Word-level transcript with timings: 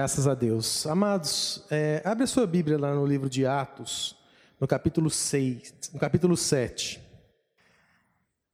Graças 0.00 0.26
a 0.26 0.34
Deus. 0.34 0.86
Amados, 0.86 1.62
é, 1.70 2.00
abre 2.06 2.24
a 2.24 2.26
sua 2.26 2.46
Bíblia 2.46 2.78
lá 2.78 2.94
no 2.94 3.04
livro 3.04 3.28
de 3.28 3.44
Atos, 3.44 4.16
no 4.58 4.66
capítulo 4.66 5.10
6, 5.10 5.90
no 5.92 6.00
capítulo 6.00 6.38
7. 6.38 6.98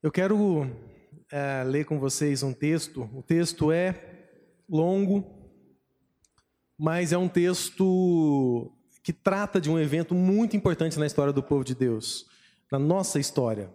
Eu 0.02 0.10
quero 0.10 0.68
é, 1.30 1.62
ler 1.62 1.84
com 1.84 2.00
vocês 2.00 2.42
um 2.42 2.52
texto. 2.52 3.08
O 3.14 3.22
texto 3.22 3.70
é 3.70 3.94
longo, 4.68 5.24
mas 6.76 7.12
é 7.12 7.16
um 7.16 7.28
texto 7.28 8.72
que 9.04 9.12
trata 9.12 9.60
de 9.60 9.70
um 9.70 9.78
evento 9.78 10.16
muito 10.16 10.56
importante 10.56 10.98
na 10.98 11.06
história 11.06 11.32
do 11.32 11.44
povo 11.44 11.62
de 11.62 11.76
Deus, 11.76 12.26
na 12.72 12.78
nossa 12.80 13.20
história. 13.20 13.70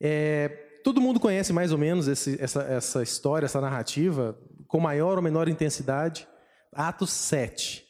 É, 0.00 0.48
todo 0.82 1.00
mundo 1.00 1.20
conhece 1.20 1.52
mais 1.52 1.70
ou 1.70 1.78
menos 1.78 2.08
esse, 2.08 2.36
essa, 2.42 2.62
essa 2.62 3.00
história, 3.00 3.46
essa 3.46 3.60
narrativa, 3.60 4.36
com 4.66 4.80
maior 4.80 5.18
ou 5.18 5.22
menor 5.22 5.48
intensidade. 5.48 6.26
Atos 6.74 7.10
7. 7.12 7.84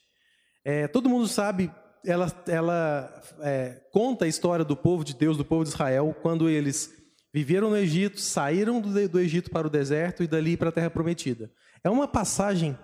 É, 0.64 0.88
todo 0.88 1.08
mundo 1.08 1.28
sabe, 1.28 1.70
ela, 2.04 2.30
ela 2.46 3.22
é, 3.40 3.82
conta 3.92 4.24
a 4.24 4.28
história 4.28 4.64
do 4.64 4.76
povo 4.76 5.04
de 5.04 5.14
Deus, 5.14 5.36
do 5.36 5.44
povo 5.44 5.64
de 5.64 5.70
Israel, 5.70 6.16
quando 6.22 6.48
eles 6.48 6.92
viveram 7.32 7.70
no 7.70 7.76
Egito, 7.76 8.20
saíram 8.20 8.80
do, 8.80 9.08
do 9.08 9.20
Egito 9.20 9.50
para 9.50 9.66
o 9.66 9.70
deserto 9.70 10.22
e 10.22 10.26
dali 10.26 10.56
para 10.56 10.68
a 10.68 10.72
Terra 10.72 10.90
Prometida. 10.90 11.50
É 11.82 11.90
uma 11.90 12.08
passagem 12.08 12.78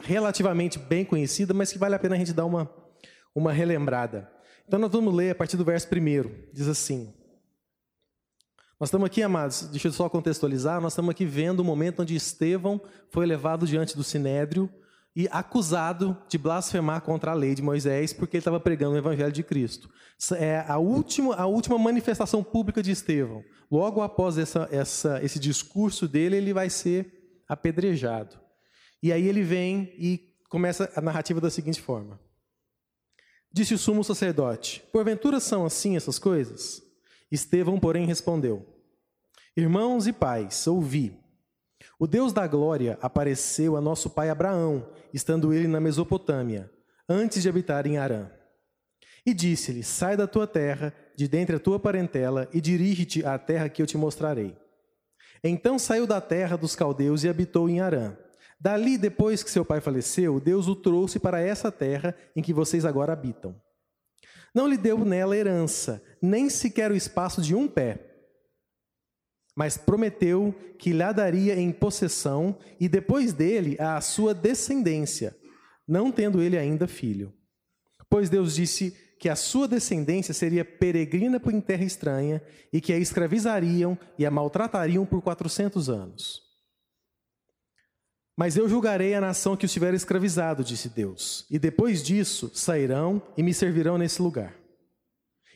relativamente 0.00 0.78
bem 0.78 1.04
conhecida, 1.04 1.52
mas 1.52 1.72
que 1.72 1.78
vale 1.78 1.94
a 1.94 1.98
pena 1.98 2.14
a 2.14 2.18
gente 2.18 2.32
dar 2.32 2.44
uma, 2.44 2.70
uma 3.34 3.52
relembrada. 3.52 4.30
Então 4.66 4.78
nós 4.78 4.90
vamos 4.90 5.14
ler 5.14 5.30
a 5.30 5.34
partir 5.34 5.56
do 5.56 5.64
verso 5.64 5.88
primeiro. 5.88 6.48
Diz 6.52 6.66
assim: 6.66 7.12
Nós 8.80 8.88
estamos 8.88 9.06
aqui, 9.06 9.22
amados, 9.22 9.62
deixa 9.62 9.88
eu 9.88 9.92
só 9.92 10.08
contextualizar, 10.08 10.80
nós 10.80 10.92
estamos 10.92 11.10
aqui 11.10 11.24
vendo 11.24 11.60
o 11.60 11.64
momento 11.64 12.02
onde 12.02 12.16
Estevão 12.16 12.80
foi 13.10 13.26
levado 13.26 13.66
diante 13.66 13.96
do 13.96 14.02
Sinédrio 14.02 14.70
e 15.16 15.26
acusado 15.32 16.14
de 16.28 16.36
blasfemar 16.36 17.00
contra 17.00 17.30
a 17.30 17.34
lei 17.34 17.54
de 17.54 17.62
Moisés 17.62 18.12
porque 18.12 18.36
ele 18.36 18.42
estava 18.42 18.60
pregando 18.60 18.94
o 18.94 18.98
evangelho 18.98 19.32
de 19.32 19.42
Cristo. 19.42 19.90
É 20.32 20.62
a 20.68 20.76
última, 20.76 21.34
a 21.34 21.46
última 21.46 21.78
manifestação 21.78 22.44
pública 22.44 22.82
de 22.82 22.90
Estevão. 22.90 23.42
Logo 23.70 24.02
após 24.02 24.36
essa, 24.36 24.68
essa, 24.70 25.24
esse 25.24 25.38
discurso 25.38 26.06
dele, 26.06 26.36
ele 26.36 26.52
vai 26.52 26.68
ser 26.68 27.40
apedrejado. 27.48 28.38
E 29.02 29.10
aí 29.10 29.26
ele 29.26 29.42
vem 29.42 29.90
e 29.96 30.20
começa 30.50 30.92
a 30.94 31.00
narrativa 31.00 31.40
da 31.40 31.48
seguinte 31.48 31.80
forma: 31.80 32.20
Disse 33.50 33.72
o 33.72 33.78
sumo 33.78 34.04
sacerdote: 34.04 34.82
Porventura 34.92 35.40
são 35.40 35.64
assim 35.64 35.96
essas 35.96 36.18
coisas? 36.18 36.82
Estevão, 37.32 37.80
porém, 37.80 38.04
respondeu: 38.04 38.66
Irmãos 39.56 40.06
e 40.06 40.12
pais, 40.12 40.66
ouvi. 40.66 41.18
O 41.98 42.06
Deus 42.06 42.32
da 42.32 42.46
glória 42.46 42.98
apareceu 43.00 43.76
a 43.76 43.80
nosso 43.80 44.10
pai 44.10 44.30
Abraão, 44.30 44.90
estando 45.12 45.52
ele 45.52 45.68
na 45.68 45.80
Mesopotâmia, 45.80 46.70
antes 47.08 47.42
de 47.42 47.48
habitar 47.48 47.86
em 47.86 47.98
Arã. 47.98 48.30
E 49.24 49.34
disse-lhe: 49.34 49.82
Sai 49.82 50.16
da 50.16 50.26
tua 50.26 50.46
terra, 50.46 50.94
de 51.16 51.26
dentre 51.26 51.56
a 51.56 51.60
tua 51.60 51.78
parentela, 51.78 52.48
e 52.52 52.60
dirige-te 52.60 53.24
à 53.24 53.38
terra 53.38 53.68
que 53.68 53.82
eu 53.82 53.86
te 53.86 53.96
mostrarei. 53.96 54.56
Então 55.42 55.78
saiu 55.78 56.06
da 56.06 56.20
terra 56.20 56.56
dos 56.56 56.74
caldeus 56.74 57.24
e 57.24 57.28
habitou 57.28 57.68
em 57.68 57.80
Arã. 57.80 58.16
Dali, 58.58 58.96
depois 58.96 59.42
que 59.42 59.50
seu 59.50 59.64
pai 59.64 59.80
faleceu, 59.80 60.40
Deus 60.40 60.66
o 60.66 60.74
trouxe 60.74 61.18
para 61.18 61.40
essa 61.40 61.70
terra 61.70 62.14
em 62.34 62.42
que 62.42 62.54
vocês 62.54 62.84
agora 62.84 63.12
habitam. 63.12 63.54
Não 64.54 64.66
lhe 64.66 64.78
deu 64.78 65.04
nela 65.04 65.36
herança, 65.36 66.02
nem 66.22 66.48
sequer 66.48 66.90
o 66.90 66.96
espaço 66.96 67.42
de 67.42 67.54
um 67.54 67.68
pé 67.68 68.15
mas 69.56 69.78
prometeu 69.78 70.54
que 70.78 70.92
lhe 70.92 71.12
daria 71.14 71.58
em 71.58 71.72
possessão 71.72 72.58
e 72.78 72.90
depois 72.90 73.32
dele 73.32 73.74
a 73.80 73.98
sua 74.02 74.34
descendência, 74.34 75.34
não 75.88 76.12
tendo 76.12 76.42
ele 76.42 76.58
ainda 76.58 76.86
filho. 76.86 77.32
Pois 78.10 78.28
Deus 78.28 78.54
disse 78.54 78.94
que 79.18 79.30
a 79.30 79.34
sua 79.34 79.66
descendência 79.66 80.34
seria 80.34 80.62
peregrina 80.62 81.40
por 81.40 81.50
terra 81.62 81.84
estranha 81.84 82.42
e 82.70 82.82
que 82.82 82.92
a 82.92 82.98
escravizariam 82.98 83.98
e 84.18 84.26
a 84.26 84.30
maltratariam 84.30 85.06
por 85.06 85.22
quatrocentos 85.22 85.88
anos. 85.88 86.42
Mas 88.36 88.58
eu 88.58 88.68
julgarei 88.68 89.14
a 89.14 89.20
nação 89.22 89.56
que 89.56 89.64
os 89.64 89.72
tiver 89.72 89.94
escravizado, 89.94 90.62
disse 90.62 90.90
Deus, 90.90 91.46
e 91.50 91.58
depois 91.58 92.02
disso 92.02 92.50
sairão 92.52 93.22
e 93.34 93.42
me 93.42 93.54
servirão 93.54 93.96
nesse 93.96 94.20
lugar. 94.20 94.54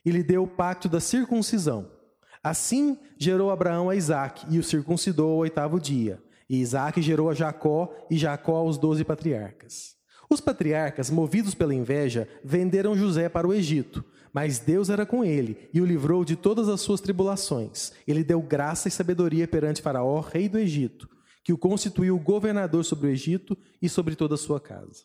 E 0.02 0.10
lhe 0.10 0.22
deu 0.22 0.44
o 0.44 0.48
pacto 0.48 0.88
da 0.88 0.98
circuncisão 0.98 1.99
Assim 2.42 2.98
gerou 3.18 3.50
Abraão 3.50 3.90
a 3.90 3.96
Isaac 3.96 4.46
e 4.48 4.58
o 4.58 4.64
circuncidou 4.64 5.32
ao 5.32 5.38
oitavo 5.38 5.78
dia. 5.78 6.22
E 6.48 6.60
Isaac 6.60 7.00
gerou 7.02 7.28
a 7.28 7.34
Jacó 7.34 7.94
e 8.10 8.16
Jacó 8.16 8.56
aos 8.56 8.78
doze 8.78 9.04
patriarcas. 9.04 9.94
Os 10.28 10.40
patriarcas, 10.40 11.10
movidos 11.10 11.54
pela 11.54 11.74
inveja, 11.74 12.28
venderam 12.42 12.96
José 12.96 13.28
para 13.28 13.46
o 13.46 13.52
Egito, 13.52 14.04
mas 14.32 14.58
Deus 14.58 14.88
era 14.88 15.04
com 15.04 15.24
ele 15.24 15.68
e 15.74 15.80
o 15.80 15.84
livrou 15.84 16.24
de 16.24 16.36
todas 16.36 16.68
as 16.68 16.80
suas 16.80 17.00
tribulações. 17.00 17.92
Ele 18.06 18.24
deu 18.24 18.40
graça 18.40 18.88
e 18.88 18.90
sabedoria 18.92 19.46
perante 19.46 19.82
Faraó, 19.82 20.20
rei 20.20 20.48
do 20.48 20.58
Egito, 20.58 21.08
que 21.44 21.52
o 21.52 21.58
constituiu 21.58 22.18
governador 22.18 22.84
sobre 22.84 23.08
o 23.08 23.10
Egito 23.10 23.58
e 23.82 23.88
sobre 23.88 24.14
toda 24.14 24.34
a 24.34 24.38
sua 24.38 24.60
casa. 24.60 25.04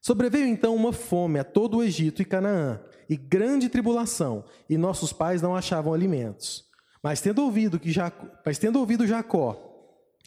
Sobreveio 0.00 0.46
então 0.46 0.76
uma 0.76 0.92
fome 0.92 1.38
a 1.38 1.44
todo 1.44 1.78
o 1.78 1.82
Egito 1.82 2.20
e 2.20 2.24
Canaã, 2.24 2.80
e 3.08 3.16
grande 3.16 3.68
tribulação, 3.68 4.44
e 4.68 4.76
nossos 4.76 5.12
pais 5.12 5.42
não 5.42 5.54
achavam 5.54 5.92
alimentos. 5.92 6.64
Mas 7.02 7.20
tendo 7.20 7.42
ouvido 7.42 7.78
que 7.78 7.92
Jacó, 7.92 8.26
mas 8.44 8.58
tendo 8.58 8.78
ouvido 8.78 9.06
Jacó 9.06 9.70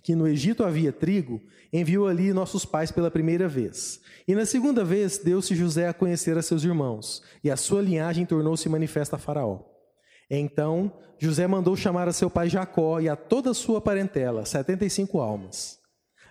que 0.04 0.16
no 0.16 0.28
Egito 0.28 0.64
havia 0.64 0.94
trigo, 0.94 1.42
enviou 1.74 2.08
ali 2.08 2.32
nossos 2.32 2.64
pais 2.64 2.92
pela 2.92 3.12
primeira 3.12 3.46
vez. 3.46 4.00
E 4.26 4.34
na 4.34 4.46
segunda 4.46 4.82
vez 4.86 5.18
deu-se 5.18 5.54
José 5.54 5.90
a 5.90 5.94
conhecer 5.94 6.38
a 6.38 6.42
seus 6.42 6.64
irmãos, 6.64 7.22
e 7.44 7.52
a 7.52 7.58
sua 7.58 7.82
linhagem 7.82 8.26
tornou-se 8.26 8.70
manifesta 8.70 9.18
a 9.18 9.20
Faraó. 9.20 9.60
Então 10.30 10.94
José 11.20 11.46
mandou 11.48 11.76
chamar 11.76 12.08
a 12.08 12.14
seu 12.14 12.30
pai 12.30 12.48
Jacó 12.48 13.02
e 13.02 13.10
a 13.10 13.16
toda 13.16 13.52
a 13.52 13.54
sua 13.54 13.82
parentela, 13.82 14.46
setenta 14.46 14.86
e 14.86 14.90
cinco 14.90 15.20
almas. 15.20 15.80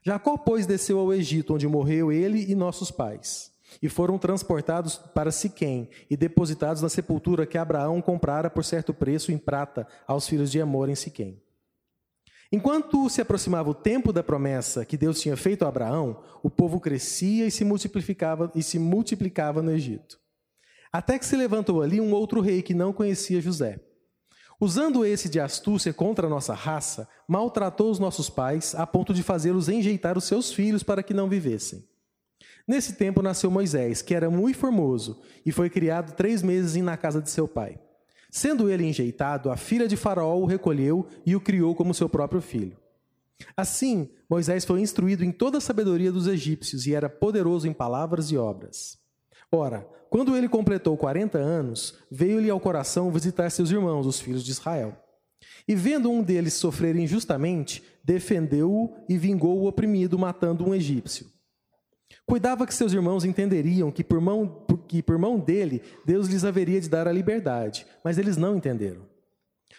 Jacó, 0.05 0.39
pois, 0.39 0.65
desceu 0.65 0.99
ao 0.99 1.13
Egito, 1.13 1.55
onde 1.55 1.67
morreu 1.67 2.13
ele 2.13 2.51
e 2.51 2.55
nossos 2.55 2.91
pais 2.91 3.56
e 3.83 3.89
foram 3.89 4.19
transportados 4.19 4.97
para 4.97 5.31
Siquém 5.31 5.89
e 6.11 6.17
depositados 6.17 6.83
na 6.83 6.89
sepultura 6.89 7.47
que 7.47 7.59
Abraão 7.59 8.01
comprara 8.01 8.49
por 8.49 8.65
certo 8.65 8.95
preço 8.95 9.33
em 9.33 9.39
prata 9.39 9.87
aos 10.07 10.29
filhos 10.29 10.51
de 10.51 10.61
Amor 10.61 10.89
em 10.89 10.95
Siquém. 10.95 11.43
Enquanto 12.51 13.09
se 13.11 13.21
aproximava 13.21 13.71
o 13.71 13.75
tempo 13.75 14.13
da 14.13 14.23
promessa 14.23 14.85
que 14.85 14.97
Deus 14.97 15.21
tinha 15.21 15.37
feito 15.37 15.65
a 15.65 15.69
Abraão, 15.69 16.23
o 16.43 16.49
povo 16.49 16.79
crescia 16.79 17.47
e 17.47 17.51
se 17.51 17.65
multiplicava 17.65 18.53
e 18.55 18.63
se 18.63 18.79
multiplicava 18.79 19.61
no 19.63 19.73
Egito. 19.73 20.19
Até 20.93 21.19
que 21.19 21.27
se 21.27 21.37
levantou 21.37 21.83
ali 21.83 22.01
um 22.01 22.13
outro 22.13 22.41
rei 22.41 22.63
que 22.63 22.73
não 22.73 22.93
conhecia 22.93 23.41
José. 23.41 23.81
Usando 24.59 25.05
esse 25.05 25.29
de 25.29 25.39
astúcia 25.39 25.93
contra 25.93 26.27
a 26.27 26.31
nossa 26.31 26.55
raça, 26.55 27.07
maltratou 27.29 27.91
os 27.91 27.99
nossos 27.99 28.31
pais 28.31 28.75
a 28.75 28.87
ponto 28.87 29.13
de 29.13 29.23
fazê-los 29.23 29.69
enjeitar 29.69 30.17
os 30.17 30.25
seus 30.25 30.53
filhos 30.53 30.83
para 30.83 31.03
que 31.03 31.13
não 31.13 31.29
vivessem. 31.29 31.85
Nesse 32.67 32.95
tempo 32.95 33.23
nasceu 33.23 33.51
Moisés, 33.51 34.03
que 34.03 34.15
era 34.15 34.29
muito 34.29 34.59
formoso, 34.59 35.21
e 35.45 35.53
foi 35.53 35.71
criado 35.71 36.17
três 36.17 36.43
meses 36.43 36.75
na 36.83 36.97
casa 36.97 37.23
de 37.23 37.31
seu 37.31 37.47
pai. 37.47 37.79
Sendo 38.31 38.69
ele 38.69 38.85
enjeitado, 38.85 39.51
a 39.51 39.57
filha 39.57 39.87
de 39.87 39.97
Faraó 39.97 40.37
o 40.37 40.47
recolheu 40.47 41.07
e 41.25 41.37
o 41.37 41.41
criou 41.41 41.75
como 41.75 41.95
seu 41.95 42.09
próprio 42.09 42.41
filho. 42.41 42.77
Assim, 43.57 44.11
Moisés 44.29 44.65
foi 44.65 44.81
instruído 44.81 45.25
em 45.25 45.31
toda 45.31 45.59
a 45.59 45.61
sabedoria 45.61 46.11
dos 46.11 46.27
egípcios 46.27 46.87
e 46.87 46.95
era 46.95 47.09
poderoso 47.09 47.69
em 47.69 47.73
palavras 47.73 48.31
e 48.31 48.37
obras. 48.37 48.99
Ora, 49.51 49.87
quando 50.11 50.37
ele 50.37 50.49
completou 50.49 50.97
quarenta 50.97 51.39
anos, 51.39 51.99
veio-lhe 52.11 52.51
ao 52.51 52.59
coração 52.59 53.11
visitar 53.11 53.51
seus 53.51 53.71
irmãos, 53.71 54.07
os 54.07 54.21
filhos 54.21 54.45
de 54.45 54.51
Israel. 54.51 54.97
E 55.69 55.75
vendo 55.75 56.11
um 56.11 56.23
deles 56.23 56.55
sofrer 56.55 56.97
injustamente, 56.97 57.83
defendeu-o 58.03 58.95
e 59.09 59.17
vingou 59.17 59.59
o 59.59 59.67
oprimido, 59.67 60.19
matando 60.19 60.67
um 60.67 60.75
egípcio. 60.75 61.27
Cuidava 62.27 62.67
que 62.67 62.75
seus 62.75 62.93
irmãos 62.93 63.25
entenderiam 63.25 63.93
que 63.93 64.03
por, 64.03 64.21
mão, 64.21 64.67
que 64.89 65.01
por 65.01 65.17
mão 65.17 65.39
dele 65.39 65.81
Deus 66.05 66.27
lhes 66.27 66.45
haveria 66.45 66.81
de 66.81 66.89
dar 66.89 67.07
a 67.07 67.13
liberdade, 67.13 67.87
mas 68.03 68.19
eles 68.19 68.37
não 68.37 68.57
entenderam. 68.57 69.03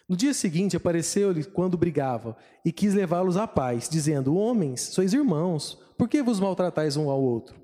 No 0.08 0.16
dia 0.16 0.34
seguinte 0.34 0.78
apareceu-lhe 0.78 1.44
quando 1.44 1.78
brigava 1.78 2.38
e 2.64 2.72
quis 2.72 2.94
levá-los 2.94 3.36
à 3.36 3.46
paz, 3.46 3.90
dizendo: 3.90 4.36
Homens, 4.36 4.80
sois 4.80 5.12
irmãos, 5.12 5.78
por 5.98 6.08
que 6.08 6.24
vos 6.24 6.40
maltratais 6.40 6.96
um 6.96 7.10
ao 7.10 7.22
outro? 7.22 7.60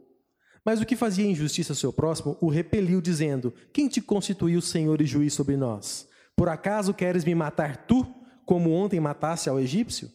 Mas 0.65 0.81
o 0.81 0.85
que 0.85 0.97
fazia 0.97 1.25
injustiça 1.25 1.71
ao 1.71 1.77
seu 1.77 1.93
próximo 1.93 2.37
o 2.41 2.49
repeliu, 2.49 2.99
dizendo: 2.99 3.53
Quem 3.71 3.87
te 3.87 4.01
constituiu 4.01 4.61
senhor 4.61 5.01
e 5.01 5.05
juiz 5.05 5.33
sobre 5.33 5.55
nós? 5.55 6.09
Por 6.35 6.49
acaso 6.49 6.93
queres 6.93 7.23
me 7.23 7.33
matar 7.33 7.85
tu, 7.85 8.05
como 8.45 8.71
ontem 8.71 8.99
matasse 8.99 9.47
ao 9.47 9.59
egípcio? 9.59 10.11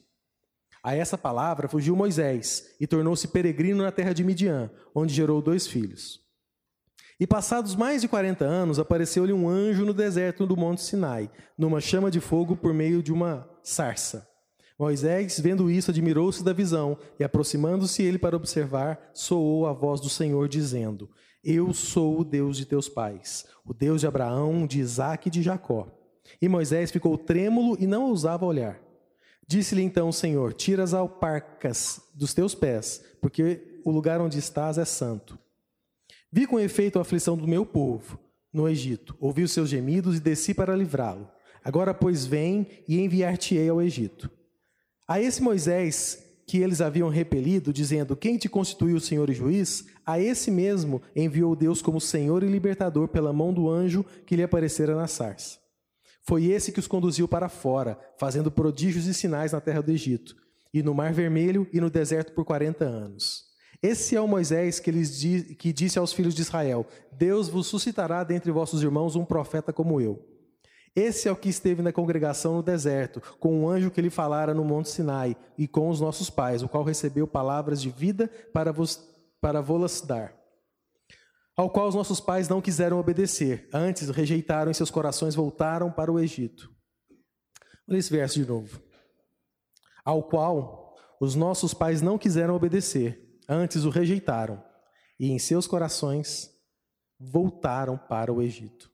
A 0.82 0.94
essa 0.94 1.18
palavra 1.18 1.68
fugiu 1.68 1.96
Moisés 1.96 2.74
e 2.80 2.86
tornou-se 2.86 3.28
peregrino 3.28 3.82
na 3.82 3.92
terra 3.92 4.12
de 4.12 4.24
Midian, 4.24 4.70
onde 4.94 5.14
gerou 5.14 5.42
dois 5.42 5.66
filhos. 5.66 6.20
E 7.20 7.26
passados 7.26 7.74
mais 7.74 8.00
de 8.00 8.06
40 8.06 8.44
anos, 8.44 8.78
apareceu-lhe 8.78 9.32
um 9.32 9.48
anjo 9.48 9.84
no 9.84 9.92
deserto 9.92 10.46
do 10.46 10.56
monte 10.56 10.82
Sinai, 10.82 11.28
numa 11.56 11.80
chama 11.80 12.12
de 12.12 12.20
fogo 12.20 12.56
por 12.56 12.72
meio 12.72 13.02
de 13.02 13.12
uma 13.12 13.48
sarça. 13.60 14.28
Moisés, 14.78 15.40
vendo 15.40 15.68
isso, 15.68 15.90
admirou-se 15.90 16.44
da 16.44 16.52
visão 16.52 16.96
e, 17.18 17.24
aproximando-se 17.24 18.04
ele 18.04 18.18
para 18.18 18.36
observar, 18.36 19.10
soou 19.12 19.66
a 19.66 19.72
voz 19.72 20.00
do 20.00 20.08
Senhor, 20.08 20.48
dizendo: 20.48 21.10
Eu 21.42 21.74
sou 21.74 22.20
o 22.20 22.24
Deus 22.24 22.56
de 22.56 22.64
teus 22.64 22.88
pais, 22.88 23.44
o 23.66 23.74
Deus 23.74 24.00
de 24.00 24.06
Abraão, 24.06 24.64
de 24.64 24.78
Isaque 24.78 25.26
e 25.26 25.32
de 25.32 25.42
Jacó. 25.42 25.88
E 26.40 26.48
Moisés 26.48 26.92
ficou 26.92 27.18
trêmulo 27.18 27.76
e 27.80 27.86
não 27.88 28.04
ousava 28.04 28.46
olhar. 28.46 28.87
Disse-lhe 29.48 29.82
então 29.82 30.10
o 30.10 30.12
Senhor: 30.12 30.52
Tira 30.52 30.84
as 30.84 30.92
alparcas 30.92 32.02
dos 32.14 32.34
teus 32.34 32.54
pés, 32.54 33.02
porque 33.20 33.80
o 33.82 33.90
lugar 33.90 34.20
onde 34.20 34.38
estás 34.38 34.76
é 34.76 34.84
santo. 34.84 35.38
Vi 36.30 36.46
com 36.46 36.60
efeito 36.60 36.98
a 36.98 37.02
aflição 37.02 37.36
do 37.36 37.48
meu 37.48 37.64
povo 37.64 38.20
no 38.52 38.68
Egito, 38.68 39.16
ouvi 39.18 39.42
os 39.42 39.52
seus 39.52 39.70
gemidos 39.70 40.18
e 40.18 40.20
desci 40.20 40.52
para 40.52 40.76
livrá-lo. 40.76 41.30
Agora, 41.64 41.94
pois, 41.94 42.26
vem 42.26 42.66
e 42.86 43.00
enviar-te-ei 43.00 43.68
ao 43.70 43.80
Egito. 43.80 44.30
A 45.06 45.20
esse 45.20 45.42
Moisés 45.42 46.22
que 46.46 46.58
eles 46.58 46.80
haviam 46.82 47.08
repelido, 47.08 47.72
dizendo: 47.72 48.16
Quem 48.16 48.36
te 48.36 48.48
constituiu 48.48 49.00
Senhor 49.00 49.30
e 49.30 49.34
juiz? 49.34 49.86
A 50.04 50.20
esse 50.20 50.50
mesmo 50.50 51.00
enviou 51.16 51.56
Deus 51.56 51.80
como 51.80 52.00
Senhor 52.00 52.42
e 52.42 52.46
libertador 52.46 53.08
pela 53.08 53.32
mão 53.32 53.52
do 53.52 53.70
anjo 53.70 54.04
que 54.26 54.36
lhe 54.36 54.42
aparecera 54.42 54.94
na 54.94 55.06
sarça. 55.06 55.58
Foi 56.28 56.44
esse 56.44 56.72
que 56.72 56.78
os 56.78 56.86
conduziu 56.86 57.26
para 57.26 57.48
fora, 57.48 57.98
fazendo 58.18 58.50
prodígios 58.50 59.06
e 59.06 59.14
sinais 59.14 59.52
na 59.52 59.62
terra 59.62 59.80
do 59.80 59.90
Egito, 59.90 60.36
e 60.74 60.82
no 60.82 60.94
Mar 60.94 61.10
Vermelho 61.10 61.66
e 61.72 61.80
no 61.80 61.88
deserto 61.88 62.34
por 62.34 62.44
quarenta 62.44 62.84
anos. 62.84 63.44
Esse 63.82 64.14
é 64.14 64.20
o 64.20 64.28
Moisés 64.28 64.78
que, 64.78 64.90
lhes 64.90 65.22
que 65.56 65.72
disse 65.72 65.98
aos 65.98 66.12
filhos 66.12 66.34
de 66.34 66.42
Israel: 66.42 66.84
Deus 67.10 67.48
vos 67.48 67.66
suscitará 67.66 68.22
dentre 68.24 68.52
vossos 68.52 68.82
irmãos 68.82 69.16
um 69.16 69.24
profeta 69.24 69.72
como 69.72 70.02
eu. 70.02 70.22
Esse 70.94 71.28
é 71.28 71.32
o 71.32 71.36
que 71.36 71.48
esteve 71.48 71.80
na 71.80 71.94
congregação 71.94 72.56
no 72.56 72.62
deserto, 72.62 73.22
com 73.40 73.64
o 73.64 73.70
anjo 73.70 73.90
que 73.90 74.02
lhe 74.02 74.10
falara 74.10 74.52
no 74.52 74.66
monte 74.66 74.90
Sinai, 74.90 75.34
e 75.56 75.66
com 75.66 75.88
os 75.88 75.98
nossos 75.98 76.28
pais, 76.28 76.62
o 76.62 76.68
qual 76.68 76.84
recebeu 76.84 77.26
palavras 77.26 77.80
de 77.80 77.88
vida 77.88 78.30
para 78.52 78.70
vos 78.70 79.02
para 79.40 79.62
vô-las 79.62 80.02
dar. 80.02 80.37
Ao 81.58 81.68
qual 81.68 81.88
os 81.88 81.94
nossos 81.96 82.20
pais 82.20 82.48
não 82.48 82.62
quiseram 82.62 83.00
obedecer, 83.00 83.68
antes 83.74 84.08
rejeitaram 84.10 84.70
em 84.70 84.74
seus 84.74 84.92
corações 84.92 85.34
voltaram 85.34 85.90
para 85.90 86.12
o 86.12 86.20
Egito. 86.20 86.70
Olha 87.88 87.98
esse 87.98 88.10
verso 88.10 88.36
de 88.36 88.46
novo. 88.46 88.80
Ao 90.04 90.22
qual 90.22 90.94
os 91.20 91.34
nossos 91.34 91.74
pais 91.74 92.00
não 92.00 92.16
quiseram 92.16 92.54
obedecer, 92.54 93.38
antes 93.48 93.84
o 93.84 93.90
rejeitaram, 93.90 94.62
e 95.18 95.32
em 95.32 95.38
seus 95.40 95.66
corações 95.66 96.48
voltaram 97.18 97.98
para 97.98 98.32
o 98.32 98.40
Egito 98.40 98.88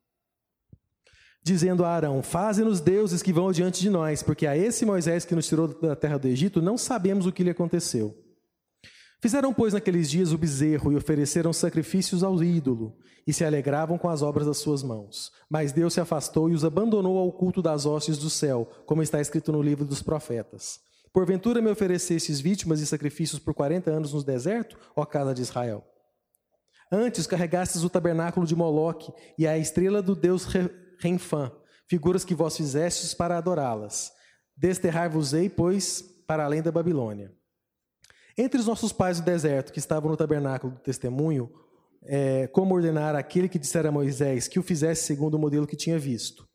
dizendo 1.44 1.84
a 1.84 1.90
Arão: 1.90 2.22
Faze-nos 2.22 2.80
deuses 2.80 3.22
que 3.22 3.32
vão 3.32 3.52
diante 3.52 3.80
de 3.82 3.90
nós, 3.90 4.22
porque 4.22 4.46
a 4.46 4.56
esse 4.56 4.86
Moisés 4.86 5.26
que 5.26 5.34
nos 5.34 5.46
tirou 5.46 5.68
da 5.68 5.94
terra 5.94 6.18
do 6.18 6.26
Egito 6.26 6.62
não 6.62 6.78
sabemos 6.78 7.26
o 7.26 7.32
que 7.32 7.44
lhe 7.44 7.50
aconteceu. 7.50 8.23
Fizeram, 9.24 9.54
pois, 9.54 9.72
naqueles 9.72 10.10
dias 10.10 10.32
o 10.32 10.36
bezerro 10.36 10.92
e 10.92 10.96
ofereceram 10.96 11.50
sacrifícios 11.50 12.22
ao 12.22 12.44
ídolo, 12.44 12.94
e 13.26 13.32
se 13.32 13.42
alegravam 13.42 13.96
com 13.96 14.06
as 14.06 14.20
obras 14.20 14.46
das 14.46 14.58
suas 14.58 14.82
mãos. 14.82 15.32
Mas 15.48 15.72
Deus 15.72 15.94
se 15.94 16.00
afastou 16.02 16.50
e 16.50 16.52
os 16.52 16.62
abandonou 16.62 17.16
ao 17.16 17.32
culto 17.32 17.62
das 17.62 17.86
hostes 17.86 18.18
do 18.18 18.28
céu, 18.28 18.68
como 18.84 19.02
está 19.02 19.22
escrito 19.22 19.50
no 19.50 19.62
livro 19.62 19.86
dos 19.86 20.02
profetas. 20.02 20.78
Porventura 21.10 21.62
me 21.62 21.70
oferecestes 21.70 22.38
vítimas 22.38 22.80
e 22.80 22.86
sacrifícios 22.86 23.40
por 23.40 23.54
quarenta 23.54 23.90
anos 23.90 24.12
no 24.12 24.22
deserto, 24.22 24.76
ó 24.94 25.06
casa 25.06 25.32
de 25.32 25.40
Israel? 25.40 25.82
Antes 26.92 27.26
carregastes 27.26 27.82
o 27.82 27.88
tabernáculo 27.88 28.46
de 28.46 28.54
Moloque 28.54 29.10
e 29.38 29.46
a 29.46 29.56
estrela 29.56 30.02
do 30.02 30.14
Deus 30.14 30.46
Renfã, 31.00 31.50
figuras 31.88 32.26
que 32.26 32.34
vós 32.34 32.58
fizestes 32.58 33.14
para 33.14 33.38
adorá-las. 33.38 34.12
Desterrar-vos-ei, 34.54 35.48
pois, 35.48 36.04
para 36.26 36.44
além 36.44 36.60
da 36.60 36.70
Babilônia. 36.70 37.32
Entre 38.36 38.58
os 38.58 38.66
nossos 38.66 38.92
pais 38.92 39.20
do 39.20 39.24
deserto, 39.24 39.72
que 39.72 39.78
estavam 39.78 40.10
no 40.10 40.16
tabernáculo 40.16 40.72
do 40.72 40.80
testemunho, 40.80 41.50
é, 42.02 42.46
como 42.48 42.74
ordenar 42.74 43.14
aquele 43.14 43.48
que 43.48 43.58
dissera 43.58 43.88
a 43.88 43.92
Moisés 43.92 44.48
que 44.48 44.58
o 44.58 44.62
fizesse 44.62 45.04
segundo 45.04 45.34
o 45.34 45.38
modelo 45.38 45.66
que 45.66 45.76
tinha 45.76 45.98
visto. 45.98 46.46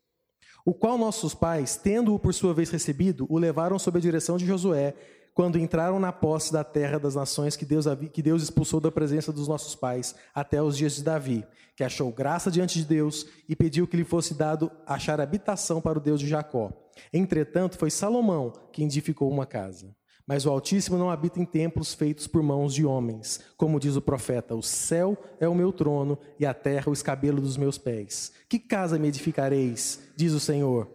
O 0.66 0.74
qual 0.74 0.98
nossos 0.98 1.34
pais, 1.34 1.78
tendo-o 1.78 2.20
por 2.20 2.34
sua 2.34 2.54
vez 2.54 2.70
recebido, 2.70 3.26
o 3.30 3.38
levaram 3.38 3.80
sob 3.80 3.98
a 3.98 4.02
direção 4.02 4.38
de 4.38 4.46
Josué, 4.46 4.94
quando 5.34 5.58
entraram 5.58 6.00
na 6.00 6.12
posse 6.12 6.52
da 6.52 6.66
terra 6.66 7.00
das 7.00 7.16
nações 7.16 7.56
que 7.56 7.66
Deus, 7.66 7.86
que 8.12 8.22
Deus 8.22 8.44
expulsou 8.44 8.82
da 8.82 8.92
presença 8.92 9.32
dos 9.32 9.48
nossos 9.48 9.74
pais 9.74 10.14
até 10.36 10.62
os 10.62 10.78
dias 10.78 10.96
de 10.96 11.04
Davi, 11.04 11.46
que 11.78 11.84
achou 11.84 12.12
graça 12.12 12.52
diante 12.52 12.78
de 12.78 12.86
Deus 12.86 13.26
e 13.48 13.56
pediu 13.56 13.88
que 13.88 13.96
lhe 13.96 14.04
fosse 14.04 14.34
dado 14.34 14.70
achar 14.86 15.22
habitação 15.22 15.80
para 15.80 15.98
o 15.98 16.02
Deus 16.02 16.20
de 16.20 16.28
Jacó. 16.28 16.74
Entretanto, 17.14 17.78
foi 17.78 17.90
Salomão 17.90 18.52
quem 18.74 18.86
edificou 18.86 19.32
uma 19.32 19.46
casa. 19.46 19.96
Mas 20.30 20.46
o 20.46 20.52
Altíssimo 20.52 20.96
não 20.96 21.10
habita 21.10 21.40
em 21.40 21.44
templos 21.44 21.96
feitos 21.96 22.28
por 22.28 22.44
mãos 22.44 22.72
de 22.76 22.86
homens. 22.86 23.40
Como 23.58 23.80
diz 23.80 23.96
o 23.96 24.02
profeta: 24.02 24.54
O 24.54 24.62
céu 24.62 25.18
é 25.40 25.48
o 25.48 25.56
meu 25.56 25.74
trono 25.74 26.20
e 26.40 26.46
a 26.46 26.54
terra 26.54 26.88
o 26.88 26.94
escabelo 26.94 27.42
dos 27.42 27.58
meus 27.58 27.80
pés. 27.80 28.32
Que 28.48 28.60
casa 28.60 29.00
me 29.00 29.08
edificareis, 29.08 30.00
diz 30.16 30.32
o 30.34 30.40
Senhor? 30.40 30.88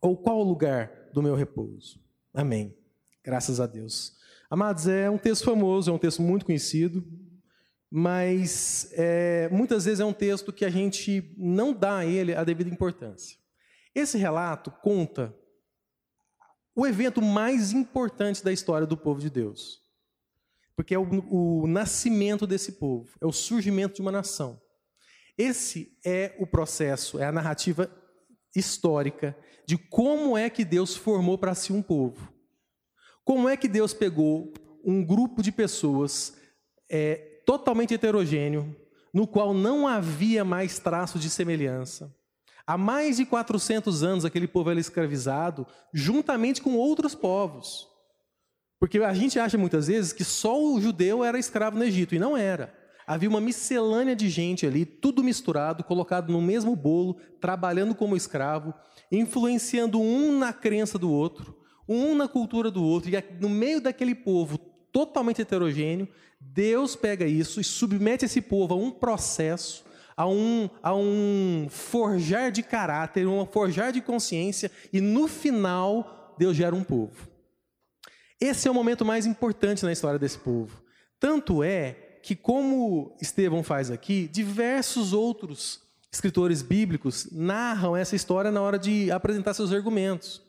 Ou 0.00 0.16
qual 0.16 0.38
o 0.38 0.44
lugar 0.44 0.92
do 1.12 1.20
meu 1.20 1.34
repouso? 1.34 1.98
Amém. 2.32 2.72
Graças 3.24 3.58
a 3.58 3.66
Deus. 3.66 4.16
Amados, 4.48 4.86
é 4.86 5.10
um 5.10 5.18
texto 5.18 5.44
famoso, 5.44 5.90
é 5.90 5.92
um 5.92 5.98
texto 5.98 6.22
muito 6.22 6.46
conhecido, 6.46 7.04
mas 7.90 8.92
é, 8.92 9.48
muitas 9.50 9.86
vezes 9.86 9.98
é 9.98 10.04
um 10.04 10.12
texto 10.12 10.52
que 10.52 10.64
a 10.64 10.70
gente 10.70 11.34
não 11.36 11.72
dá 11.74 11.96
a 11.96 12.06
ele 12.06 12.32
a 12.32 12.44
devida 12.44 12.70
importância. 12.70 13.36
Esse 13.92 14.16
relato 14.16 14.70
conta 14.70 15.34
o 16.74 16.86
evento 16.86 17.20
mais 17.20 17.72
importante 17.72 18.42
da 18.42 18.52
história 18.52 18.86
do 18.86 18.96
povo 18.96 19.20
de 19.20 19.28
Deus, 19.28 19.80
porque 20.74 20.94
é 20.94 20.98
o, 20.98 21.62
o 21.62 21.66
nascimento 21.66 22.46
desse 22.46 22.72
povo, 22.72 23.10
é 23.20 23.26
o 23.26 23.32
surgimento 23.32 23.96
de 23.96 24.00
uma 24.00 24.12
nação. 24.12 24.60
Esse 25.36 25.98
é 26.04 26.34
o 26.38 26.46
processo, 26.46 27.18
é 27.18 27.24
a 27.24 27.32
narrativa 27.32 27.90
histórica 28.54 29.36
de 29.66 29.78
como 29.78 30.36
é 30.36 30.50
que 30.50 30.64
Deus 30.64 30.94
formou 30.94 31.38
para 31.38 31.54
si 31.54 31.72
um 31.72 31.82
povo. 31.82 32.32
Como 33.24 33.48
é 33.48 33.56
que 33.56 33.68
Deus 33.68 33.94
pegou 33.94 34.52
um 34.84 35.04
grupo 35.04 35.42
de 35.42 35.52
pessoas 35.52 36.36
é, 36.90 37.42
totalmente 37.46 37.94
heterogêneo, 37.94 38.76
no 39.14 39.26
qual 39.26 39.54
não 39.54 39.86
havia 39.86 40.44
mais 40.44 40.78
traços 40.78 41.20
de 41.20 41.30
semelhança? 41.30 42.14
Há 42.66 42.78
mais 42.78 43.16
de 43.16 43.26
400 43.26 44.02
anos 44.02 44.24
aquele 44.24 44.46
povo 44.46 44.70
era 44.70 44.80
escravizado, 44.80 45.66
juntamente 45.92 46.62
com 46.62 46.76
outros 46.76 47.14
povos. 47.14 47.88
Porque 48.78 48.98
a 48.98 49.14
gente 49.14 49.38
acha 49.38 49.58
muitas 49.58 49.86
vezes 49.86 50.12
que 50.12 50.24
só 50.24 50.60
o 50.60 50.80
judeu 50.80 51.24
era 51.24 51.38
escravo 51.38 51.78
no 51.78 51.84
Egito, 51.84 52.14
e 52.14 52.18
não 52.18 52.36
era. 52.36 52.74
Havia 53.06 53.28
uma 53.28 53.40
miscelânea 53.40 54.14
de 54.14 54.28
gente 54.28 54.66
ali, 54.66 54.84
tudo 54.84 55.24
misturado, 55.24 55.84
colocado 55.84 56.32
no 56.32 56.40
mesmo 56.40 56.74
bolo, 56.76 57.16
trabalhando 57.40 57.94
como 57.94 58.16
escravo, 58.16 58.72
influenciando 59.10 60.00
um 60.00 60.38
na 60.38 60.52
crença 60.52 60.98
do 60.98 61.10
outro 61.10 61.62
um 61.88 62.14
na 62.14 62.28
cultura 62.28 62.70
do 62.70 62.82
outro, 62.82 63.10
e 63.10 63.24
no 63.40 63.48
meio 63.48 63.80
daquele 63.80 64.14
povo 64.14 64.58
totalmente 64.92 65.42
heterogêneo, 65.42 66.08
Deus 66.40 66.96
pega 66.96 67.26
isso 67.26 67.60
e 67.60 67.64
submete 67.64 68.24
esse 68.24 68.40
povo 68.40 68.74
a 68.74 68.76
um 68.76 68.90
processo, 68.90 69.84
a 70.16 70.26
um, 70.26 70.68
a 70.82 70.94
um 70.94 71.66
forjar 71.70 72.50
de 72.50 72.62
caráter, 72.62 73.26
um 73.26 73.46
forjar 73.46 73.92
de 73.92 74.00
consciência, 74.00 74.70
e 74.92 75.00
no 75.00 75.26
final, 75.28 76.34
Deus 76.38 76.56
gera 76.56 76.74
um 76.74 76.84
povo. 76.84 77.28
Esse 78.40 78.66
é 78.66 78.70
o 78.70 78.74
momento 78.74 79.04
mais 79.04 79.24
importante 79.24 79.84
na 79.84 79.92
história 79.92 80.18
desse 80.18 80.38
povo. 80.38 80.82
Tanto 81.20 81.62
é 81.62 82.18
que, 82.22 82.34
como 82.34 83.16
Estevão 83.20 83.62
faz 83.62 83.90
aqui, 83.90 84.28
diversos 84.28 85.12
outros 85.12 85.80
escritores 86.12 86.60
bíblicos 86.60 87.28
narram 87.32 87.96
essa 87.96 88.14
história 88.14 88.50
na 88.50 88.60
hora 88.60 88.78
de 88.78 89.10
apresentar 89.10 89.54
seus 89.54 89.72
argumentos. 89.72 90.42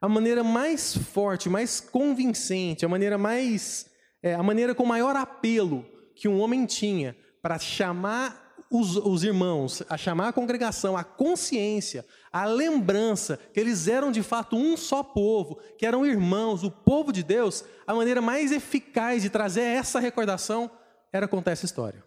A 0.00 0.08
maneira 0.08 0.42
mais 0.42 0.96
forte, 0.96 1.48
mais 1.48 1.80
convincente, 1.80 2.84
a 2.84 2.88
maneira 2.88 3.18
mais, 3.18 3.86
é, 4.22 4.34
a 4.34 4.42
maneira 4.42 4.74
com 4.74 4.86
maior 4.86 5.16
apelo 5.16 5.84
que 6.14 6.28
um 6.28 6.40
homem 6.40 6.64
tinha 6.66 7.16
para 7.42 7.58
chamar 7.58 8.47
os, 8.70 8.96
os, 8.96 9.24
irmãos, 9.24 9.82
a 9.88 9.96
chamar 9.96 10.28
a 10.28 10.32
congregação, 10.32 10.96
a 10.96 11.02
consciência, 11.02 12.04
a 12.30 12.44
lembrança 12.44 13.38
que 13.52 13.58
eles 13.58 13.88
eram 13.88 14.12
de 14.12 14.22
fato 14.22 14.56
um 14.56 14.76
só 14.76 15.02
povo, 15.02 15.60
que 15.78 15.86
eram 15.86 16.04
irmãos, 16.04 16.62
o 16.62 16.70
povo 16.70 17.12
de 17.12 17.22
Deus, 17.22 17.64
a 17.86 17.94
maneira 17.94 18.20
mais 18.20 18.52
eficaz 18.52 19.22
de 19.22 19.30
trazer 19.30 19.62
essa 19.62 19.98
recordação 19.98 20.70
era 21.12 21.26
contar 21.26 21.52
essa 21.52 21.64
história. 21.64 22.04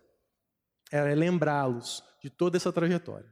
Era 0.91 1.13
lembrá-los 1.15 2.03
de 2.21 2.29
toda 2.29 2.57
essa 2.57 2.71
trajetória. 2.71 3.31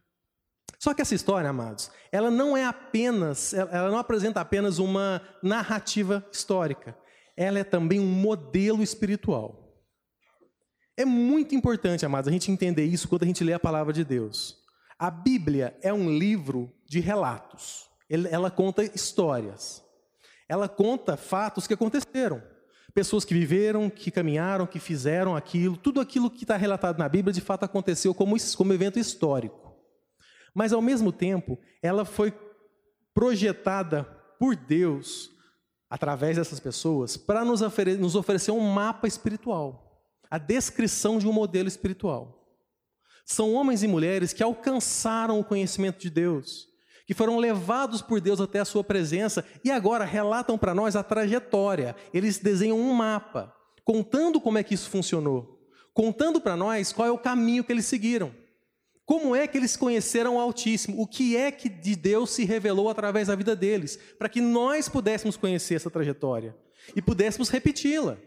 Só 0.79 0.93
que 0.93 1.01
essa 1.01 1.13
história, 1.13 1.49
amados, 1.49 1.91
ela 2.11 2.31
não 2.31 2.55
é 2.55 2.65
apenas, 2.65 3.53
ela 3.53 3.91
não 3.91 3.97
apresenta 3.97 4.39
apenas 4.39 4.79
uma 4.79 5.21
narrativa 5.43 6.25
histórica. 6.31 6.97
Ela 7.35 7.59
é 7.59 7.63
também 7.63 7.99
um 7.99 8.05
modelo 8.05 8.81
espiritual. 8.81 9.58
É 10.99 11.05
muito 11.05 11.55
importante, 11.55 12.05
amados, 12.05 12.27
a 12.27 12.31
gente 12.31 12.51
entender 12.51 12.83
isso 12.83 13.07
quando 13.07 13.23
a 13.23 13.25
gente 13.25 13.41
lê 13.41 13.53
a 13.53 13.59
palavra 13.59 13.93
de 13.93 14.03
Deus. 14.03 14.57
A 14.97 15.09
Bíblia 15.09 15.73
é 15.81 15.93
um 15.93 16.11
livro 16.11 16.69
de 16.85 16.99
relatos. 16.99 17.89
Ela 18.09 18.51
conta 18.51 18.83
histórias. 18.83 19.81
Ela 20.45 20.67
conta 20.67 21.15
fatos 21.15 21.65
que 21.65 21.73
aconteceram. 21.73 22.43
Pessoas 22.93 23.23
que 23.23 23.33
viveram, 23.33 23.89
que 23.89 24.11
caminharam, 24.11 24.67
que 24.67 24.77
fizeram 24.77 25.37
aquilo, 25.37 25.77
tudo 25.77 26.01
aquilo 26.01 26.29
que 26.29 26.43
está 26.43 26.57
relatado 26.57 26.99
na 26.99 27.07
Bíblia 27.07 27.31
de 27.31 27.39
fato 27.39 27.63
aconteceu 27.63 28.13
como, 28.13 28.35
como 28.57 28.73
evento 28.73 28.99
histórico. 28.99 29.73
Mas 30.53 30.73
ao 30.73 30.81
mesmo 30.81 31.13
tempo, 31.13 31.57
ela 31.81 32.03
foi 32.03 32.33
projetada 33.13 34.03
por 34.37 34.53
Deus, 34.53 35.31
através 35.89 36.35
dessas 36.35 36.59
pessoas, 36.59 37.15
para 37.15 37.45
nos, 37.45 37.61
ofere 37.61 37.95
nos 37.95 38.15
oferecer 38.15 38.51
um 38.51 38.59
mapa 38.59 39.07
espiritual, 39.07 39.88
a 40.29 40.37
descrição 40.37 41.17
de 41.17 41.27
um 41.27 41.33
modelo 41.33 41.67
espiritual. 41.67 42.39
São 43.25 43.53
homens 43.53 43.83
e 43.83 43.87
mulheres 43.87 44.33
que 44.33 44.43
alcançaram 44.43 45.39
o 45.39 45.43
conhecimento 45.43 45.99
de 45.99 46.09
Deus, 46.09 46.67
que 47.05 47.13
foram 47.13 47.37
levados 47.37 48.01
por 48.01 48.19
Deus 48.19 48.39
até 48.39 48.59
a 48.59 48.65
sua 48.65 48.83
presença 48.83 49.45
e 49.63 49.71
agora 49.71 50.05
relatam 50.05 50.57
para 50.57 50.73
nós 50.73 50.95
a 50.95 51.03
trajetória. 51.03 51.95
Eles 52.13 52.37
desenham 52.37 52.79
um 52.79 52.93
mapa, 52.93 53.53
contando 53.83 54.39
como 54.39 54.57
é 54.57 54.63
que 54.63 54.73
isso 54.73 54.89
funcionou, 54.89 55.59
contando 55.93 56.39
para 56.39 56.55
nós 56.55 56.93
qual 56.93 57.07
é 57.07 57.11
o 57.11 57.17
caminho 57.17 57.63
que 57.63 57.71
eles 57.71 57.85
seguiram. 57.85 58.33
Como 59.05 59.35
é 59.35 59.47
que 59.47 59.57
eles 59.57 59.75
conheceram 59.75 60.35
o 60.35 60.39
Altíssimo? 60.39 61.01
O 61.01 61.07
que 61.07 61.35
é 61.35 61.51
que 61.51 61.67
de 61.67 61.95
Deus 61.95 62.29
se 62.29 62.45
revelou 62.45 62.89
através 62.89 63.27
da 63.27 63.35
vida 63.35 63.55
deles? 63.55 63.97
Para 64.19 64.29
que 64.29 64.39
nós 64.39 64.87
pudéssemos 64.87 65.35
conhecer 65.35 65.73
essa 65.73 65.89
trajetória 65.89 66.55
e 66.95 67.01
pudéssemos 67.01 67.49
repeti-la. 67.49 68.19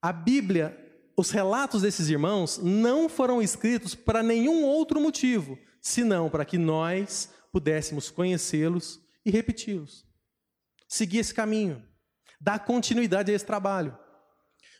A 0.00 0.12
Bíblia 0.12 0.88
os 1.18 1.32
relatos 1.32 1.82
desses 1.82 2.08
irmãos 2.08 2.58
não 2.62 3.08
foram 3.08 3.42
escritos 3.42 3.92
para 3.92 4.22
nenhum 4.22 4.64
outro 4.64 5.00
motivo, 5.00 5.58
senão 5.82 6.30
para 6.30 6.44
que 6.44 6.56
nós 6.56 7.28
pudéssemos 7.50 8.08
conhecê-los 8.08 9.00
e 9.26 9.30
repeti-los. 9.32 10.06
Seguir 10.86 11.18
esse 11.18 11.34
caminho, 11.34 11.82
dar 12.40 12.60
continuidade 12.60 13.32
a 13.32 13.34
esse 13.34 13.44
trabalho. 13.44 13.98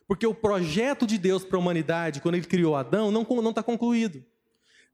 Porque 0.06 0.24
o 0.28 0.34
projeto 0.34 1.08
de 1.08 1.18
Deus 1.18 1.44
para 1.44 1.58
a 1.58 1.60
humanidade, 1.60 2.20
quando 2.20 2.36
ele 2.36 2.46
criou 2.46 2.76
Adão, 2.76 3.10
não 3.10 3.50
está 3.50 3.64
concluído. 3.64 4.24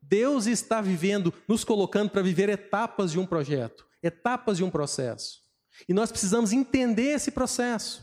Deus 0.01 0.47
está 0.47 0.81
vivendo, 0.81 1.33
nos 1.47 1.63
colocando 1.63 2.09
para 2.09 2.23
viver 2.23 2.49
etapas 2.49 3.13
de 3.13 3.19
um 3.19 3.27
projeto, 3.27 3.87
etapas 4.03 4.57
de 4.57 4.65
um 4.65 4.71
processo. 4.71 5.43
E 5.87 5.93
nós 5.93 6.11
precisamos 6.11 6.55
entender 6.55 7.13
esse 7.13 7.31
processo 7.31 8.03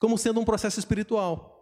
como 0.00 0.18
sendo 0.18 0.40
um 0.40 0.44
processo 0.44 0.80
espiritual. 0.80 1.59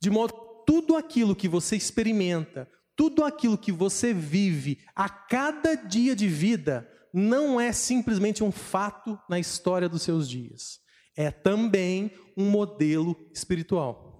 De 0.00 0.10
modo 0.10 0.32
que 0.32 0.52
tudo 0.66 0.96
aquilo 0.96 1.34
que 1.34 1.48
você 1.48 1.76
experimenta, 1.76 2.68
tudo 2.96 3.24
aquilo 3.24 3.58
que 3.58 3.72
você 3.72 4.12
vive 4.12 4.78
a 4.94 5.08
cada 5.08 5.74
dia 5.74 6.14
de 6.14 6.28
vida, 6.28 6.88
não 7.12 7.60
é 7.60 7.72
simplesmente 7.72 8.42
um 8.42 8.52
fato 8.52 9.18
na 9.28 9.38
história 9.38 9.88
dos 9.88 10.02
seus 10.02 10.28
dias. 10.28 10.80
É 11.16 11.30
também 11.30 12.12
um 12.36 12.48
modelo 12.48 13.16
espiritual. 13.34 14.12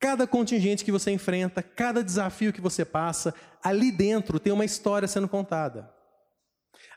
Cada 0.00 0.26
contingente 0.26 0.84
que 0.84 0.90
você 0.90 1.12
enfrenta, 1.12 1.62
cada 1.62 2.02
desafio 2.02 2.52
que 2.52 2.60
você 2.60 2.84
passa, 2.84 3.32
ali 3.62 3.92
dentro 3.92 4.40
tem 4.40 4.52
uma 4.52 4.64
história 4.64 5.06
sendo 5.06 5.28
contada. 5.28 5.88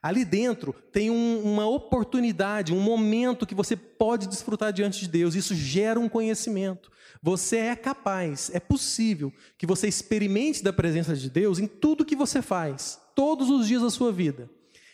Ali 0.06 0.24
dentro 0.24 0.72
tem 0.92 1.10
um, 1.10 1.42
uma 1.42 1.66
oportunidade, 1.66 2.72
um 2.72 2.80
momento 2.80 3.44
que 3.44 3.56
você 3.56 3.76
pode 3.76 4.28
desfrutar 4.28 4.72
diante 4.72 5.00
de 5.00 5.08
Deus. 5.08 5.34
Isso 5.34 5.56
gera 5.56 6.00
um 6.00 6.08
conhecimento. 6.08 6.92
Você 7.24 7.58
é 7.58 7.76
capaz, 7.76 8.52
é 8.54 8.60
possível 8.60 9.34
que 9.58 9.66
você 9.66 9.88
experimente 9.88 10.64
da 10.64 10.72
presença 10.72 11.16
de 11.16 11.28
Deus 11.28 11.58
em 11.58 11.66
tudo 11.66 12.06
que 12.06 12.16
você 12.16 12.40
faz, 12.40 13.02
todos 13.16 13.50
os 13.50 13.68
dias 13.68 13.82
da 13.82 13.90
sua 13.90 14.12
vida. 14.12 14.48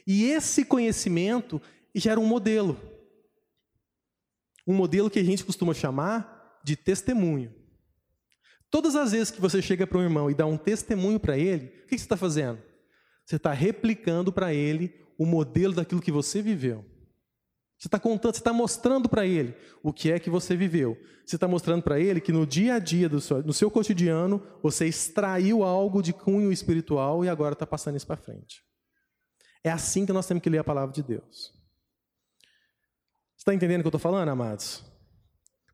E 0.08 0.24
esse 0.24 0.64
conhecimento 0.64 1.62
gera 1.94 2.18
um 2.18 2.26
modelo. 2.26 2.80
Um 4.66 4.74
modelo 4.74 5.10
que 5.10 5.20
a 5.20 5.26
gente 5.26 5.44
costuma 5.44 5.74
chamar 5.74 6.62
de 6.64 6.78
testemunho. 6.78 7.54
Todas 8.70 8.96
as 8.96 9.12
vezes 9.12 9.30
que 9.30 9.42
você 9.42 9.62
chega 9.62 9.86
para 9.86 9.98
um 9.98 10.04
irmão 10.04 10.32
e 10.32 10.34
dá 10.34 10.46
um 10.46 10.56
testemunho 10.56 11.20
para 11.20 11.38
ele, 11.38 11.66
o 11.84 11.88
que 11.88 11.98
você 11.98 12.06
está 12.06 12.16
fazendo? 12.16 12.60
Você 13.26 13.36
está 13.36 13.52
replicando 13.52 14.32
para 14.32 14.54
ele 14.54 15.01
o 15.22 15.26
modelo 15.28 15.76
daquilo 15.76 16.02
que 16.02 16.12
você 16.12 16.42
viveu. 16.42 16.84
Você 17.78 17.88
está 17.88 18.00
contando, 18.00 18.34
você 18.34 18.40
está 18.40 18.52
mostrando 18.52 19.08
para 19.08 19.24
ele 19.24 19.56
o 19.84 19.94
que 19.94 20.12
é 20.12 20.20
que 20.20 20.32
você 20.32 20.56
viveu. 20.56 20.98
Você 21.24 21.36
está 21.36 21.48
mostrando 21.48 21.84
para 21.84 22.00
ele 22.00 22.20
que 22.20 22.32
no 22.32 22.44
dia 22.44 22.74
a 22.74 22.80
dia, 22.80 23.08
do 23.08 23.22
seu, 23.22 23.44
no 23.44 23.54
seu 23.54 23.70
cotidiano, 23.70 24.42
você 24.64 24.88
extraiu 24.88 25.62
algo 25.64 26.02
de 26.02 26.12
cunho 26.12 26.52
espiritual 26.52 27.24
e 27.24 27.30
agora 27.30 27.54
está 27.54 27.68
passando 27.68 27.98
isso 27.98 28.08
para 28.08 28.18
frente. 28.18 28.64
É 29.64 29.70
assim 29.70 30.08
que 30.08 30.12
nós 30.12 30.26
temos 30.26 30.42
que 30.42 30.50
ler 30.50 30.58
a 30.58 30.64
palavra 30.64 30.92
de 30.92 31.04
Deus. 31.04 31.54
Você 33.36 33.44
está 33.44 33.54
entendendo 33.54 33.82
o 33.82 33.84
que 33.84 33.88
eu 33.90 33.98
estou 33.98 34.02
falando, 34.02 34.30
amados? 34.30 34.84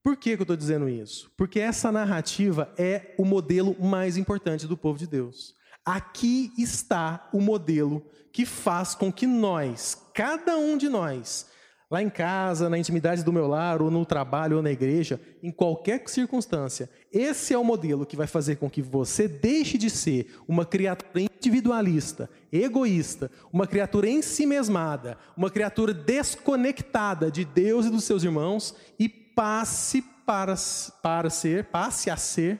Por 0.03 0.17
que, 0.17 0.35
que 0.35 0.41
eu 0.41 0.43
estou 0.43 0.57
dizendo 0.57 0.89
isso? 0.89 1.31
Porque 1.37 1.61
essa 1.61 1.89
narrativa 1.89 2.73
é 2.77 3.15
o 3.17 3.23
modelo 3.23 3.81
mais 3.81 4.17
importante 4.17 4.67
do 4.67 4.75
povo 4.75 4.99
de 4.99 5.07
Deus. 5.07 5.56
Aqui 5.87 6.51
está 6.57 7.29
o 7.31 7.39
modelo 7.39 8.05
que 8.33 8.45
faz 8.45 8.93
com 8.93 9.09
que 9.09 9.25
nós, 9.25 9.97
cada 10.13 10.57
um 10.57 10.77
de 10.77 10.89
nós, 10.89 11.47
lá 11.89 12.03
em 12.03 12.09
casa, 12.09 12.69
na 12.69 12.77
intimidade 12.77 13.23
do 13.23 13.31
meu 13.31 13.47
lar, 13.47 13.81
ou 13.81 13.89
no 13.89 14.05
trabalho, 14.05 14.57
ou 14.57 14.61
na 14.61 14.69
igreja, 14.69 15.17
em 15.41 15.49
qualquer 15.49 16.03
circunstância, 16.09 16.89
esse 17.09 17.53
é 17.53 17.57
o 17.57 17.63
modelo 17.63 18.05
que 18.05 18.17
vai 18.17 18.27
fazer 18.27 18.57
com 18.57 18.69
que 18.69 18.81
você 18.81 19.29
deixe 19.29 19.77
de 19.77 19.89
ser 19.89 20.35
uma 20.45 20.65
criatura 20.65 21.21
individualista, 21.21 22.29
egoísta, 22.51 23.31
uma 23.53 23.65
criatura 23.65 24.09
ensimesmada, 24.09 25.17
uma 25.37 25.49
criatura 25.49 25.93
desconectada 25.93 27.31
de 27.31 27.45
Deus 27.45 27.85
e 27.85 27.89
dos 27.89 28.03
seus 28.03 28.25
irmãos 28.25 28.75
e 28.99 29.07
passe 29.07 30.01
para, 30.25 30.53
para 31.01 31.29
ser, 31.29 31.63
passe 31.67 32.09
a 32.09 32.17
ser 32.17 32.59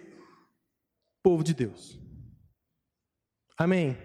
povo 1.21 1.43
de 1.43 1.53
Deus. 1.53 1.96
Amém? 3.57 3.97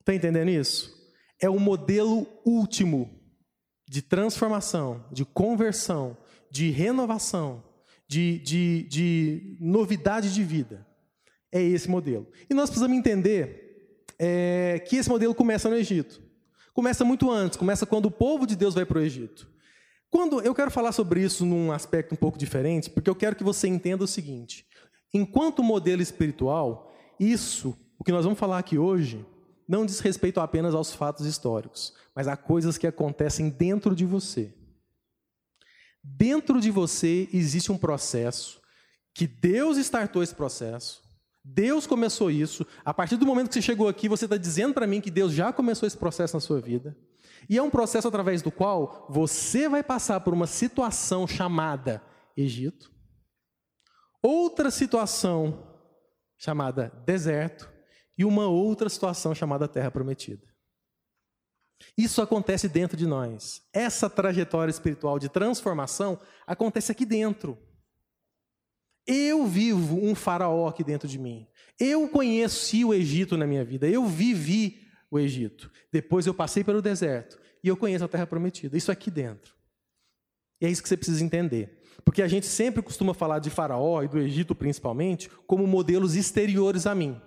Está 0.00 0.14
entendendo 0.14 0.48
isso? 0.48 0.96
É 1.40 1.50
o 1.50 1.58
modelo 1.60 2.26
último 2.44 3.10
de 3.88 4.00
transformação, 4.00 5.04
de 5.12 5.24
conversão, 5.24 6.16
de 6.50 6.70
renovação, 6.70 7.62
de, 8.08 8.38
de, 8.38 8.82
de 8.84 9.58
novidade 9.60 10.32
de 10.32 10.42
vida. 10.42 10.86
É 11.52 11.62
esse 11.62 11.88
modelo. 11.88 12.26
E 12.48 12.54
nós 12.54 12.70
precisamos 12.70 12.96
entender 12.96 14.04
é, 14.18 14.78
que 14.86 14.96
esse 14.96 15.08
modelo 15.08 15.34
começa 15.34 15.68
no 15.68 15.76
Egito. 15.76 16.22
Começa 16.72 17.04
muito 17.04 17.30
antes, 17.30 17.58
começa 17.58 17.86
quando 17.86 18.06
o 18.06 18.10
povo 18.10 18.46
de 18.46 18.56
Deus 18.56 18.74
vai 18.74 18.84
para 18.84 18.98
o 18.98 19.02
Egito. 19.02 19.48
Quando 20.10 20.40
eu 20.40 20.54
quero 20.54 20.70
falar 20.70 20.92
sobre 20.92 21.22
isso 21.22 21.44
num 21.44 21.72
aspecto 21.72 22.14
um 22.14 22.16
pouco 22.16 22.38
diferente, 22.38 22.90
porque 22.90 23.10
eu 23.10 23.14
quero 23.14 23.36
que 23.36 23.44
você 23.44 23.68
entenda 23.68 24.04
o 24.04 24.08
seguinte: 24.08 24.66
enquanto 25.12 25.62
modelo 25.62 26.00
espiritual, 26.00 26.92
isso 27.18 27.76
o 27.98 28.04
que 28.04 28.12
nós 28.12 28.24
vamos 28.24 28.38
falar 28.38 28.58
aqui 28.58 28.78
hoje 28.78 29.24
não 29.68 29.84
diz 29.84 30.00
respeito 30.00 30.40
apenas 30.40 30.74
aos 30.74 30.94
fatos 30.94 31.26
históricos, 31.26 31.94
mas 32.14 32.28
a 32.28 32.36
coisas 32.36 32.78
que 32.78 32.86
acontecem 32.86 33.48
dentro 33.48 33.94
de 33.94 34.04
você. 34.04 34.54
Dentro 36.02 36.60
de 36.60 36.70
você 36.70 37.28
existe 37.32 37.72
um 37.72 37.78
processo 37.78 38.60
que 39.12 39.26
Deus 39.26 39.76
startou 39.78 40.22
esse 40.22 40.34
processo. 40.34 41.02
Deus 41.42 41.86
começou 41.86 42.30
isso. 42.30 42.66
A 42.84 42.92
partir 42.92 43.16
do 43.16 43.26
momento 43.26 43.48
que 43.48 43.54
você 43.54 43.62
chegou 43.62 43.88
aqui, 43.88 44.08
você 44.08 44.26
está 44.26 44.36
dizendo 44.36 44.74
para 44.74 44.86
mim 44.86 45.00
que 45.00 45.10
Deus 45.10 45.32
já 45.32 45.52
começou 45.52 45.86
esse 45.86 45.96
processo 45.96 46.36
na 46.36 46.40
sua 46.40 46.60
vida. 46.60 46.96
E 47.48 47.56
é 47.56 47.62
um 47.62 47.70
processo 47.70 48.06
através 48.06 48.42
do 48.42 48.50
qual 48.50 49.06
você 49.08 49.68
vai 49.68 49.82
passar 49.82 50.20
por 50.20 50.32
uma 50.32 50.46
situação 50.46 51.26
chamada 51.26 52.02
Egito, 52.36 52.90
outra 54.22 54.70
situação 54.70 55.66
chamada 56.36 56.92
deserto, 57.06 57.70
e 58.16 58.24
uma 58.24 58.46
outra 58.46 58.88
situação 58.88 59.34
chamada 59.34 59.68
Terra 59.68 59.90
Prometida. 59.90 60.46
Isso 61.96 62.22
acontece 62.22 62.68
dentro 62.68 62.96
de 62.96 63.06
nós. 63.06 63.62
Essa 63.72 64.08
trajetória 64.08 64.70
espiritual 64.70 65.18
de 65.18 65.28
transformação 65.28 66.18
acontece 66.46 66.90
aqui 66.90 67.04
dentro. 67.04 67.58
Eu 69.06 69.46
vivo 69.46 69.96
um 70.02 70.14
faraó 70.14 70.68
aqui 70.68 70.82
dentro 70.82 71.06
de 71.06 71.18
mim. 71.18 71.46
Eu 71.78 72.08
conheci 72.08 72.84
o 72.84 72.92
Egito 72.92 73.36
na 73.36 73.46
minha 73.46 73.64
vida. 73.64 73.86
Eu 73.86 74.06
vivi 74.06 74.80
o 75.10 75.18
Egito. 75.18 75.70
Depois 75.92 76.26
eu 76.26 76.34
passei 76.34 76.64
pelo 76.64 76.82
deserto 76.82 77.38
e 77.62 77.68
eu 77.68 77.76
conheço 77.76 78.04
a 78.04 78.08
Terra 78.08 78.26
Prometida. 78.26 78.76
Isso 78.76 78.90
aqui 78.90 79.10
dentro. 79.10 79.54
E 80.60 80.66
é 80.66 80.70
isso 80.70 80.82
que 80.82 80.88
você 80.88 80.96
precisa 80.96 81.22
entender. 81.22 81.82
Porque 82.04 82.22
a 82.22 82.28
gente 82.28 82.46
sempre 82.46 82.82
costuma 82.82 83.14
falar 83.14 83.38
de 83.38 83.50
Faraó 83.50 84.02
e 84.02 84.08
do 84.08 84.18
Egito 84.18 84.54
principalmente 84.54 85.28
como 85.46 85.66
modelos 85.66 86.14
exteriores 86.14 86.86
a 86.86 86.94
mim. 86.94 87.20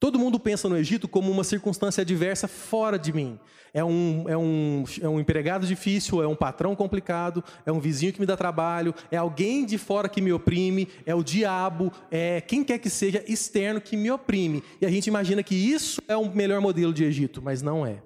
Todo 0.00 0.18
mundo 0.18 0.40
pensa 0.40 0.66
no 0.66 0.78
Egito 0.78 1.06
como 1.06 1.30
uma 1.30 1.44
circunstância 1.44 2.00
adversa 2.00 2.48
fora 2.48 2.98
de 2.98 3.12
mim. 3.12 3.38
É 3.72 3.84
um, 3.84 4.24
é, 4.26 4.36
um, 4.36 4.84
é 5.02 5.06
um 5.06 5.20
empregado 5.20 5.66
difícil, 5.66 6.22
é 6.22 6.26
um 6.26 6.34
patrão 6.34 6.74
complicado, 6.74 7.44
é 7.66 7.70
um 7.70 7.78
vizinho 7.78 8.10
que 8.10 8.18
me 8.18 8.24
dá 8.24 8.34
trabalho, 8.34 8.94
é 9.10 9.18
alguém 9.18 9.66
de 9.66 9.76
fora 9.76 10.08
que 10.08 10.22
me 10.22 10.32
oprime, 10.32 10.88
é 11.04 11.14
o 11.14 11.22
diabo, 11.22 11.92
é 12.10 12.40
quem 12.40 12.64
quer 12.64 12.78
que 12.78 12.88
seja 12.88 13.22
externo 13.28 13.78
que 13.78 13.94
me 13.94 14.10
oprime. 14.10 14.64
E 14.80 14.86
a 14.86 14.90
gente 14.90 15.06
imagina 15.06 15.42
que 15.42 15.54
isso 15.54 16.00
é 16.08 16.16
o 16.16 16.34
melhor 16.34 16.62
modelo 16.62 16.94
de 16.94 17.04
Egito, 17.04 17.42
mas 17.42 17.60
não 17.60 17.84
é. 17.84 18.02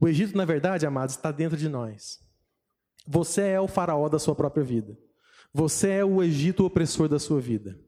O 0.00 0.08
Egito, 0.08 0.34
na 0.34 0.46
verdade, 0.46 0.86
amados, 0.86 1.14
está 1.14 1.30
dentro 1.30 1.58
de 1.58 1.68
nós. 1.68 2.18
Você 3.06 3.42
é 3.42 3.60
o 3.60 3.68
faraó 3.68 4.08
da 4.08 4.18
sua 4.18 4.34
própria 4.34 4.64
vida. 4.64 4.96
Você 5.52 5.90
é 5.90 6.04
o 6.04 6.22
Egito 6.22 6.64
opressor 6.64 7.06
da 7.06 7.18
sua 7.18 7.38
vida. 7.38 7.78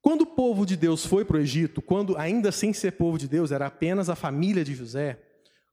Quando 0.00 0.22
o 0.22 0.26
povo 0.26 0.64
de 0.64 0.76
Deus 0.76 1.04
foi 1.04 1.24
para 1.24 1.36
o 1.36 1.40
Egito, 1.40 1.82
quando 1.82 2.16
ainda 2.16 2.52
sem 2.52 2.72
ser 2.72 2.92
povo 2.92 3.18
de 3.18 3.28
Deus, 3.28 3.50
era 3.50 3.66
apenas 3.66 4.08
a 4.08 4.14
família 4.14 4.64
de 4.64 4.74
José, 4.74 5.20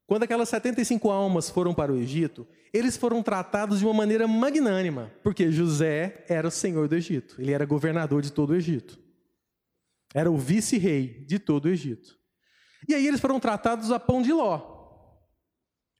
quando 0.06 0.22
aquelas 0.22 0.48
75 0.48 1.10
almas 1.10 1.50
foram 1.50 1.74
para 1.74 1.92
o 1.92 1.96
Egito, 1.96 2.46
eles 2.72 2.96
foram 2.96 3.22
tratados 3.22 3.80
de 3.80 3.84
uma 3.84 3.94
maneira 3.94 4.28
magnânima, 4.28 5.12
porque 5.22 5.50
José 5.50 6.24
era 6.28 6.46
o 6.46 6.50
senhor 6.50 6.88
do 6.88 6.94
Egito, 6.94 7.40
ele 7.40 7.52
era 7.52 7.64
governador 7.64 8.22
de 8.22 8.32
todo 8.32 8.50
o 8.50 8.54
Egito. 8.54 8.98
Era 10.14 10.30
o 10.30 10.36
vice-rei 10.36 11.24
de 11.26 11.38
todo 11.38 11.66
o 11.66 11.68
Egito. 11.68 12.16
E 12.88 12.94
aí 12.94 13.06
eles 13.06 13.20
foram 13.20 13.40
tratados 13.40 13.90
a 13.90 13.98
pão 13.98 14.22
de 14.22 14.32
ló. 14.32 14.74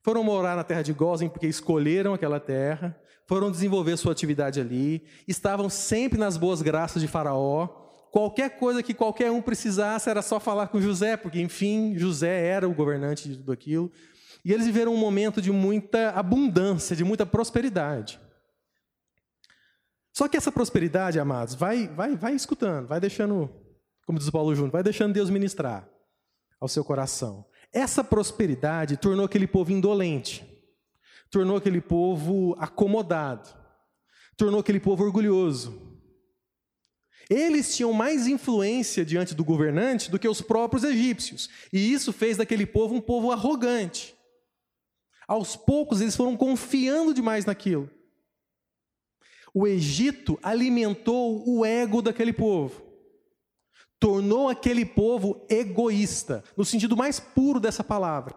Foram 0.04 0.22
morar 0.22 0.54
na 0.56 0.62
terra 0.62 0.82
de 0.82 0.92
Gozem 0.92 1.28
porque 1.28 1.48
escolheram 1.48 2.14
aquela 2.14 2.38
terra, 2.38 2.96
foram 3.26 3.50
desenvolver 3.50 3.96
sua 3.96 4.12
atividade 4.12 4.60
ali, 4.60 5.04
estavam 5.26 5.68
sempre 5.68 6.16
nas 6.16 6.36
boas 6.36 6.62
graças 6.62 7.02
de 7.02 7.08
Faraó, 7.08 7.85
Qualquer 8.16 8.56
coisa 8.58 8.82
que 8.82 8.94
qualquer 8.94 9.30
um 9.30 9.42
precisasse 9.42 10.08
era 10.08 10.22
só 10.22 10.40
falar 10.40 10.68
com 10.68 10.80
José, 10.80 11.18
porque, 11.18 11.38
enfim, 11.38 11.98
José 11.98 12.46
era 12.46 12.66
o 12.66 12.72
governante 12.72 13.28
de 13.28 13.36
tudo 13.36 13.52
aquilo. 13.52 13.92
E 14.42 14.54
eles 14.54 14.64
viveram 14.64 14.94
um 14.94 14.96
momento 14.96 15.42
de 15.42 15.52
muita 15.52 16.12
abundância, 16.12 16.96
de 16.96 17.04
muita 17.04 17.26
prosperidade. 17.26 18.18
Só 20.14 20.28
que 20.28 20.36
essa 20.38 20.50
prosperidade, 20.50 21.20
amados, 21.20 21.54
vai, 21.54 21.88
vai, 21.88 22.16
vai 22.16 22.34
escutando, 22.34 22.86
vai 22.86 22.98
deixando, 22.98 23.50
como 24.06 24.18
diz 24.18 24.30
Paulo 24.30 24.54
Júnior, 24.54 24.72
vai 24.72 24.82
deixando 24.82 25.12
Deus 25.12 25.28
ministrar 25.28 25.86
ao 26.58 26.68
seu 26.68 26.82
coração. 26.82 27.44
Essa 27.70 28.02
prosperidade 28.02 28.96
tornou 28.96 29.26
aquele 29.26 29.46
povo 29.46 29.72
indolente, 29.72 30.42
tornou 31.30 31.58
aquele 31.58 31.82
povo 31.82 32.56
acomodado, 32.58 33.46
tornou 34.38 34.60
aquele 34.60 34.80
povo 34.80 35.04
orgulhoso, 35.04 35.85
eles 37.28 37.76
tinham 37.76 37.92
mais 37.92 38.26
influência 38.26 39.04
diante 39.04 39.34
do 39.34 39.44
governante 39.44 40.10
do 40.10 40.18
que 40.18 40.28
os 40.28 40.40
próprios 40.40 40.84
egípcios, 40.84 41.50
e 41.72 41.92
isso 41.92 42.12
fez 42.12 42.36
daquele 42.36 42.64
povo 42.66 42.94
um 42.94 43.00
povo 43.00 43.32
arrogante. 43.32 44.14
Aos 45.26 45.56
poucos 45.56 46.00
eles 46.00 46.14
foram 46.14 46.36
confiando 46.36 47.12
demais 47.12 47.44
naquilo. 47.44 47.90
O 49.52 49.66
Egito 49.66 50.38
alimentou 50.42 51.42
o 51.48 51.64
ego 51.64 52.00
daquele 52.00 52.32
povo, 52.32 52.82
tornou 53.98 54.48
aquele 54.48 54.84
povo 54.84 55.44
egoísta, 55.48 56.44
no 56.56 56.64
sentido 56.64 56.96
mais 56.96 57.18
puro 57.18 57.58
dessa 57.58 57.82
palavra. 57.82 58.36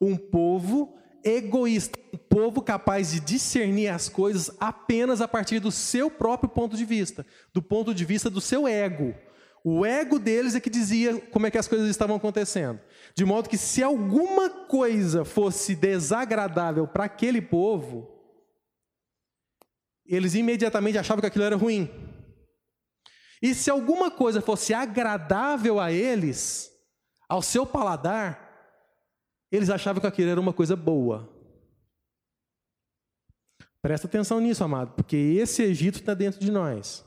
Um 0.00 0.16
povo 0.16 0.96
egoísta, 1.24 1.98
um 2.12 2.18
povo 2.18 2.62
capaz 2.62 3.12
de 3.12 3.20
discernir 3.20 3.88
as 3.88 4.08
coisas 4.08 4.50
apenas 4.60 5.20
a 5.20 5.28
partir 5.28 5.58
do 5.60 5.70
seu 5.70 6.10
próprio 6.10 6.48
ponto 6.48 6.76
de 6.76 6.84
vista, 6.84 7.26
do 7.52 7.62
ponto 7.62 7.94
de 7.94 8.04
vista 8.04 8.30
do 8.30 8.40
seu 8.40 8.66
ego. 8.66 9.14
O 9.62 9.84
ego 9.84 10.18
deles 10.18 10.54
é 10.54 10.60
que 10.60 10.70
dizia 10.70 11.20
como 11.32 11.46
é 11.46 11.50
que 11.50 11.58
as 11.58 11.68
coisas 11.68 11.88
estavam 11.88 12.16
acontecendo. 12.16 12.80
De 13.14 13.24
modo 13.24 13.48
que 13.48 13.58
se 13.58 13.82
alguma 13.82 14.48
coisa 14.48 15.24
fosse 15.24 15.74
desagradável 15.74 16.86
para 16.86 17.04
aquele 17.04 17.42
povo, 17.42 18.08
eles 20.06 20.34
imediatamente 20.34 20.98
achavam 20.98 21.20
que 21.20 21.26
aquilo 21.26 21.44
era 21.44 21.56
ruim. 21.56 21.90
E 23.42 23.54
se 23.54 23.70
alguma 23.70 24.10
coisa 24.10 24.40
fosse 24.40 24.74
agradável 24.74 25.78
a 25.78 25.92
eles, 25.92 26.70
ao 27.28 27.42
seu 27.42 27.64
paladar, 27.64 28.49
eles 29.50 29.70
achavam 29.70 30.00
que 30.00 30.06
aquilo 30.06 30.30
era 30.30 30.40
uma 30.40 30.52
coisa 30.52 30.76
boa. 30.76 31.28
Presta 33.82 34.06
atenção 34.06 34.40
nisso, 34.40 34.62
amado, 34.62 34.92
porque 34.94 35.16
esse 35.16 35.62
Egito 35.62 36.00
está 36.00 36.14
dentro 36.14 36.38
de 36.40 36.50
nós. 36.50 37.04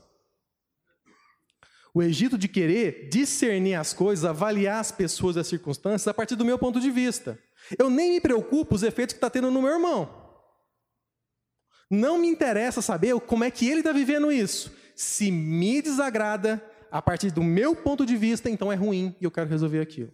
O 1.94 2.02
Egito 2.02 2.36
de 2.36 2.48
querer 2.48 3.08
discernir 3.08 3.74
as 3.74 3.92
coisas, 3.92 4.24
avaliar 4.24 4.80
as 4.80 4.90
pessoas 4.90 5.36
e 5.36 5.38
as 5.38 5.46
circunstâncias 5.46 6.08
a 6.08 6.14
partir 6.14 6.34
do 6.34 6.44
meu 6.44 6.58
ponto 6.58 6.80
de 6.80 6.90
vista. 6.90 7.38
Eu 7.78 7.88
nem 7.88 8.10
me 8.10 8.20
preocupo 8.20 8.74
os 8.74 8.82
efeitos 8.82 9.12
que 9.12 9.18
está 9.18 9.30
tendo 9.30 9.50
no 9.50 9.62
meu 9.62 9.70
irmão. 9.70 10.22
Não 11.88 12.18
me 12.18 12.26
interessa 12.26 12.82
saber 12.82 13.18
como 13.20 13.44
é 13.44 13.50
que 13.50 13.68
ele 13.68 13.80
está 13.80 13.92
vivendo 13.92 14.32
isso. 14.32 14.72
Se 14.96 15.30
me 15.30 15.80
desagrada, 15.80 16.62
a 16.90 17.00
partir 17.00 17.30
do 17.30 17.42
meu 17.42 17.76
ponto 17.76 18.04
de 18.04 18.16
vista, 18.16 18.50
então 18.50 18.72
é 18.72 18.74
ruim 18.74 19.16
e 19.20 19.24
eu 19.24 19.30
quero 19.30 19.48
resolver 19.48 19.80
aquilo. 19.80 20.12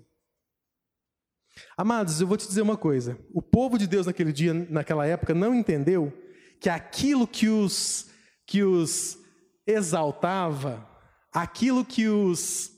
Amados, 1.77 2.20
eu 2.20 2.27
vou 2.27 2.37
te 2.37 2.46
dizer 2.46 2.62
uma 2.62 2.77
coisa: 2.77 3.18
o 3.33 3.42
povo 3.42 3.79
de 3.79 3.87
Deus 3.87 4.07
naquele 4.07 4.33
dia, 4.33 4.53
naquela 4.53 5.07
época, 5.07 5.35
não 5.35 5.55
entendeu 5.55 6.12
que 6.61 6.68
aquilo 6.68 7.27
que 7.27 7.49
os, 7.49 8.11
que 8.46 8.62
os 8.62 9.18
exaltava, 9.66 10.87
aquilo 11.33 11.85
que 11.85 12.09
os 12.09 12.70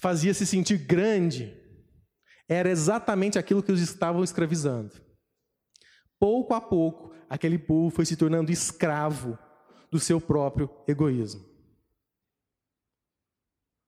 fazia 0.00 0.32
se 0.32 0.46
sentir 0.46 0.78
grande, 0.78 1.54
era 2.48 2.70
exatamente 2.70 3.38
aquilo 3.38 3.62
que 3.62 3.72
os 3.72 3.80
estavam 3.80 4.24
escravizando. 4.24 4.92
Pouco 6.18 6.54
a 6.54 6.60
pouco, 6.60 7.14
aquele 7.28 7.58
povo 7.58 7.90
foi 7.94 8.06
se 8.06 8.16
tornando 8.16 8.50
escravo 8.50 9.38
do 9.90 10.00
seu 10.00 10.20
próprio 10.20 10.70
egoísmo. 10.86 11.46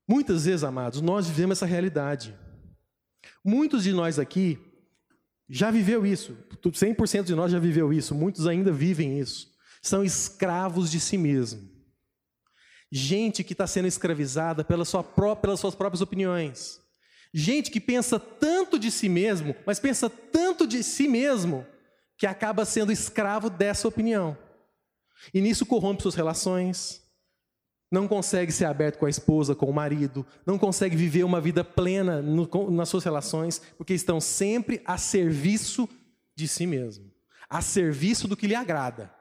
Muitas 0.08 0.44
vezes, 0.44 0.64
amados, 0.64 1.00
nós 1.00 1.28
vivemos 1.28 1.58
essa 1.58 1.66
realidade. 1.66 2.36
Muitos 3.44 3.84
de 3.84 3.92
nós 3.92 4.18
aqui 4.18 4.58
já 5.48 5.70
viveu 5.70 6.06
isso, 6.06 6.36
100% 6.62 7.24
de 7.24 7.34
nós 7.34 7.50
já 7.50 7.58
viveu 7.58 7.92
isso, 7.92 8.14
muitos 8.14 8.46
ainda 8.46 8.70
vivem 8.70 9.18
isso. 9.18 9.50
São 9.82 10.04
escravos 10.04 10.90
de 10.90 11.00
si 11.00 11.16
mesmo. 11.18 11.68
Gente 12.92 13.42
que 13.42 13.52
está 13.52 13.66
sendo 13.66 13.88
escravizada 13.88 14.62
pela 14.62 14.84
sua 14.84 15.02
própria, 15.02 15.42
pelas 15.42 15.60
suas 15.60 15.74
próprias 15.74 16.00
opiniões. 16.00 16.80
Gente 17.32 17.70
que 17.70 17.80
pensa 17.80 18.18
tanto 18.18 18.78
de 18.78 18.90
si 18.90 19.08
mesmo, 19.08 19.54
mas 19.64 19.78
pensa 19.78 20.10
tanto 20.10 20.66
de 20.66 20.82
si 20.82 21.08
mesmo, 21.08 21.64
que 22.18 22.26
acaba 22.26 22.64
sendo 22.64 22.92
escravo 22.92 23.48
dessa 23.48 23.88
opinião. 23.88 24.36
E 25.32 25.40
nisso 25.40 25.64
corrompe 25.64 26.02
suas 26.02 26.14
relações, 26.14 27.02
não 27.90 28.06
consegue 28.06 28.52
ser 28.52 28.66
aberto 28.66 28.98
com 28.98 29.06
a 29.06 29.10
esposa, 29.10 29.54
com 29.54 29.66
o 29.66 29.74
marido, 29.74 30.24
não 30.46 30.58
consegue 30.58 30.96
viver 30.96 31.24
uma 31.24 31.40
vida 31.40 31.64
plena 31.64 32.22
no, 32.22 32.70
nas 32.70 32.88
suas 32.88 33.02
relações, 33.02 33.60
porque 33.76 33.92
estão 33.92 34.20
sempre 34.20 34.80
a 34.84 34.96
serviço 34.96 35.88
de 36.36 36.46
si 36.46 36.66
mesmo, 36.66 37.12
a 37.48 37.60
serviço 37.60 38.28
do 38.28 38.36
que 38.36 38.46
lhe 38.46 38.54
agrada. 38.54 39.12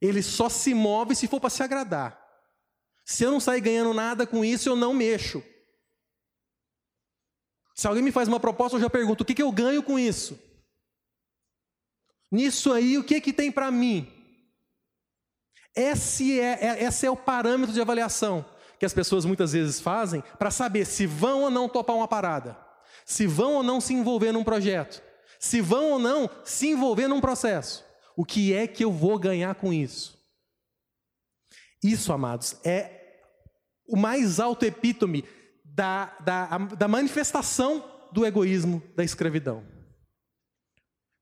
Ele 0.00 0.22
só 0.22 0.48
se 0.48 0.72
move 0.72 1.14
se 1.14 1.28
for 1.28 1.40
para 1.40 1.50
se 1.50 1.62
agradar. 1.62 2.20
Se 3.04 3.22
eu 3.22 3.30
não 3.30 3.40
sair 3.40 3.60
ganhando 3.60 3.92
nada 3.92 4.26
com 4.26 4.42
isso, 4.44 4.68
eu 4.68 4.76
não 4.76 4.94
mexo. 4.94 5.42
Se 7.74 7.86
alguém 7.86 8.02
me 8.02 8.12
faz 8.12 8.28
uma 8.28 8.40
proposta, 8.40 8.76
eu 8.76 8.80
já 8.80 8.88
pergunto: 8.88 9.22
o 9.22 9.24
que, 9.24 9.34
que 9.34 9.42
eu 9.42 9.52
ganho 9.52 9.82
com 9.82 9.98
isso? 9.98 10.38
Nisso 12.30 12.72
aí, 12.72 12.96
o 12.96 13.04
que, 13.04 13.20
que 13.20 13.32
tem 13.32 13.52
para 13.52 13.70
mim? 13.70 14.10
Esse 15.74 16.38
é, 16.38 16.58
é, 16.60 16.84
esse 16.84 17.06
é 17.06 17.10
o 17.10 17.16
parâmetro 17.16 17.74
de 17.74 17.80
avaliação 17.80 18.44
que 18.78 18.86
as 18.86 18.92
pessoas 18.92 19.24
muitas 19.24 19.52
vezes 19.52 19.80
fazem 19.80 20.22
para 20.38 20.50
saber 20.50 20.84
se 20.84 21.06
vão 21.06 21.42
ou 21.42 21.50
não 21.50 21.68
topar 21.68 21.96
uma 21.96 22.08
parada, 22.08 22.56
se 23.04 23.26
vão 23.26 23.54
ou 23.54 23.62
não 23.62 23.80
se 23.80 23.94
envolver 23.94 24.32
num 24.32 24.44
projeto, 24.44 25.02
se 25.38 25.60
vão 25.60 25.92
ou 25.92 25.98
não 25.98 26.28
se 26.44 26.68
envolver 26.68 27.08
num 27.08 27.20
processo. 27.20 27.84
O 28.16 28.24
que 28.24 28.52
é 28.52 28.66
que 28.66 28.84
eu 28.84 28.92
vou 28.92 29.18
ganhar 29.18 29.54
com 29.54 29.72
isso? 29.72 30.18
Isso, 31.82 32.12
amados, 32.12 32.56
é 32.64 33.20
o 33.86 33.96
mais 33.96 34.40
alto 34.40 34.64
epítome 34.64 35.24
da, 35.64 36.16
da, 36.20 36.58
da 36.58 36.88
manifestação 36.88 37.84
do 38.12 38.24
egoísmo 38.24 38.82
da 38.94 39.02
escravidão. 39.02 39.64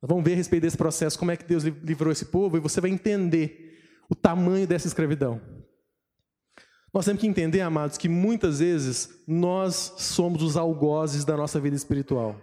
Vamos 0.01 0.25
ver 0.25 0.33
a 0.33 0.37
respeito 0.37 0.63
desse 0.63 0.77
processo, 0.77 1.19
como 1.19 1.31
é 1.31 1.37
que 1.37 1.45
Deus 1.45 1.63
livrou 1.63 2.13
esse 2.13 2.27
povo, 2.27 2.57
e 2.57 2.61
você 2.61 2.81
vai 2.81 2.91
entender 2.91 3.62
o 4.13 4.15
tamanho 4.15 4.67
dessa 4.67 4.87
escravidão. 4.87 5.41
Nós 6.93 7.07
temos 7.07 7.23
que 7.23 7.27
entender, 7.27 7.63
amados, 7.63 7.97
que 7.97 8.11
muitas 8.11 8.59
vezes 8.59 9.09
nós 9.27 9.95
somos 9.97 10.43
os 10.43 10.55
algozes 10.55 11.25
da 11.25 11.35
nossa 11.35 11.59
vida 11.59 11.75
espiritual. 11.75 12.39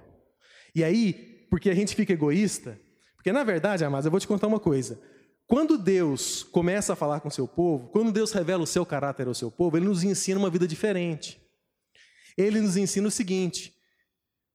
E 0.73 0.83
aí, 0.83 1.45
porque 1.47 1.69
a 1.69 1.75
gente 1.75 1.95
fica 1.95 2.11
egoísta, 2.11 2.79
porque 3.15 3.31
na 3.31 3.43
verdade, 3.43 3.85
amados, 3.85 4.05
eu 4.05 4.09
vou 4.09 4.19
te 4.19 4.27
contar 4.27 4.47
uma 4.47 4.59
coisa. 4.59 4.99
Quando 5.45 5.77
Deus 5.77 6.41
começa 6.41 6.93
a 6.93 6.95
falar 6.95 7.19
com 7.19 7.27
o 7.27 7.31
seu 7.31 7.47
povo, 7.47 7.89
quando 7.89 8.11
Deus 8.11 8.31
revela 8.31 8.63
o 8.63 8.67
seu 8.67 8.83
caráter 8.83 9.27
ao 9.27 9.35
seu 9.35 9.51
povo, 9.51 9.77
ele 9.77 9.85
nos 9.85 10.03
ensina 10.03 10.39
uma 10.39 10.49
vida 10.49 10.67
diferente. 10.67 11.39
Ele 12.35 12.59
nos 12.59 12.77
ensina 12.77 13.07
o 13.07 13.11
seguinte: 13.11 13.75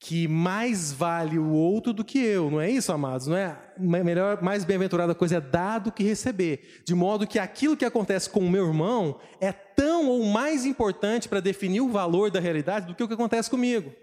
que 0.07 0.29
mais 0.29 0.93
vale 0.93 1.39
o 1.39 1.49
outro 1.49 1.91
do 1.91 2.05
que 2.05 2.19
eu, 2.19 2.51
não 2.51 2.61
é 2.61 2.71
isso, 2.71 2.93
amados? 2.93 3.27
Não 3.27 3.39
é 3.39 3.57
melhor, 3.79 4.43
mais 4.43 4.63
bem-aventurada 4.63 5.15
coisa 5.15 5.37
é 5.37 5.41
dar 5.41 5.79
do 5.79 5.91
que 5.91 6.05
receber, 6.05 6.83
de 6.85 6.95
modo 6.95 7.27
que 7.27 7.39
aquilo 7.39 7.75
que 7.75 7.87
acontece 7.87 8.29
com 8.29 8.41
o 8.41 8.51
meu 8.51 8.67
irmão 8.67 9.19
é 9.41 9.51
tão 9.51 10.11
ou 10.11 10.23
mais 10.27 10.67
importante 10.67 11.27
para 11.27 11.41
definir 11.41 11.81
o 11.81 11.89
valor 11.89 12.31
da 12.31 12.39
realidade 12.39 12.87
do 12.87 12.95
que 12.95 13.03
o 13.03 13.09
que 13.09 13.15
acontece 13.15 13.49
comigo. 13.49 13.95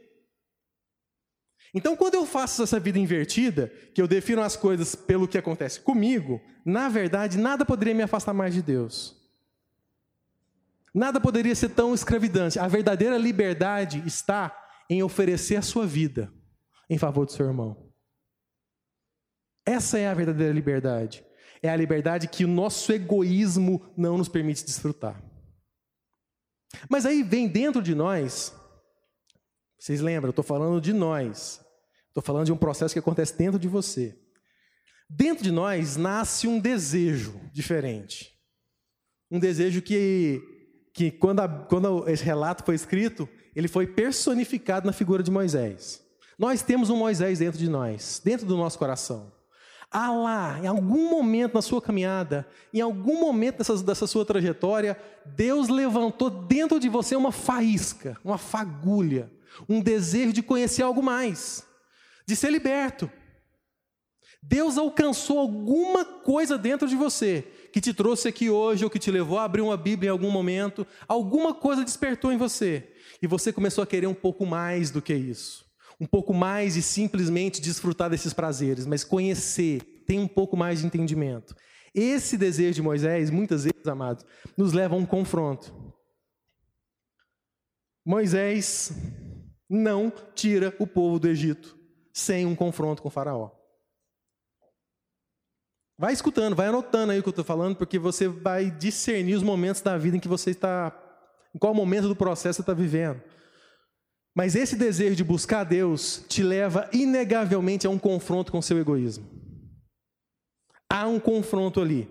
Então, 1.71 1.95
quando 1.95 2.15
eu 2.15 2.25
faço 2.25 2.63
essa 2.63 2.79
vida 2.79 2.97
invertida, 2.97 3.71
que 3.93 4.01
eu 4.01 4.07
defino 4.07 4.41
as 4.41 4.55
coisas 4.55 4.95
pelo 4.95 5.27
que 5.27 5.37
acontece 5.37 5.81
comigo, 5.81 6.41
na 6.65 6.89
verdade, 6.89 7.37
nada 7.37 7.63
poderia 7.63 7.93
me 7.93 8.01
afastar 8.01 8.33
mais 8.33 8.55
de 8.55 8.63
Deus. 8.63 9.15
Nada 10.91 11.21
poderia 11.21 11.53
ser 11.53 11.69
tão 11.69 11.93
escravidante. 11.93 12.57
A 12.57 12.67
verdadeira 12.67 13.19
liberdade 13.19 14.03
está 14.03 14.60
em 14.91 15.01
oferecer 15.01 15.55
a 15.55 15.61
sua 15.61 15.87
vida 15.87 16.33
em 16.89 16.97
favor 16.97 17.25
do 17.25 17.31
seu 17.31 17.45
irmão. 17.45 17.89
Essa 19.65 19.97
é 19.97 20.05
a 20.05 20.13
verdadeira 20.13 20.51
liberdade. 20.51 21.25
É 21.63 21.69
a 21.69 21.75
liberdade 21.77 22.27
que 22.27 22.43
o 22.43 22.47
nosso 22.47 22.91
egoísmo 22.91 23.89
não 23.95 24.17
nos 24.17 24.27
permite 24.27 24.65
desfrutar. 24.65 25.23
Mas 26.89 27.05
aí 27.05 27.23
vem 27.23 27.47
dentro 27.47 27.81
de 27.81 27.95
nós, 27.95 28.53
vocês 29.79 30.01
lembram, 30.01 30.27
eu 30.27 30.31
estou 30.31 30.43
falando 30.43 30.81
de 30.81 30.91
nós, 30.91 31.61
estou 32.09 32.21
falando 32.21 32.47
de 32.47 32.51
um 32.51 32.57
processo 32.57 32.93
que 32.93 32.99
acontece 32.99 33.37
dentro 33.37 33.57
de 33.57 33.69
você. 33.69 34.19
Dentro 35.09 35.41
de 35.41 35.51
nós 35.51 35.95
nasce 35.95 36.49
um 36.49 36.59
desejo 36.59 37.39
diferente. 37.53 38.29
Um 39.31 39.39
desejo 39.39 39.81
que, 39.81 40.41
que 40.93 41.11
quando, 41.11 41.39
a, 41.39 41.47
quando 41.47 42.09
esse 42.09 42.25
relato 42.25 42.65
foi 42.65 42.75
escrito, 42.75 43.29
ele 43.55 43.67
foi 43.67 43.87
personificado 43.87 44.85
na 44.85 44.93
figura 44.93 45.21
de 45.21 45.31
Moisés. 45.31 46.01
Nós 46.37 46.61
temos 46.61 46.89
um 46.89 46.95
Moisés 46.95 47.39
dentro 47.39 47.59
de 47.59 47.69
nós, 47.69 48.21
dentro 48.23 48.45
do 48.45 48.57
nosso 48.57 48.79
coração. 48.79 49.31
Há 49.91 50.09
lá, 50.09 50.59
em 50.59 50.67
algum 50.67 51.09
momento 51.09 51.53
na 51.53 51.61
sua 51.61 51.81
caminhada, 51.81 52.47
em 52.73 52.79
algum 52.79 53.19
momento 53.19 53.57
dessa, 53.57 53.77
dessa 53.83 54.07
sua 54.07 54.25
trajetória, 54.25 54.97
Deus 55.25 55.67
levantou 55.67 56.29
dentro 56.29 56.79
de 56.79 56.87
você 56.87 57.15
uma 57.15 57.31
faísca, 57.31 58.17
uma 58.23 58.37
fagulha, 58.37 59.29
um 59.67 59.81
desejo 59.81 60.31
de 60.31 60.41
conhecer 60.41 60.81
algo 60.81 61.03
mais, 61.03 61.65
de 62.25 62.37
ser 62.37 62.49
liberto. 62.51 63.11
Deus 64.41 64.77
alcançou 64.77 65.37
alguma 65.37 66.05
coisa 66.05 66.57
dentro 66.57 66.87
de 66.87 66.95
você 66.95 67.45
que 67.71 67.81
te 67.81 67.93
trouxe 67.93 68.29
aqui 68.29 68.49
hoje 68.49 68.83
ou 68.83 68.89
que 68.89 68.97
te 68.97 69.11
levou 69.11 69.37
a 69.37 69.43
abrir 69.43 69.61
uma 69.61 69.77
Bíblia 69.77 70.07
em 70.07 70.11
algum 70.11 70.31
momento, 70.31 70.87
alguma 71.07 71.53
coisa 71.53 71.83
despertou 71.83 72.31
em 72.31 72.37
você 72.37 72.90
e 73.21 73.27
você 73.27 73.53
começou 73.53 73.83
a 73.83 73.87
querer 73.87 74.07
um 74.07 74.13
pouco 74.13 74.45
mais 74.45 74.91
do 74.91 75.01
que 75.01 75.13
isso 75.13 75.69
um 76.01 76.07
pouco 76.07 76.33
mais 76.33 76.73
de 76.73 76.81
simplesmente 76.81 77.61
desfrutar 77.61 78.09
desses 78.09 78.33
prazeres, 78.33 78.87
mas 78.87 79.03
conhecer, 79.03 80.03
ter 80.07 80.17
um 80.17 80.27
pouco 80.27 80.57
mais 80.57 80.79
de 80.79 80.87
entendimento. 80.87 81.55
Esse 81.93 82.39
desejo 82.39 82.73
de 82.73 82.81
Moisés, 82.81 83.29
muitas 83.29 83.65
vezes, 83.65 83.85
amados, 83.85 84.25
nos 84.57 84.73
leva 84.73 84.95
a 84.95 84.97
um 84.97 85.05
confronto. 85.05 85.71
Moisés 88.03 88.91
não 89.69 90.11
tira 90.33 90.75
o 90.79 90.87
povo 90.87 91.19
do 91.19 91.27
Egito 91.27 91.77
sem 92.11 92.47
um 92.47 92.55
confronto 92.55 93.03
com 93.03 93.09
Faraó. 93.11 93.51
Vai 95.99 96.13
escutando, 96.13 96.55
vai 96.55 96.65
anotando 96.65 97.11
aí 97.11 97.19
o 97.19 97.21
que 97.21 97.29
eu 97.29 97.31
estou 97.31 97.45
falando, 97.45 97.75
porque 97.75 97.99
você 97.99 98.27
vai 98.27 98.71
discernir 98.71 99.35
os 99.35 99.43
momentos 99.43 99.83
da 99.83 99.99
vida 99.99 100.17
em 100.17 100.19
que 100.19 100.27
você 100.27 100.49
está, 100.49 100.89
em 101.53 101.59
qual 101.59 101.73
momento 101.73 102.07
do 102.07 102.15
processo 102.15 102.57
você 102.57 102.61
está 102.61 102.73
vivendo. 102.73 103.21
Mas 104.33 104.55
esse 104.55 104.75
desejo 104.75 105.15
de 105.15 105.23
buscar 105.23 105.63
Deus 105.63 106.23
te 106.27 106.41
leva 106.41 106.89
inegavelmente 106.93 107.85
a 107.85 107.89
um 107.89 107.99
confronto 107.99 108.51
com 108.51 108.59
o 108.59 108.63
seu 108.63 108.79
egoísmo. 108.79 109.27
Há 110.89 111.07
um 111.07 111.19
confronto 111.19 111.81
ali. 111.81 112.09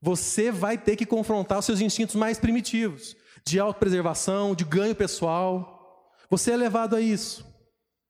Você 0.00 0.50
vai 0.50 0.78
ter 0.78 0.96
que 0.96 1.06
confrontar 1.06 1.58
os 1.58 1.64
seus 1.64 1.80
instintos 1.80 2.14
mais 2.14 2.38
primitivos, 2.38 3.16
de 3.44 3.58
autopreservação, 3.58 4.54
de 4.54 4.64
ganho 4.64 4.94
pessoal. 4.94 6.12
Você 6.30 6.52
é 6.52 6.56
levado 6.56 6.94
a 6.94 7.00
isso. 7.00 7.44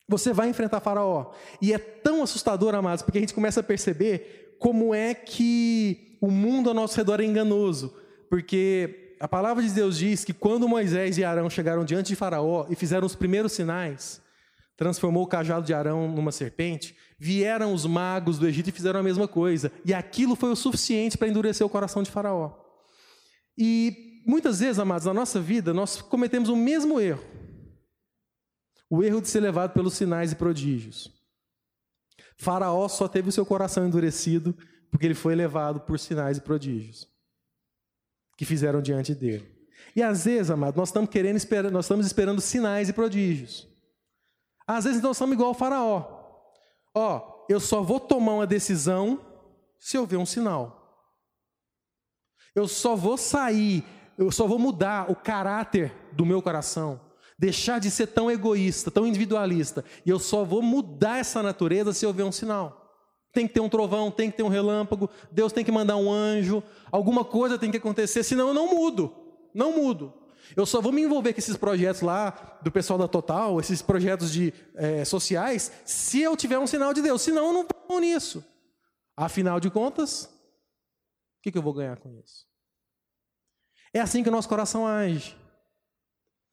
Você 0.09 0.33
vai 0.33 0.49
enfrentar 0.49 0.81
Faraó. 0.81 1.33
E 1.63 1.73
é 1.73 1.79
tão 1.79 2.23
assustador, 2.23 2.75
amados, 2.75 3.03
porque 3.03 3.19
a 3.19 3.21
gente 3.21 3.33
começa 3.33 3.61
a 3.61 3.63
perceber 3.63 4.57
como 4.59 4.95
é 4.95 5.15
que 5.15 6.19
o 6.21 6.31
mundo 6.31 6.69
ao 6.69 6.75
nosso 6.75 6.97
redor 6.97 7.21
é 7.21 7.25
enganoso. 7.25 7.97
Porque 8.29 9.04
a 9.25 9.29
palavra 9.29 9.63
de 9.63 9.71
Deus 9.71 9.97
diz 9.97 10.23
que 10.23 10.35
quando 10.35 10.69
Moisés 10.69 11.17
e 11.17 11.25
Arão 11.25 11.49
chegaram 11.49 11.83
diante 11.83 12.09
de 12.09 12.15
Faraó 12.15 12.67
e 12.69 12.77
fizeram 12.77 13.07
os 13.07 13.15
primeiros 13.15 13.53
sinais, 13.53 14.21
transformou 14.77 15.23
o 15.23 15.27
cajado 15.27 15.65
de 15.65 15.73
Arão 15.73 16.07
numa 16.07 16.31
serpente, 16.31 16.95
vieram 17.19 17.73
os 17.73 17.87
magos 17.87 18.39
do 18.39 18.47
Egito 18.47 18.69
e 18.69 18.73
fizeram 18.73 19.01
a 19.01 19.03
mesma 19.03 19.27
coisa. 19.27 19.73
E 19.83 19.95
aquilo 19.95 20.37
foi 20.37 20.51
o 20.51 20.55
suficiente 20.55 21.17
para 21.17 21.27
endurecer 21.27 21.67
o 21.67 21.71
coração 21.71 22.03
de 22.03 22.11
Faraó. 22.11 22.53
E 23.57 24.21
muitas 24.27 24.61
vezes, 24.61 24.79
amados, 24.79 25.07
na 25.07 25.15
nossa 25.15 25.41
vida, 25.41 25.73
nós 25.73 26.03
cometemos 26.03 26.51
o 26.51 26.57
mesmo 26.57 27.01
erro. 27.01 27.25
O 28.91 29.03
erro 29.03 29.23
de 29.23 29.29
ser 29.29 29.41
levado 29.41 29.73
pelos 29.73 29.95
sinais 29.95 30.33
e 30.33 30.37
prodígios. 30.37 31.11
Faraó 32.37 32.89
só 32.89 33.09
teve 33.09 33.31
o 33.31 33.33
seu 33.33 33.47
coração 33.47 33.87
endurecido 33.87 34.55
porque 34.91 35.07
ele 35.07 35.15
foi 35.15 35.35
levado 35.35 35.81
por 35.81 35.99
sinais 35.99 36.37
e 36.37 36.43
prodígios 36.43 37.14
que 38.37 38.45
fizeram 38.45 38.83
diante 38.83 39.15
dele. 39.15 39.53
E 39.95 40.03
às 40.03 40.25
vezes, 40.25 40.51
amado, 40.51 40.77
nós 40.77 40.89
estamos 40.89 41.11
querendo 41.11 41.37
esperar, 41.37 41.71
nós 41.71 41.85
estamos 41.85 42.07
esperando 42.07 42.41
sinais 42.41 42.89
e 42.89 42.93
prodígios. 42.93 43.69
Às 44.67 44.85
vezes 44.85 45.03
nós 45.03 45.17
somos 45.17 45.35
igual 45.35 45.49
ao 45.49 45.55
faraó. 45.55 46.25
Ó, 46.95 47.45
eu 47.49 47.61
só 47.61 47.83
vou 47.83 48.01
tomar 48.01 48.35
uma 48.35 48.47
decisão 48.47 49.21
se 49.79 49.97
eu 49.97 50.07
ver 50.07 50.17
um 50.17 50.27
sinal. 50.27 50.85
Eu 52.55 52.67
só 52.67 52.95
vou 52.97 53.17
sair, 53.17 53.85
eu 54.17 54.31
só 54.31 54.47
vou 54.47 54.59
mudar 54.59 55.11
o 55.11 55.17
caráter 55.17 55.93
do 56.13 56.25
meu 56.25 56.41
coração, 56.41 57.01
deixar 57.39 57.81
de 57.81 57.91
ser 57.91 58.07
tão 58.07 58.31
egoísta, 58.31 58.91
tão 58.91 59.07
individualista, 59.07 59.85
e 60.07 60.11
eu 60.11 60.19
só 60.19 60.45
vou 60.45 60.63
mudar 60.63 61.19
essa 61.19 61.43
natureza 61.43 61.93
se 61.93 62.07
eu 62.07 62.13
ver 62.13 62.23
um 62.23 62.33
sinal. 62.33 62.84
Tem 63.35 63.49
que 63.49 63.53
ter 63.53 63.61
um 63.61 63.69
trovão, 63.69 64.11
tem 64.11 64.31
que 64.31 64.37
ter 64.37 64.45
um 64.45 64.49
relâmpago, 64.49 65.11
Deus 65.31 65.53
tem 65.53 65.65
que 65.65 65.73
mandar 65.73 65.97
um 65.97 66.11
anjo, 66.11 66.63
alguma 66.91 67.25
coisa 67.25 67.59
tem 67.59 67.71
que 67.71 67.77
acontecer, 67.77 68.23
senão 68.23 68.49
eu 68.49 68.55
não 68.55 68.71
mudo. 68.71 69.13
Não 69.53 69.73
mudo. 69.73 70.15
Eu 70.57 70.65
só 70.65 70.81
vou 70.81 70.93
me 70.93 71.03
envolver 71.03 71.33
com 71.33 71.41
esses 71.41 71.57
projetos 71.57 72.01
lá 72.03 72.59
do 72.63 72.71
pessoal 72.71 72.99
da 72.99 73.09
Total, 73.09 73.59
esses 73.59 73.83
projetos 73.83 74.31
de, 74.31 74.53
é, 74.75 75.05
sociais, 75.05 75.73
se 75.85 76.21
eu 76.21 76.37
tiver 76.37 76.59
um 76.59 76.67
sinal 76.67 76.95
de 76.95 77.03
Deus. 77.03 77.23
Senão 77.23 77.49
eu 77.49 77.53
não 77.53 77.67
vou 77.89 78.01
nisso. 78.01 78.45
Afinal 79.17 79.59
de 79.59 79.71
contas, 79.71 80.25
o 80.25 81.43
que, 81.43 81.53
que 81.53 81.59
eu 81.59 81.63
vou 81.63 81.75
ganhar 81.75 81.99
com 81.99 82.13
isso? 82.13 82.47
É 83.93 84.01
assim 84.01 84.23
que 84.23 84.29
o 84.29 84.33
nosso 84.33 84.49
coração 84.49 84.87
age. 84.87 85.37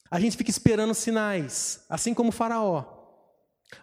A 0.09 0.19
gente 0.19 0.37
fica 0.37 0.49
esperando 0.49 0.93
sinais, 0.93 1.85
assim 1.89 2.13
como 2.13 2.29
o 2.29 2.33
Faraó. 2.33 3.01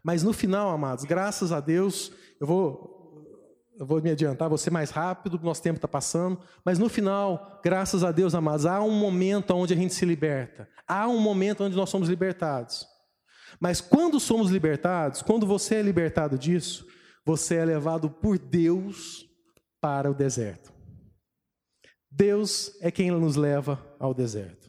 Mas 0.02 0.22
no 0.22 0.32
final, 0.32 0.70
amados, 0.70 1.04
graças 1.04 1.52
a 1.52 1.61
Deus, 1.61 2.12
eu 2.40 2.46
vou, 2.46 3.24
eu 3.79 3.87
vou 3.87 4.03
me 4.03 4.11
adiantar, 4.11 4.48
vou 4.48 4.59
ser 4.59 4.70
mais 4.70 4.90
rápido, 4.90 5.38
nosso 5.42 5.62
tempo 5.62 5.77
está 5.77 5.88
passando, 5.88 6.40
mas 6.64 6.79
no 6.79 6.88
final, 6.88 7.61
graças 7.62 8.03
a 8.03 8.12
Deus, 8.12 8.35
amados, 8.35 8.66
há 8.66 8.83
um 8.83 8.90
momento 8.90 9.55
onde 9.55 9.74
a 9.74 9.77
gente 9.77 9.94
se 9.94 10.05
liberta, 10.05 10.68
há 10.87 11.09
um 11.09 11.18
momento 11.18 11.64
onde 11.64 11.77
nós 11.77 11.90
somos 11.90 12.09
libertados. 12.09 12.87
Mas 13.61 13.81
quando 13.81 14.20
somos 14.20 14.51
libertados, 14.51 15.22
quando 15.22 15.46
você 15.46 15.77
é 15.77 15.83
libertado 15.83 16.38
disso, 16.38 16.87
você 17.24 17.57
é 17.57 17.64
levado 17.64 18.11
por 18.11 18.38
Deus 18.38 19.27
para 19.81 20.11
o 20.11 20.14
deserto. 20.14 20.72
Deus 22.11 22.72
é 22.81 22.90
quem 22.90 23.11
nos 23.11 23.37
leva 23.37 23.85
ao 23.98 24.14
deserto. 24.14 24.67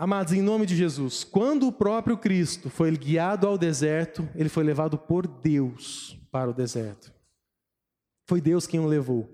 Amados, 0.00 0.32
em 0.32 0.40
nome 0.40 0.64
de 0.64 0.76
Jesus, 0.76 1.24
quando 1.24 1.66
o 1.66 1.72
próprio 1.72 2.16
Cristo 2.16 2.70
foi 2.70 2.96
guiado 2.96 3.48
ao 3.48 3.58
deserto, 3.58 4.28
ele 4.36 4.48
foi 4.48 4.62
levado 4.62 4.96
por 4.96 5.26
Deus 5.26 6.16
para 6.30 6.48
o 6.48 6.54
deserto. 6.54 7.12
Foi 8.28 8.40
Deus 8.40 8.64
quem 8.64 8.78
o 8.78 8.86
levou. 8.86 9.28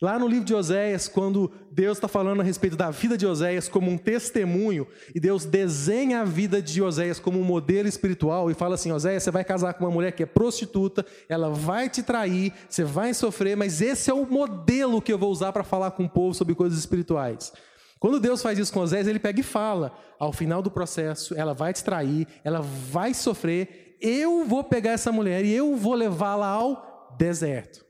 Lá 0.00 0.18
no 0.18 0.26
livro 0.26 0.46
de 0.46 0.54
Oséias, 0.54 1.08
quando 1.08 1.52
Deus 1.70 1.98
está 1.98 2.08
falando 2.08 2.40
a 2.40 2.42
respeito 2.42 2.74
da 2.74 2.90
vida 2.90 3.18
de 3.18 3.26
Oséias 3.26 3.68
como 3.68 3.90
um 3.90 3.98
testemunho, 3.98 4.86
e 5.14 5.20
Deus 5.20 5.44
desenha 5.44 6.22
a 6.22 6.24
vida 6.24 6.62
de 6.62 6.80
Oséias 6.80 7.20
como 7.20 7.38
um 7.38 7.44
modelo 7.44 7.86
espiritual, 7.86 8.50
e 8.50 8.54
fala 8.54 8.76
assim: 8.76 8.92
Oséias, 8.92 9.22
você 9.22 9.30
vai 9.30 9.44
casar 9.44 9.74
com 9.74 9.84
uma 9.84 9.90
mulher 9.90 10.12
que 10.12 10.22
é 10.22 10.26
prostituta, 10.26 11.04
ela 11.28 11.50
vai 11.50 11.90
te 11.90 12.02
trair, 12.02 12.54
você 12.66 12.82
vai 12.82 13.12
sofrer, 13.12 13.58
mas 13.58 13.82
esse 13.82 14.10
é 14.10 14.14
o 14.14 14.24
modelo 14.24 15.02
que 15.02 15.12
eu 15.12 15.18
vou 15.18 15.30
usar 15.30 15.52
para 15.52 15.64
falar 15.64 15.90
com 15.90 16.04
o 16.04 16.08
povo 16.08 16.32
sobre 16.32 16.54
coisas 16.54 16.78
espirituais. 16.78 17.52
Quando 18.00 18.18
Deus 18.18 18.40
faz 18.40 18.58
isso 18.58 18.72
com 18.72 18.80
Osés, 18.80 19.06
ele 19.06 19.20
pega 19.20 19.40
e 19.40 19.44
fala: 19.44 19.92
ao 20.18 20.32
final 20.32 20.62
do 20.62 20.70
processo, 20.70 21.34
ela 21.34 21.52
vai 21.52 21.72
te 21.74 21.84
trair, 21.84 22.26
ela 22.42 22.60
vai 22.62 23.12
sofrer, 23.12 23.96
eu 24.00 24.46
vou 24.46 24.64
pegar 24.64 24.92
essa 24.92 25.12
mulher 25.12 25.44
e 25.44 25.52
eu 25.52 25.76
vou 25.76 25.92
levá-la 25.92 26.46
ao 26.46 27.14
deserto, 27.18 27.84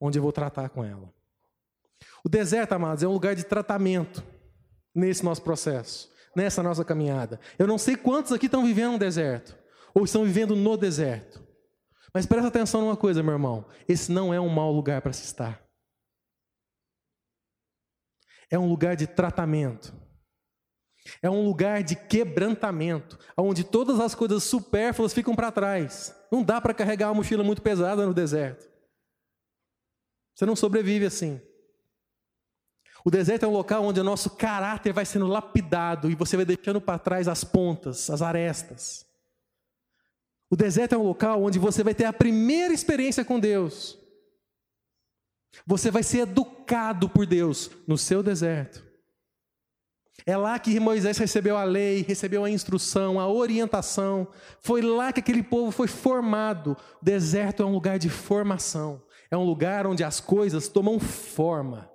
onde 0.00 0.16
eu 0.18 0.22
vou 0.22 0.32
tratar 0.32 0.68
com 0.68 0.84
ela. 0.84 1.12
O 2.24 2.28
deserto, 2.28 2.72
amados, 2.72 3.02
é 3.02 3.08
um 3.08 3.12
lugar 3.12 3.34
de 3.34 3.44
tratamento 3.44 4.22
nesse 4.94 5.24
nosso 5.24 5.42
processo, 5.42 6.08
nessa 6.36 6.62
nossa 6.62 6.84
caminhada. 6.84 7.40
Eu 7.58 7.66
não 7.66 7.78
sei 7.78 7.96
quantos 7.96 8.30
aqui 8.30 8.46
estão 8.46 8.64
vivendo 8.64 8.92
no 8.92 8.98
deserto, 8.98 9.56
ou 9.92 10.04
estão 10.04 10.24
vivendo 10.24 10.54
no 10.54 10.76
deserto. 10.76 11.42
Mas 12.14 12.26
presta 12.26 12.46
atenção 12.46 12.80
numa 12.80 12.96
coisa, 12.96 13.24
meu 13.24 13.32
irmão: 13.32 13.64
esse 13.88 14.12
não 14.12 14.32
é 14.32 14.40
um 14.40 14.48
mau 14.48 14.70
lugar 14.70 15.02
para 15.02 15.12
se 15.12 15.24
estar. 15.24 15.60
É 18.52 18.58
um 18.58 18.68
lugar 18.68 18.94
de 18.94 19.06
tratamento. 19.06 19.94
É 21.22 21.28
um 21.28 21.42
lugar 21.42 21.82
de 21.82 21.96
quebrantamento, 21.96 23.18
onde 23.36 23.64
todas 23.64 23.98
as 23.98 24.14
coisas 24.14 24.44
supérfluas 24.44 25.14
ficam 25.14 25.34
para 25.34 25.50
trás. 25.50 26.14
Não 26.30 26.44
dá 26.44 26.60
para 26.60 26.74
carregar 26.74 27.08
uma 27.08 27.14
mochila 27.14 27.42
muito 27.42 27.62
pesada 27.62 28.06
no 28.06 28.12
deserto. 28.12 28.70
Você 30.34 30.44
não 30.44 30.54
sobrevive 30.54 31.06
assim. 31.06 31.40
O 33.04 33.10
deserto 33.10 33.44
é 33.44 33.48
um 33.48 33.52
local 33.52 33.84
onde 33.84 33.98
o 33.98 34.04
nosso 34.04 34.30
caráter 34.30 34.92
vai 34.92 35.06
sendo 35.06 35.26
lapidado 35.26 36.10
e 36.10 36.14
você 36.14 36.36
vai 36.36 36.44
deixando 36.44 36.80
para 36.80 36.98
trás 36.98 37.26
as 37.26 37.42
pontas, 37.42 38.10
as 38.10 38.20
arestas. 38.20 39.06
O 40.50 40.54
deserto 40.54 40.94
é 40.94 40.98
um 40.98 41.02
local 41.02 41.42
onde 41.42 41.58
você 41.58 41.82
vai 41.82 41.94
ter 41.94 42.04
a 42.04 42.12
primeira 42.12 42.72
experiência 42.72 43.24
com 43.24 43.40
Deus. 43.40 43.98
Você 45.66 45.90
vai 45.90 46.02
ser 46.02 46.20
educado 46.20 47.08
por 47.08 47.26
Deus 47.26 47.70
no 47.86 47.98
seu 47.98 48.22
deserto. 48.22 48.92
É 50.24 50.36
lá 50.36 50.58
que 50.58 50.78
Moisés 50.78 51.18
recebeu 51.18 51.56
a 51.56 51.64
lei, 51.64 52.02
recebeu 52.02 52.44
a 52.44 52.50
instrução, 52.50 53.18
a 53.18 53.26
orientação. 53.26 54.28
Foi 54.60 54.80
lá 54.80 55.12
que 55.12 55.20
aquele 55.20 55.42
povo 55.42 55.72
foi 55.72 55.88
formado. 55.88 56.76
O 57.00 57.04
deserto 57.04 57.62
é 57.62 57.66
um 57.66 57.72
lugar 57.72 57.98
de 57.98 58.08
formação. 58.08 59.02
É 59.30 59.36
um 59.36 59.44
lugar 59.44 59.86
onde 59.86 60.04
as 60.04 60.20
coisas 60.20 60.68
tomam 60.68 61.00
forma. 61.00 61.90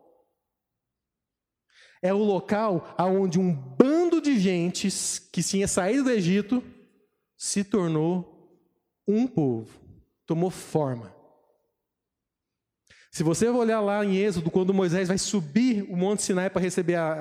É 2.02 2.13
o 2.13 2.17
local 2.17 2.96
onde 3.00 3.39
um 3.39 3.54
bando 3.54 4.22
de 4.22 4.39
gentes 4.39 5.20
que 5.20 5.41
tinha 5.41 5.67
saído 5.67 6.06
do 6.06 6.12
Egito 6.12 6.63
se 7.38 7.63
tornou 7.63 8.52
um 9.08 9.26
povo, 9.26 9.80
tomou 10.26 10.50
forma. 10.50 11.17
Se 13.18 13.24
você 13.24 13.50
olhar 13.50 13.80
lá 13.80 14.06
em 14.06 14.16
Êxodo, 14.16 14.52
quando 14.52 14.76
Moisés 14.76 15.08
vai 15.08 15.18
subir 15.18 15.82
o 15.90 15.98
Monte 15.98 16.22
Sinai 16.22 16.52
para 16.52 16.62
receber 16.62 16.94
a, 16.94 17.14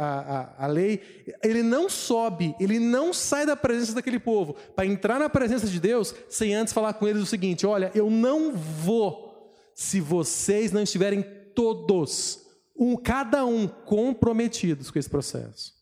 a, 0.59 0.65
a, 0.65 0.67
lei, 0.67 1.01
ele 1.43 1.63
não 1.63 1.89
sobe, 1.89 2.55
ele 2.61 2.79
não 2.79 3.15
sai 3.15 3.47
da 3.47 3.57
presença 3.57 3.95
daquele 3.95 4.21
povo 4.21 4.53
para 4.75 4.85
entrar 4.85 5.19
na 5.19 5.31
presença 5.31 5.67
de 5.67 5.81
Deus 5.81 6.15
sem 6.29 6.55
antes 6.55 6.75
falar 6.75 6.93
com 6.93 7.09
eles 7.09 7.23
o 7.23 7.25
seguinte: 7.25 7.65
olha, 7.65 7.91
eu 7.95 8.11
não 8.11 8.53
vou 8.53 9.51
se 9.75 9.99
vocês 9.99 10.71
não 10.71 10.83
estiverem 10.83 11.25
todos 11.55 12.47
um, 12.79 12.95
cada 12.95 13.47
um 13.47 13.67
comprometidos 13.67 14.91
com 14.91 14.99
esse 14.99 15.09
processo. 15.09 15.73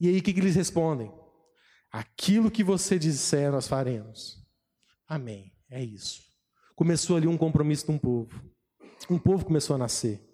E 0.00 0.08
aí 0.08 0.18
o 0.18 0.22
que, 0.24 0.32
que 0.32 0.40
eles 0.40 0.56
respondem? 0.56 1.08
Aquilo 1.92 2.50
que 2.50 2.64
você 2.64 2.98
disser, 2.98 3.52
nós 3.52 3.68
faremos. 3.68 4.44
Amém. 5.06 5.52
É 5.70 5.80
isso. 5.80 6.20
Começou 6.74 7.16
ali 7.16 7.28
um 7.28 7.38
compromisso 7.38 7.86
de 7.86 7.92
um 7.92 7.98
povo. 7.98 8.57
Um 9.08 9.18
povo 9.18 9.44
começou 9.44 9.76
a 9.76 9.78
nascer. 9.78 10.28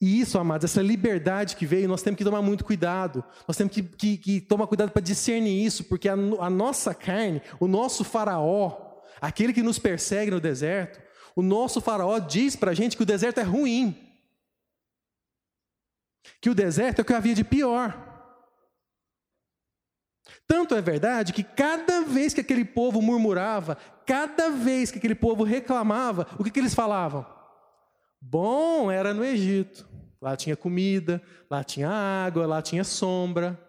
E 0.00 0.20
isso, 0.20 0.38
amados, 0.38 0.70
essa 0.70 0.82
liberdade 0.82 1.56
que 1.56 1.66
veio, 1.66 1.88
nós 1.88 2.02
temos 2.02 2.18
que 2.18 2.24
tomar 2.24 2.42
muito 2.42 2.64
cuidado. 2.64 3.24
Nós 3.46 3.56
temos 3.56 3.72
que, 3.72 3.82
que, 3.82 4.16
que 4.16 4.40
tomar 4.40 4.66
cuidado 4.66 4.90
para 4.90 5.02
discernir 5.02 5.64
isso, 5.64 5.84
porque 5.84 6.08
a, 6.08 6.14
a 6.14 6.50
nossa 6.50 6.94
carne, 6.94 7.42
o 7.60 7.66
nosso 7.66 8.04
faraó, 8.04 9.02
aquele 9.20 9.52
que 9.52 9.62
nos 9.62 9.78
persegue 9.78 10.30
no 10.30 10.40
deserto, 10.40 11.00
o 11.36 11.42
nosso 11.42 11.80
faraó 11.80 12.18
diz 12.18 12.56
para 12.56 12.70
a 12.70 12.74
gente 12.74 12.96
que 12.96 13.02
o 13.02 13.06
deserto 13.06 13.38
é 13.38 13.42
ruim. 13.42 13.96
Que 16.40 16.50
o 16.50 16.54
deserto 16.54 17.00
é 17.00 17.02
o 17.02 17.04
que 17.04 17.12
havia 17.12 17.34
de 17.34 17.44
pior. 17.44 18.13
Tanto 20.46 20.74
é 20.74 20.82
verdade 20.82 21.32
que 21.32 21.42
cada 21.42 22.02
vez 22.02 22.34
que 22.34 22.40
aquele 22.40 22.64
povo 22.64 23.00
murmurava, 23.00 23.76
cada 24.06 24.50
vez 24.50 24.90
que 24.90 24.98
aquele 24.98 25.14
povo 25.14 25.42
reclamava, 25.42 26.26
o 26.38 26.44
que, 26.44 26.50
que 26.50 26.60
eles 26.60 26.74
falavam? 26.74 27.26
Bom, 28.20 28.90
era 28.90 29.14
no 29.14 29.24
Egito. 29.24 29.88
Lá 30.20 30.36
tinha 30.36 30.56
comida, 30.56 31.22
lá 31.50 31.62
tinha 31.62 31.88
água, 31.88 32.46
lá 32.46 32.62
tinha 32.62 32.82
sombra. 32.82 33.60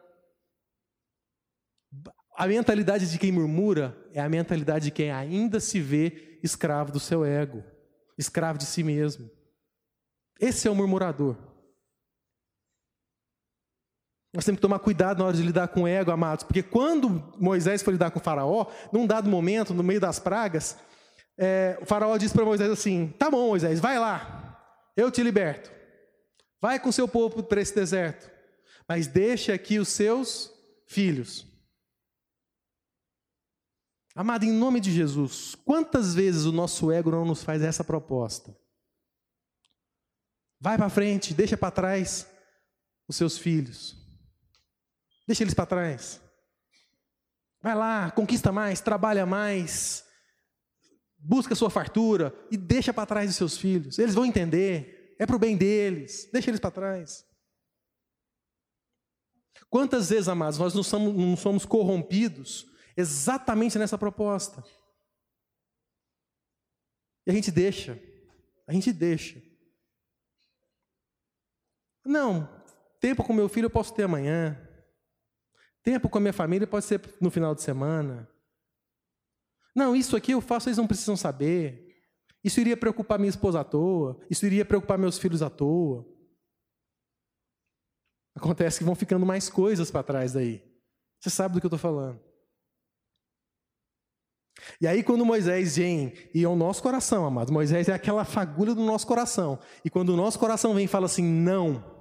A 2.37 2.47
mentalidade 2.47 3.09
de 3.09 3.17
quem 3.17 3.31
murmura 3.31 3.97
é 4.13 4.21
a 4.21 4.29
mentalidade 4.29 4.85
de 4.85 4.91
quem 4.91 5.11
ainda 5.11 5.59
se 5.59 5.79
vê 5.79 6.39
escravo 6.43 6.91
do 6.91 6.99
seu 6.99 7.25
ego, 7.25 7.63
escravo 8.17 8.57
de 8.57 8.65
si 8.65 8.83
mesmo. 8.83 9.29
Esse 10.39 10.67
é 10.67 10.71
o 10.71 10.75
murmurador. 10.75 11.37
Nós 14.35 14.43
temos 14.43 14.57
que 14.57 14.61
tomar 14.61 14.79
cuidado 14.79 15.19
na 15.19 15.25
hora 15.27 15.37
de 15.37 15.41
lidar 15.41 15.69
com 15.69 15.83
o 15.83 15.87
ego, 15.87 16.11
amados, 16.11 16.43
porque 16.43 16.61
quando 16.61 17.23
Moisés 17.39 17.81
foi 17.81 17.93
lidar 17.93 18.11
com 18.11 18.19
o 18.19 18.21
Faraó, 18.21 18.65
num 18.91 19.07
dado 19.07 19.29
momento, 19.29 19.73
no 19.73 19.81
meio 19.81 20.01
das 20.01 20.19
pragas, 20.19 20.77
é, 21.37 21.77
o 21.81 21.85
Faraó 21.85 22.17
disse 22.17 22.33
para 22.33 22.43
Moisés 22.43 22.69
assim: 22.69 23.13
Tá 23.17 23.31
bom, 23.31 23.47
Moisés, 23.47 23.79
vai 23.79 23.97
lá, 23.97 24.61
eu 24.97 25.09
te 25.09 25.23
liberto. 25.23 25.71
Vai 26.61 26.81
com 26.81 26.91
seu 26.91 27.07
povo 27.07 27.43
para 27.43 27.61
esse 27.61 27.73
deserto, 27.73 28.29
mas 28.89 29.07
deixe 29.07 29.53
aqui 29.53 29.79
os 29.79 29.87
seus 29.87 30.51
filhos. 30.85 31.47
Amado, 34.13 34.43
em 34.43 34.51
nome 34.51 34.81
de 34.81 34.91
Jesus, 34.91 35.55
quantas 35.63 36.13
vezes 36.13 36.43
o 36.43 36.51
nosso 36.51 36.91
ego 36.91 37.09
não 37.09 37.23
nos 37.23 37.41
faz 37.41 37.61
essa 37.61 37.85
proposta? 37.85 38.53
Vai 40.59 40.75
para 40.77 40.89
frente, 40.89 41.33
deixa 41.33 41.55
para 41.55 41.71
trás 41.71 42.27
os 43.07 43.15
seus 43.15 43.37
filhos. 43.37 44.04
Deixa 45.27 45.43
eles 45.43 45.53
para 45.53 45.65
trás. 45.65 46.21
Vai 47.61 47.75
lá, 47.75 48.11
conquista 48.11 48.51
mais, 48.51 48.79
trabalha 48.79 49.25
mais, 49.25 50.05
busca 51.17 51.55
sua 51.55 51.69
fartura 51.69 52.33
e 52.51 52.57
deixa 52.57 52.93
para 52.93 53.07
trás 53.07 53.29
os 53.29 53.35
seus 53.35 53.57
filhos. 53.57 53.97
Eles 53.97 54.13
vão 54.13 54.25
entender, 54.25 55.15
é 55.19 55.25
para 55.25 55.35
o 55.35 55.39
bem 55.39 55.57
deles, 55.57 56.29
deixa 56.31 56.51
eles 56.51 56.59
para 56.59 56.69
trás. 56.69 57.25
Quantas 59.69 60.09
vezes, 60.09 60.27
amados, 60.27 60.59
nós 60.59 60.73
não 60.73 60.83
somos, 60.83 61.15
não 61.15 61.35
somos 61.35 61.65
corrompidos 61.65 62.65
exatamente 62.95 63.77
nessa 63.77 63.97
proposta. 63.97 64.63
E 67.25 67.31
a 67.31 67.33
gente 67.33 67.51
deixa, 67.51 67.99
a 68.67 68.73
gente 68.73 68.93
deixa. 68.93 69.41
Não, 72.05 72.47
tempo 73.01 73.23
com 73.23 73.33
meu 73.33 73.49
filho 73.49 73.65
eu 73.65 73.71
posso 73.71 73.93
ter 73.93 74.03
amanhã. 74.03 74.64
Tempo 75.85 76.09
com 76.09 76.17
a 76.17 76.21
minha 76.21 76.33
família 76.33 76.65
pode 76.65 76.83
ser 76.83 76.99
no 77.21 77.29
final 77.29 77.53
de 77.53 77.61
semana. 77.61 78.27
Não, 79.75 79.95
isso 79.95 80.17
aqui 80.17 80.31
eu 80.31 80.41
faço, 80.41 80.67
eles 80.67 80.79
não 80.79 80.87
precisam 80.87 81.15
saber. 81.15 81.95
Isso 82.43 82.59
iria 82.59 82.75
preocupar 82.75 83.19
minha 83.19 83.29
esposa 83.29 83.59
à 83.59 83.63
toa. 83.63 84.19
Isso 84.27 84.47
iria 84.47 84.65
preocupar 84.65 84.97
meus 84.97 85.19
filhos 85.19 85.43
à 85.43 85.49
toa. 85.49 86.03
Acontece 88.33 88.79
que 88.79 88.83
vão 88.83 88.95
ficando 88.95 89.27
mais 89.27 89.47
coisas 89.47 89.91
para 89.91 90.01
trás 90.01 90.33
daí. 90.33 90.63
Você 91.21 91.29
sabe 91.29 91.53
do 91.53 91.59
que 91.61 91.67
eu 91.67 91.69
estou 91.69 91.79
falando. 91.79 92.19
E 94.81 94.87
aí, 94.87 95.03
quando 95.03 95.23
Moisés 95.23 95.77
vem, 95.77 96.13
e 96.33 96.43
é 96.43 96.47
o 96.47 96.55
nosso 96.55 96.81
coração, 96.81 97.25
amado, 97.25 97.53
Moisés 97.53 97.87
é 97.89 97.93
aquela 97.93 98.25
fagulha 98.25 98.73
do 98.73 98.83
nosso 98.83 99.05
coração. 99.05 99.59
E 99.83 99.89
quando 99.89 100.09
o 100.09 100.17
nosso 100.17 100.39
coração 100.39 100.73
vem 100.73 100.85
e 100.85 100.87
fala 100.87 101.05
assim: 101.05 101.23
não, 101.23 101.94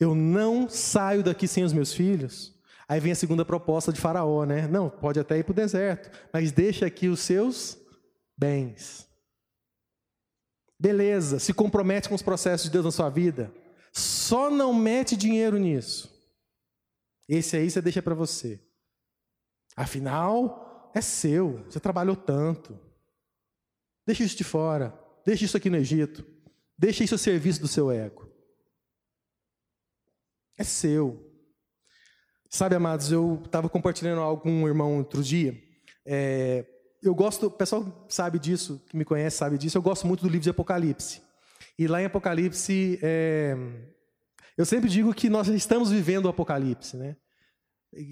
eu 0.00 0.14
não 0.14 0.68
saio 0.68 1.22
daqui 1.22 1.46
sem 1.46 1.62
os 1.62 1.74
meus 1.74 1.92
filhos. 1.92 2.58
Aí 2.88 2.98
vem 2.98 3.12
a 3.12 3.16
segunda 3.16 3.44
proposta 3.44 3.92
de 3.92 4.00
Faraó, 4.00 4.44
né? 4.44 4.66
Não, 4.66 4.88
pode 4.88 5.20
até 5.20 5.38
ir 5.38 5.44
para 5.44 5.52
o 5.52 5.54
deserto, 5.54 6.10
mas 6.32 6.50
deixa 6.50 6.86
aqui 6.86 7.06
os 7.06 7.20
seus 7.20 7.78
bens. 8.36 9.06
Beleza, 10.78 11.38
se 11.38 11.52
compromete 11.52 12.08
com 12.08 12.14
os 12.14 12.22
processos 12.22 12.64
de 12.64 12.70
Deus 12.72 12.86
na 12.86 12.90
sua 12.90 13.10
vida. 13.10 13.52
Só 13.92 14.50
não 14.50 14.72
mete 14.72 15.16
dinheiro 15.16 15.58
nisso. 15.58 16.10
Esse 17.28 17.56
aí 17.56 17.70
você 17.70 17.82
deixa 17.82 18.00
para 18.00 18.14
você. 18.14 18.58
Afinal, 19.76 20.90
é 20.94 21.00
seu, 21.00 21.62
você 21.68 21.78
trabalhou 21.78 22.16
tanto. 22.16 22.76
Deixa 24.06 24.24
isso 24.24 24.36
de 24.36 24.42
fora, 24.42 24.98
deixa 25.24 25.44
isso 25.44 25.56
aqui 25.56 25.68
no 25.70 25.76
Egito, 25.76 26.24
deixa 26.76 27.04
isso 27.04 27.14
a 27.14 27.18
serviço 27.18 27.60
do 27.60 27.68
seu 27.68 27.90
ego. 27.90 28.29
É 30.60 30.64
seu. 30.64 31.26
Sabe, 32.50 32.74
amados, 32.74 33.10
eu 33.10 33.40
estava 33.46 33.66
compartilhando 33.66 34.20
algo 34.20 34.42
com 34.42 34.50
um 34.50 34.68
irmão 34.68 34.98
outro 34.98 35.22
dia. 35.22 35.58
É, 36.04 36.66
eu 37.02 37.14
gosto, 37.14 37.46
o 37.46 37.50
pessoal 37.50 38.06
sabe 38.10 38.38
disso, 38.38 38.84
que 38.90 38.94
me 38.94 39.02
conhece 39.02 39.38
sabe 39.38 39.56
disso, 39.56 39.78
eu 39.78 39.80
gosto 39.80 40.06
muito 40.06 40.20
do 40.20 40.26
livro 40.26 40.42
de 40.42 40.50
Apocalipse. 40.50 41.22
E 41.78 41.86
lá 41.86 42.02
em 42.02 42.04
Apocalipse, 42.04 42.98
é, 43.00 43.56
eu 44.54 44.66
sempre 44.66 44.90
digo 44.90 45.14
que 45.14 45.30
nós 45.30 45.48
estamos 45.48 45.90
vivendo 45.90 46.26
o 46.26 46.28
Apocalipse, 46.28 46.94
né? 46.94 47.16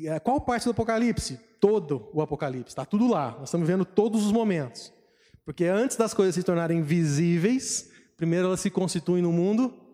É, 0.07 0.19
qual 0.19 0.41
parte 0.41 0.65
do 0.65 0.71
Apocalipse? 0.71 1.39
Todo 1.61 2.09
o 2.15 2.23
Apocalipse, 2.23 2.71
está 2.71 2.87
tudo 2.87 3.09
lá. 3.09 3.33
Nós 3.33 3.51
estamos 3.51 3.69
vendo 3.69 3.85
todos 3.85 4.25
os 4.25 4.33
momentos. 4.33 4.91
Porque 5.45 5.67
antes 5.67 5.99
das 5.99 6.15
coisas 6.15 6.35
se 6.35 6.43
tornarem 6.43 6.81
visíveis, 6.81 7.91
primeiro 8.17 8.47
elas 8.47 8.61
se 8.61 8.71
constituem 8.71 9.23
no 9.23 9.33
mundo 9.33 9.88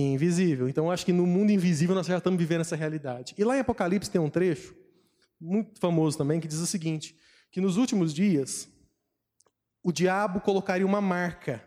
invisível. 0.00 0.68
Então, 0.68 0.90
acho 0.90 1.04
que 1.06 1.12
no 1.12 1.26
mundo 1.26 1.50
invisível 1.50 1.94
nós 1.94 2.06
já 2.06 2.18
estamos 2.18 2.38
vivendo 2.38 2.60
essa 2.60 2.76
realidade. 2.76 3.34
E 3.38 3.44
lá 3.44 3.56
em 3.56 3.60
Apocalipse 3.60 4.10
tem 4.10 4.20
um 4.20 4.28
trecho, 4.30 4.74
muito 5.40 5.78
famoso 5.80 6.18
também, 6.18 6.40
que 6.40 6.48
diz 6.48 6.58
o 6.58 6.66
seguinte: 6.66 7.16
que 7.50 7.60
nos 7.60 7.76
últimos 7.76 8.12
dias, 8.12 8.68
o 9.82 9.92
diabo 9.92 10.40
colocaria 10.40 10.86
uma 10.86 11.00
marca, 11.00 11.64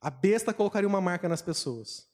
a 0.00 0.10
besta 0.10 0.54
colocaria 0.54 0.88
uma 0.88 1.00
marca 1.00 1.28
nas 1.28 1.42
pessoas. 1.42 2.10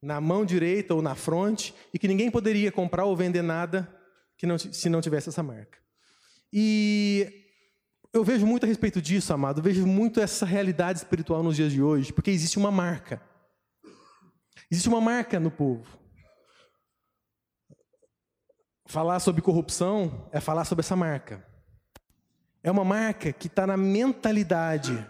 na 0.00 0.20
mão 0.20 0.44
direita 0.44 0.94
ou 0.94 1.02
na 1.02 1.14
fronte, 1.14 1.74
e 1.92 1.98
que 1.98 2.08
ninguém 2.08 2.30
poderia 2.30 2.70
comprar 2.70 3.04
ou 3.04 3.16
vender 3.16 3.42
nada 3.42 3.92
que 4.36 4.46
não, 4.46 4.58
se 4.58 4.88
não 4.88 5.00
tivesse 5.00 5.28
essa 5.30 5.42
marca. 5.42 5.78
E 6.52 7.44
eu 8.12 8.22
vejo 8.22 8.46
muito 8.46 8.64
a 8.64 8.66
respeito 8.66 9.00
disso, 9.00 9.32
amado, 9.32 9.58
eu 9.58 9.64
vejo 9.64 9.86
muito 9.86 10.20
essa 10.20 10.46
realidade 10.46 10.98
espiritual 10.98 11.42
nos 11.42 11.56
dias 11.56 11.72
de 11.72 11.82
hoje, 11.82 12.12
porque 12.12 12.30
existe 12.30 12.58
uma 12.58 12.70
marca. 12.70 13.20
Existe 14.70 14.88
uma 14.88 15.00
marca 15.00 15.38
no 15.38 15.50
povo. 15.50 15.86
Falar 18.86 19.18
sobre 19.20 19.42
corrupção 19.42 20.28
é 20.32 20.40
falar 20.40 20.64
sobre 20.64 20.84
essa 20.84 20.96
marca. 20.96 21.44
É 22.62 22.70
uma 22.70 22.84
marca 22.84 23.32
que 23.32 23.46
está 23.46 23.66
na 23.66 23.76
mentalidade 23.76 25.06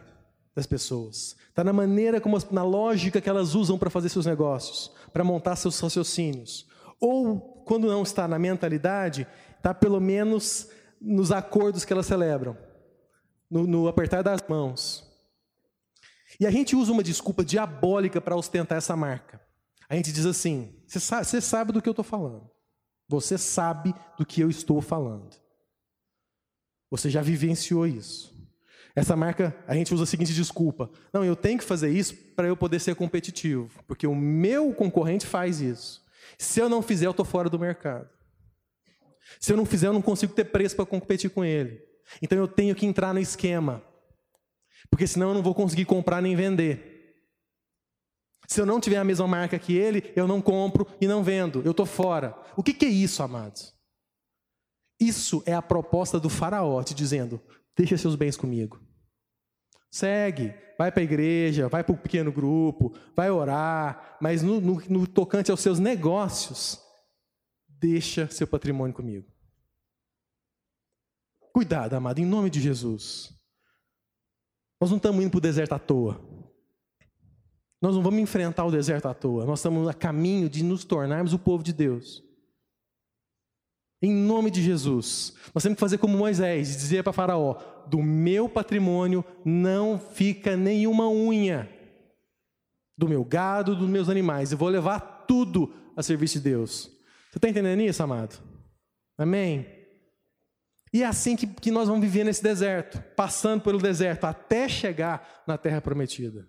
das 0.55 0.66
pessoas, 0.66 1.37
está 1.49 1.62
na 1.62 1.73
maneira 1.73 2.19
como, 2.19 2.38
na 2.51 2.62
lógica 2.62 3.21
que 3.21 3.29
elas 3.29 3.55
usam 3.55 3.79
para 3.79 3.90
fazer 3.90 4.09
seus 4.09 4.25
negócios, 4.25 4.90
para 5.12 5.25
montar 5.25 5.57
seus 5.57 5.79
raciocínios. 5.79 6.66
Ou, 6.99 7.62
quando 7.66 7.88
não 7.88 8.03
está 8.03 8.27
na 8.27 8.38
mentalidade, 8.38 9.27
está 9.57 9.75
pelo 9.75 10.01
menos 10.01 10.71
nos 11.01 11.31
acordos 11.31 11.85
que 11.85 11.92
elas 11.92 12.07
celebram, 12.07 12.57
no, 13.51 13.66
no 13.66 13.88
apertar 13.88 14.23
das 14.23 14.42
mãos. 14.49 15.07
E 16.40 16.47
a 16.47 16.51
gente 16.51 16.75
usa 16.75 16.92
uma 16.92 17.03
desculpa 17.03 17.45
diabólica 17.45 18.21
para 18.21 18.37
ostentar 18.37 18.79
essa 18.79 18.97
marca. 18.97 19.46
A 19.88 19.96
gente 19.96 20.12
diz 20.12 20.27
assim: 20.27 20.75
você 20.87 21.01
sabe, 21.01 21.40
sabe 21.40 21.72
do 21.72 21.83
que 21.83 21.88
eu 21.88 21.92
estou 21.92 22.05
falando. 22.05 22.51
Você 23.09 23.38
sabe 23.38 23.94
do 24.18 24.27
que 24.27 24.40
eu 24.40 24.51
estou 24.51 24.81
falando. 24.81 25.37
Você 26.90 27.09
já 27.09 27.22
vivenciou 27.22 27.87
isso. 27.87 28.35
Essa 28.94 29.14
marca, 29.14 29.55
a 29.68 29.75
gente 29.75 29.92
usa 29.92 30.05
a 30.05 30.07
seguinte 30.07 30.33
desculpa: 30.33 30.90
não, 31.12 31.25
eu 31.25 31.37
tenho 31.37 31.59
que 31.59 31.64
fazer 31.64 31.90
isso 31.90 32.16
para 32.35 32.49
eu 32.49 32.57
poder 32.57 32.81
ser 32.81 32.94
competitivo, 32.94 33.70
porque 33.87 34.07
o 34.07 34.14
meu 34.14 34.72
concorrente 34.72 35.27
faz 35.27 35.61
isso. 35.61 36.05
Se 36.38 36.61
eu 36.61 36.68
não 36.68 36.83
fizer, 36.83 37.07
eu 37.07 37.11
estou 37.11 37.25
fora 37.25 37.49
do 37.49 37.59
mercado. 37.59 38.09
Se 39.40 39.53
eu 39.53 39.57
não 39.57 39.66
fizer, 39.66 39.88
eu 39.88 39.92
não 39.92 40.03
consigo 40.03 40.33
ter 40.33 40.44
preço 40.44 40.75
para 40.75 40.87
competir 40.87 41.31
com 41.31 41.44
ele. 41.44 41.81
Então 42.22 42.38
eu 42.38 42.49
tenho 42.49 42.75
que 42.75 42.87
entrar 42.87 43.12
no 43.12 43.20
esquema, 43.20 43.83
porque 44.90 45.07
senão 45.07 45.29
eu 45.29 45.35
não 45.35 45.42
vou 45.42 45.55
conseguir 45.55 45.85
comprar 45.85 46.22
nem 46.22 46.35
vender. 46.35 46.96
Se 48.49 48.61
eu 48.61 48.67
não 48.67 48.81
tiver 48.81 48.97
a 48.97 49.05
mesma 49.05 49.27
marca 49.27 49.59
que 49.59 49.77
ele, 49.77 50.13
eu 50.15 50.27
não 50.27 50.41
compro 50.41 50.87
e 51.01 51.07
não 51.07 51.23
vendo, 51.23 51.63
eu 51.65 51.73
estou 51.73 51.87
fora. 51.87 52.37
O 52.57 52.63
que, 52.63 52.73
que 52.73 52.87
é 52.87 52.89
isso, 52.89 53.23
amados? 53.23 53.75
Isso 55.01 55.43
é 55.47 55.53
a 55.53 55.63
proposta 55.63 56.19
do 56.19 56.31
Faraó 56.31 56.83
te 56.83 56.95
dizendo: 56.95 57.41
deixa 57.77 57.99
seus 57.99 58.15
bens 58.15 58.37
comigo. 58.37 58.81
Segue, 59.91 60.55
vai 60.79 60.91
para 60.91 61.01
a 61.01 61.05
igreja, 61.05 61.69
vai 61.69 61.83
para 61.83 61.95
o 61.95 61.99
pequeno 61.99 62.33
grupo, 62.33 62.95
vai 63.15 63.31
orar, 63.31 64.19
mas 64.21 64.43
no, 64.43 64.61
no, 64.61 64.83
no 64.89 65.07
tocante 65.07 65.51
aos 65.51 65.61
seus 65.61 65.79
negócios, 65.79 66.81
deixa 67.69 68.29
seu 68.29 68.47
patrimônio 68.47 68.95
comigo. 68.95 69.27
Cuidado, 71.53 71.95
amado, 71.95 72.19
em 72.19 72.27
nome 72.27 72.51
de 72.51 72.61
Jesus. 72.61 73.35
Nós 74.79 74.91
não 74.91 74.99
estamos 74.99 75.23
indo 75.23 75.31
para 75.31 75.39
o 75.39 75.41
deserto 75.41 75.73
à 75.73 75.79
toa. 75.79 76.21
Nós 77.87 77.94
não 77.94 78.03
vamos 78.03 78.18
enfrentar 78.18 78.64
o 78.64 78.70
deserto 78.72 79.07
à 79.07 79.14
toa. 79.14 79.46
Nós 79.46 79.61
estamos 79.61 79.87
a 79.87 79.94
caminho 79.94 80.51
de 80.51 80.64
nos 80.64 80.83
tornarmos 80.85 81.33
o 81.33 81.38
povo 81.38 81.62
de 81.62 81.72
Deus. 81.72 82.20
Em 84.03 84.12
nome 84.12 84.51
de 84.51 84.61
Jesus. 84.61 85.37
Nós 85.55 85.62
temos 85.62 85.77
que 85.77 85.81
fazer 85.81 85.99
como 85.99 86.18
Moisés, 86.18 86.77
dizer 86.77 87.05
para 87.05 87.12
Faraó: 87.12 87.55
do 87.87 88.03
meu 88.03 88.49
patrimônio 88.49 89.25
não 89.44 90.01
fica 90.01 90.57
nenhuma 90.57 91.09
unha. 91.09 91.70
Do 92.99 93.09
meu 93.09 93.25
gado, 93.25 93.77
dos 93.77 93.88
meus 93.88 94.09
animais. 94.09 94.51
Eu 94.51 94.59
vou 94.59 94.68
levar 94.68 94.99
tudo 95.29 95.72
a 95.96 96.03
serviço 96.03 96.38
de 96.38 96.40
Deus. 96.40 96.90
Você 97.31 97.38
está 97.38 97.49
entendendo 97.49 97.83
isso, 97.83 98.03
amado? 98.03 98.42
Amém? 99.16 99.64
E 100.92 101.05
é 101.05 101.07
assim 101.07 101.37
que, 101.37 101.46
que 101.46 101.70
nós 101.70 101.87
vamos 101.87 102.03
viver 102.03 102.25
nesse 102.25 102.42
deserto, 102.42 103.01
passando 103.14 103.62
pelo 103.62 103.79
deserto, 103.79 104.25
até 104.25 104.68
chegar 104.68 105.44
na 105.46 105.57
terra 105.57 105.81
prometida. 105.81 106.49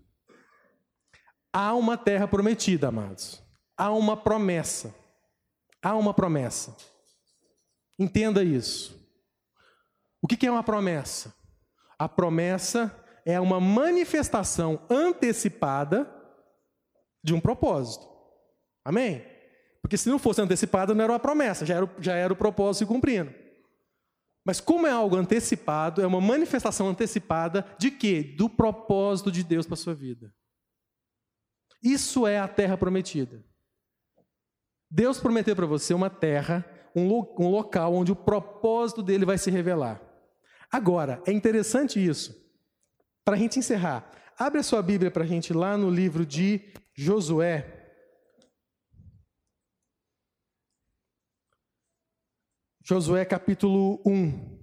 Há 1.60 1.74
uma 1.74 1.98
terra 1.98 2.28
prometida, 2.28 2.90
amados. 2.90 3.42
Há 3.76 3.92
uma 3.92 4.16
promessa. 4.16 4.94
Há 5.82 5.96
uma 5.96 6.14
promessa. 6.14 6.78
Entenda 7.98 8.44
isso. 8.44 8.96
O 10.22 10.28
que 10.28 10.46
é 10.46 10.52
uma 10.52 10.62
promessa? 10.62 11.34
A 11.98 12.08
promessa 12.08 12.96
é 13.26 13.40
uma 13.40 13.60
manifestação 13.60 14.80
antecipada 14.88 16.08
de 17.24 17.34
um 17.34 17.40
propósito. 17.40 18.08
Amém? 18.86 19.26
Porque 19.82 19.98
se 19.98 20.10
não 20.10 20.20
fosse 20.20 20.40
antecipada, 20.40 20.94
não 20.94 21.06
era 21.06 21.14
uma 21.14 21.20
promessa, 21.20 21.66
já 21.66 21.78
era, 21.78 21.96
já 21.98 22.14
era 22.14 22.32
o 22.32 22.38
propósito 22.38 22.84
se 22.84 22.86
cumprindo. 22.86 23.34
Mas 24.46 24.62
como 24.62 24.86
é 24.86 24.92
algo 24.92 25.16
antecipado, 25.16 26.04
é 26.04 26.06
uma 26.06 26.22
manifestação 26.22 26.88
antecipada 26.88 27.66
de 27.80 27.90
quê? 27.90 28.22
Do 28.38 28.48
propósito 28.48 29.32
de 29.32 29.44
Deus 29.44 29.66
para 29.66 29.74
a 29.74 29.78
sua 29.78 29.96
vida. 29.96 30.32
Isso 31.82 32.26
é 32.26 32.40
a 32.40 32.48
terra 32.48 32.78
prometida. 32.78 33.44
Deus 34.90 35.20
prometeu 35.20 35.56
para 35.56 35.66
você 35.66 35.94
uma 35.94 36.10
terra, 36.10 36.66
um, 36.96 37.08
lo 37.08 37.36
um 37.40 37.50
local 37.50 37.94
onde 37.94 38.12
o 38.12 38.16
propósito 38.16 39.04
dele 39.04 39.26
vai 39.26 39.38
se 39.38 39.52
revelar. 39.52 40.02
Agora, 40.72 41.22
é 41.26 41.32
interessante 41.32 42.04
isso. 42.04 42.36
Para 43.24 43.36
a 43.36 43.38
gente 43.38 43.60
encerrar, 43.60 44.10
abre 44.38 44.60
a 44.60 44.64
sua 44.64 44.82
Bíblia 44.82 45.12
para 45.12 45.24
a 45.24 45.28
gente 45.28 45.54
lá 45.54 45.78
no 45.78 45.90
livro 45.90 46.26
de 46.26 46.74
Josué. 46.94 47.74
Josué 52.84 53.26
capítulo 53.26 54.02
1. 54.06 54.57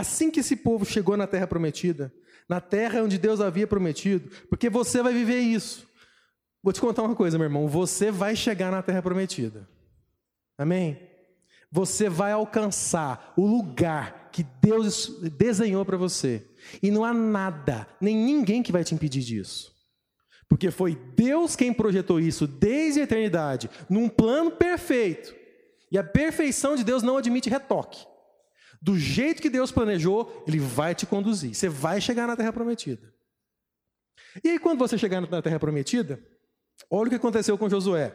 Assim 0.00 0.30
que 0.30 0.40
esse 0.40 0.56
povo 0.56 0.86
chegou 0.86 1.14
na 1.14 1.26
terra 1.26 1.46
prometida, 1.46 2.10
na 2.48 2.58
terra 2.58 3.02
onde 3.02 3.18
Deus 3.18 3.38
havia 3.38 3.66
prometido, 3.66 4.30
porque 4.48 4.70
você 4.70 5.02
vai 5.02 5.12
viver 5.12 5.40
isso. 5.40 5.86
Vou 6.62 6.72
te 6.72 6.80
contar 6.80 7.02
uma 7.02 7.14
coisa, 7.14 7.36
meu 7.36 7.44
irmão, 7.44 7.68
você 7.68 8.10
vai 8.10 8.34
chegar 8.34 8.70
na 8.70 8.82
terra 8.82 9.02
prometida. 9.02 9.68
Amém? 10.56 10.98
Você 11.70 12.08
vai 12.08 12.32
alcançar 12.32 13.34
o 13.36 13.46
lugar 13.46 14.30
que 14.32 14.42
Deus 14.42 15.20
desenhou 15.36 15.84
para 15.84 15.98
você. 15.98 16.46
E 16.82 16.90
não 16.90 17.04
há 17.04 17.12
nada, 17.12 17.86
nem 18.00 18.16
ninguém 18.16 18.62
que 18.62 18.72
vai 18.72 18.82
te 18.82 18.94
impedir 18.94 19.20
disso. 19.20 19.70
Porque 20.48 20.70
foi 20.70 20.94
Deus 21.14 21.54
quem 21.54 21.74
projetou 21.74 22.18
isso 22.18 22.46
desde 22.46 23.00
a 23.00 23.04
eternidade, 23.04 23.68
num 23.88 24.08
plano 24.08 24.50
perfeito. 24.50 25.34
E 25.92 25.98
a 25.98 26.02
perfeição 26.02 26.74
de 26.74 26.84
Deus 26.84 27.02
não 27.02 27.18
admite 27.18 27.50
retoque. 27.50 28.08
Do 28.80 28.98
jeito 28.98 29.42
que 29.42 29.50
Deus 29.50 29.70
planejou, 29.70 30.42
Ele 30.46 30.58
vai 30.58 30.94
te 30.94 31.04
conduzir. 31.04 31.54
Você 31.54 31.68
vai 31.68 32.00
chegar 32.00 32.26
na 32.26 32.36
terra 32.36 32.52
prometida. 32.52 33.12
E 34.42 34.48
aí, 34.48 34.58
quando 34.58 34.78
você 34.78 34.96
chegar 34.96 35.20
na 35.20 35.42
terra 35.42 35.58
prometida, 35.58 36.20
olha 36.90 37.08
o 37.08 37.10
que 37.10 37.16
aconteceu 37.16 37.58
com 37.58 37.68
Josué. 37.68 38.14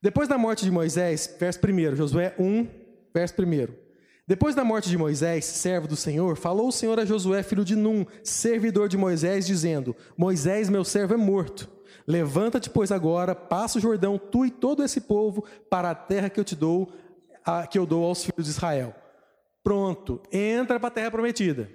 Depois 0.00 0.28
da 0.28 0.38
morte 0.38 0.64
de 0.64 0.70
Moisés, 0.70 1.34
verso 1.38 1.58
1, 1.58 1.96
Josué 1.96 2.34
1, 2.38 2.68
verso 3.12 3.34
1. 3.40 3.84
Depois 4.26 4.54
da 4.54 4.64
morte 4.64 4.88
de 4.88 4.96
Moisés, 4.96 5.44
servo 5.44 5.86
do 5.86 5.96
Senhor, 5.96 6.36
falou 6.36 6.68
o 6.68 6.72
Senhor 6.72 6.98
a 6.98 7.04
Josué, 7.04 7.42
filho 7.42 7.64
de 7.64 7.76
Num, 7.76 8.06
servidor 8.22 8.88
de 8.88 8.96
Moisés, 8.96 9.46
dizendo: 9.46 9.94
Moisés, 10.16 10.70
meu 10.70 10.84
servo, 10.84 11.14
é 11.14 11.16
morto. 11.16 11.68
Levanta-te, 12.06 12.68
pois, 12.70 12.92
agora, 12.92 13.34
passa 13.34 13.78
o 13.78 13.80
Jordão, 13.80 14.18
tu 14.18 14.44
e 14.44 14.50
todo 14.50 14.82
esse 14.82 15.00
povo, 15.00 15.44
para 15.70 15.90
a 15.90 15.94
terra 15.94 16.28
que 16.28 16.38
eu 16.38 16.44
te 16.44 16.54
dou 16.54 16.92
que 17.70 17.78
eu 17.78 17.86
dou 17.86 18.04
aos 18.04 18.24
filhos 18.24 18.46
de 18.46 18.50
Israel. 18.50 18.94
Pronto, 19.62 20.22
entra 20.32 20.78
para 20.78 20.88
a 20.88 20.92
terra 20.92 21.10
prometida. 21.10 21.70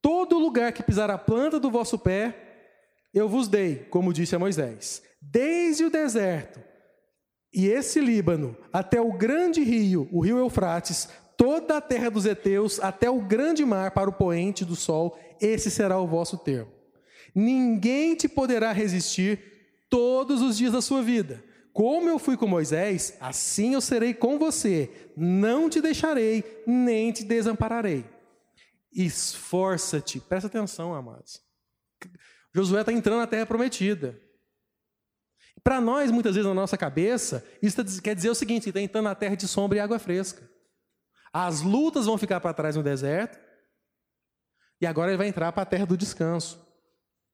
Todo 0.00 0.38
lugar 0.38 0.72
que 0.72 0.82
pisar 0.82 1.10
a 1.10 1.18
planta 1.18 1.60
do 1.60 1.70
vosso 1.70 1.98
pé, 1.98 2.36
eu 3.14 3.28
vos 3.28 3.48
dei, 3.48 3.76
como 3.90 4.12
disse 4.12 4.34
a 4.34 4.38
Moisés, 4.38 5.02
desde 5.20 5.84
o 5.84 5.90
deserto 5.90 6.60
e 7.52 7.66
esse 7.68 8.00
Líbano 8.00 8.56
até 8.72 9.00
o 9.00 9.12
grande 9.12 9.62
rio, 9.62 10.08
o 10.10 10.20
rio 10.20 10.38
Eufrates, 10.38 11.08
toda 11.36 11.76
a 11.76 11.80
terra 11.80 12.10
dos 12.10 12.24
heteus, 12.24 12.80
até 12.80 13.10
o 13.10 13.20
grande 13.20 13.64
mar 13.64 13.90
para 13.90 14.08
o 14.08 14.12
poente 14.12 14.64
do 14.64 14.74
sol, 14.74 15.18
esse 15.40 15.70
será 15.70 15.98
o 15.98 16.06
vosso 16.06 16.38
termo. 16.38 16.70
Ninguém 17.34 18.14
te 18.14 18.28
poderá 18.28 18.72
resistir 18.72 19.40
todos 19.90 20.40
os 20.40 20.56
dias 20.56 20.72
da 20.72 20.80
sua 20.80 21.02
vida. 21.02 21.44
Como 21.72 22.08
eu 22.08 22.18
fui 22.18 22.36
com 22.36 22.46
Moisés, 22.46 23.16
assim 23.18 23.74
eu 23.74 23.80
serei 23.80 24.12
com 24.12 24.38
você. 24.38 25.10
Não 25.16 25.70
te 25.70 25.80
deixarei, 25.80 26.62
nem 26.66 27.10
te 27.12 27.24
desampararei. 27.24 28.04
Esforça-te. 28.92 30.20
Presta 30.20 30.48
atenção, 30.48 30.94
amados. 30.94 31.40
Josué 32.54 32.80
está 32.80 32.92
entrando 32.92 33.20
na 33.20 33.26
terra 33.26 33.46
prometida. 33.46 34.20
Para 35.64 35.80
nós, 35.80 36.10
muitas 36.10 36.34
vezes, 36.34 36.48
na 36.48 36.54
nossa 36.54 36.76
cabeça, 36.76 37.46
isso 37.62 37.76
tá 37.76 38.02
quer 38.02 38.14
dizer 38.14 38.28
o 38.28 38.34
seguinte: 38.34 38.68
está 38.68 38.80
entrando 38.80 39.04
na 39.04 39.14
terra 39.14 39.36
de 39.36 39.48
sombra 39.48 39.78
e 39.78 39.80
água 39.80 39.98
fresca. 39.98 40.48
As 41.32 41.62
lutas 41.62 42.04
vão 42.04 42.18
ficar 42.18 42.40
para 42.40 42.52
trás 42.52 42.76
no 42.76 42.82
deserto, 42.82 43.40
E 44.80 44.86
agora 44.86 45.10
ele 45.10 45.16
vai 45.16 45.28
entrar 45.28 45.52
para 45.52 45.62
a 45.62 45.66
terra 45.66 45.86
do 45.86 45.96
descanso. 45.96 46.60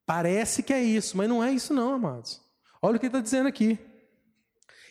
Parece 0.07 0.63
que 0.63 0.73
é 0.73 0.83
isso, 0.83 1.17
mas 1.17 1.29
não 1.29 1.43
é 1.43 1.51
isso, 1.51 1.75
não, 1.75 1.95
amados. 1.95 2.41
Olha 2.81 2.97
o 2.97 3.01
que 3.01 3.07
ele 3.07 3.11
está 3.11 3.21
dizendo 3.21 3.49
aqui. 3.49 3.79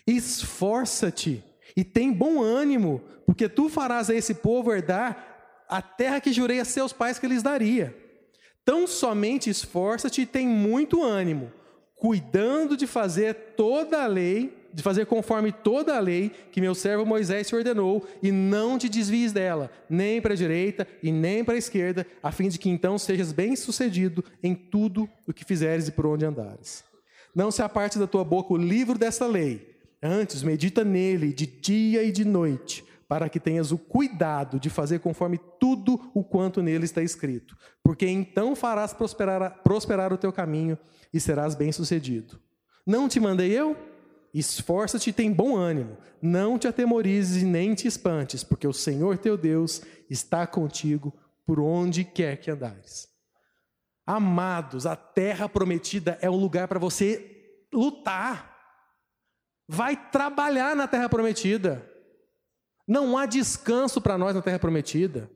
Esforça-te 0.08 1.44
e 1.76 1.84
tem 1.84 2.12
bom 2.12 2.42
ânimo, 2.42 3.02
porque 3.26 3.50
tu 3.50 3.68
farás 3.68 4.10
a 4.10 4.16
esse 4.16 4.34
povo 4.34 4.74
herdar 4.74 5.66
a 5.68 5.82
terra 5.82 6.22
que 6.22 6.32
jurei 6.32 6.62
a 6.62 6.66
seus 6.66 6.94
pais 6.94 7.20
que 7.20 7.28
lhes 7.28 7.44
daria. 7.44 7.96
Tão 8.64 8.88
somente 8.88 9.50
esforça-te 9.50 10.22
e 10.22 10.26
tem 10.26 10.48
muito 10.48 11.04
ânimo, 11.04 11.52
cuidando 11.96 12.76
de 12.78 12.88
fazer 12.88 13.34
toda 13.56 14.04
a 14.04 14.08
lei, 14.08 14.58
de 14.74 14.82
fazer 14.84 15.06
conforme 15.06 15.52
toda 15.52 15.96
a 15.96 16.00
lei 16.00 16.32
que 16.52 16.62
meu 16.62 16.74
servo 16.74 17.06
Moisés 17.06 17.48
te 17.48 17.56
ordenou, 17.56 18.08
e 18.22 18.32
não 18.32 18.78
te 18.78 18.90
desvies 18.90 19.32
dela, 19.32 19.72
nem 19.90 20.22
para 20.22 20.34
a 20.34 20.38
direita 20.38 20.88
e 21.04 21.12
nem 21.12 21.44
para 21.44 21.56
a 21.56 21.58
esquerda, 21.58 22.08
a 22.22 22.32
fim 22.32 22.50
de 22.50 22.58
que 22.58 22.70
então 22.70 22.98
sejas 22.98 23.32
bem-sucedido 23.32 24.24
em 24.42 24.56
tudo 24.56 25.10
o 25.28 25.34
que 25.34 25.46
fizeres 25.46 25.88
e 25.88 25.92
por 25.92 26.06
onde 26.06 26.26
andares. 26.26 26.84
Não 27.36 27.52
se 27.52 27.62
aparte 27.62 28.00
da 28.00 28.08
tua 28.08 28.24
boca 28.24 28.54
o 28.54 28.58
livro 28.58 28.98
dessa 28.98 29.28
lei, 29.28 29.77
Antes, 30.02 30.44
medita 30.44 30.84
nele 30.84 31.34
de 31.34 31.46
dia 31.48 32.04
e 32.04 32.12
de 32.12 32.24
noite, 32.24 32.86
para 33.08 33.30
que 33.30 33.40
tenhas 33.40 33.72
o 33.72 33.78
cuidado 33.78 34.60
de 34.60 34.70
fazer 34.70 35.00
conforme 35.00 35.40
tudo 35.60 36.12
o 36.14 36.24
quanto 36.24 36.62
nele 36.62 36.86
está 36.86 37.02
escrito. 37.02 37.58
Porque 37.84 38.06
então 38.06 38.56
farás 38.56 38.94
prosperar, 38.94 39.64
prosperar 39.64 40.12
o 40.14 40.18
teu 40.18 40.32
caminho 40.32 40.78
e 41.14 41.20
serás 41.20 41.56
bem-sucedido. 41.56 42.40
Não 42.86 43.08
te 43.08 43.20
mandei 43.20 43.52
eu? 43.52 43.76
Esforça-te 44.34 45.10
e 45.10 45.14
tem 45.14 45.32
bom 45.32 45.56
ânimo. 45.56 45.98
Não 46.22 46.60
te 46.60 46.68
atemorizes 46.68 47.42
e 47.42 47.46
nem 47.46 47.74
te 47.74 47.88
espantes, 47.88 48.44
porque 48.44 48.68
o 48.68 48.74
Senhor 48.74 49.18
teu 49.18 49.38
Deus 49.38 49.82
está 50.10 50.46
contigo 50.46 51.14
por 51.46 51.60
onde 51.60 52.04
quer 52.04 52.38
que 52.38 52.52
andares. 52.52 53.08
Amados, 54.06 54.86
a 54.86 54.96
terra 54.96 55.50
prometida 55.50 56.18
é 56.22 56.30
um 56.30 56.36
lugar 56.36 56.68
para 56.68 56.80
você 56.80 57.66
lutar 57.74 58.57
vai 59.68 59.96
trabalhar 59.96 60.76
na 60.76 60.88
terra 60.88 61.10
prometida. 61.10 61.86
Não 62.88 63.18
há 63.18 63.26
descanso 63.26 64.00
para 64.00 64.18
nós 64.18 64.34
na 64.34 64.42
terra 64.42 64.60
prometida. 64.60 65.30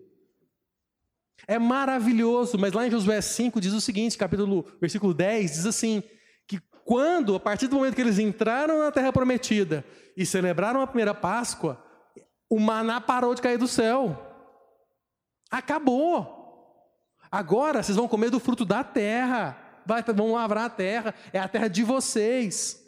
É 1.47 1.59
maravilhoso, 1.59 2.57
mas 2.57 2.71
lá 2.71 2.88
em 2.88 2.91
Josué 2.91 3.19
5 3.19 3.59
diz 3.59 3.73
o 3.73 3.82
seguinte, 3.82 4.17
capítulo, 4.17 4.65
versículo 4.79 5.13
10, 5.13 5.51
diz 5.51 5.65
assim, 5.65 6.03
que 6.47 6.59
quando, 6.86 7.36
a 7.36 7.39
partir 7.39 7.67
do 7.67 7.75
momento 7.75 7.95
que 7.95 8.01
eles 8.01 8.19
entraram 8.19 8.79
na 8.79 8.91
terra 8.91 9.11
prometida 9.11 9.84
e 10.15 10.25
celebraram 10.25 10.82
a 10.82 10.88
primeira 10.88 11.13
Páscoa, 11.13 11.84
o 12.49 12.59
maná 12.59 13.01
parou 13.01 13.34
de 13.34 13.41
cair 13.41 13.57
do 13.57 13.67
céu. 13.67 14.27
Acabou. 15.49 16.39
Agora 17.32 17.82
vocês 17.82 17.97
vão 17.97 18.07
comer 18.07 18.29
do 18.29 18.39
fruto 18.39 18.63
da 18.63 18.84
terra, 18.84 19.57
vai, 19.86 20.03
vão 20.03 20.34
lavrar 20.34 20.65
a 20.65 20.69
terra, 20.69 21.15
é 21.34 21.39
a 21.39 21.47
terra 21.47 21.67
de 21.67 21.84
vocês. 21.84 22.80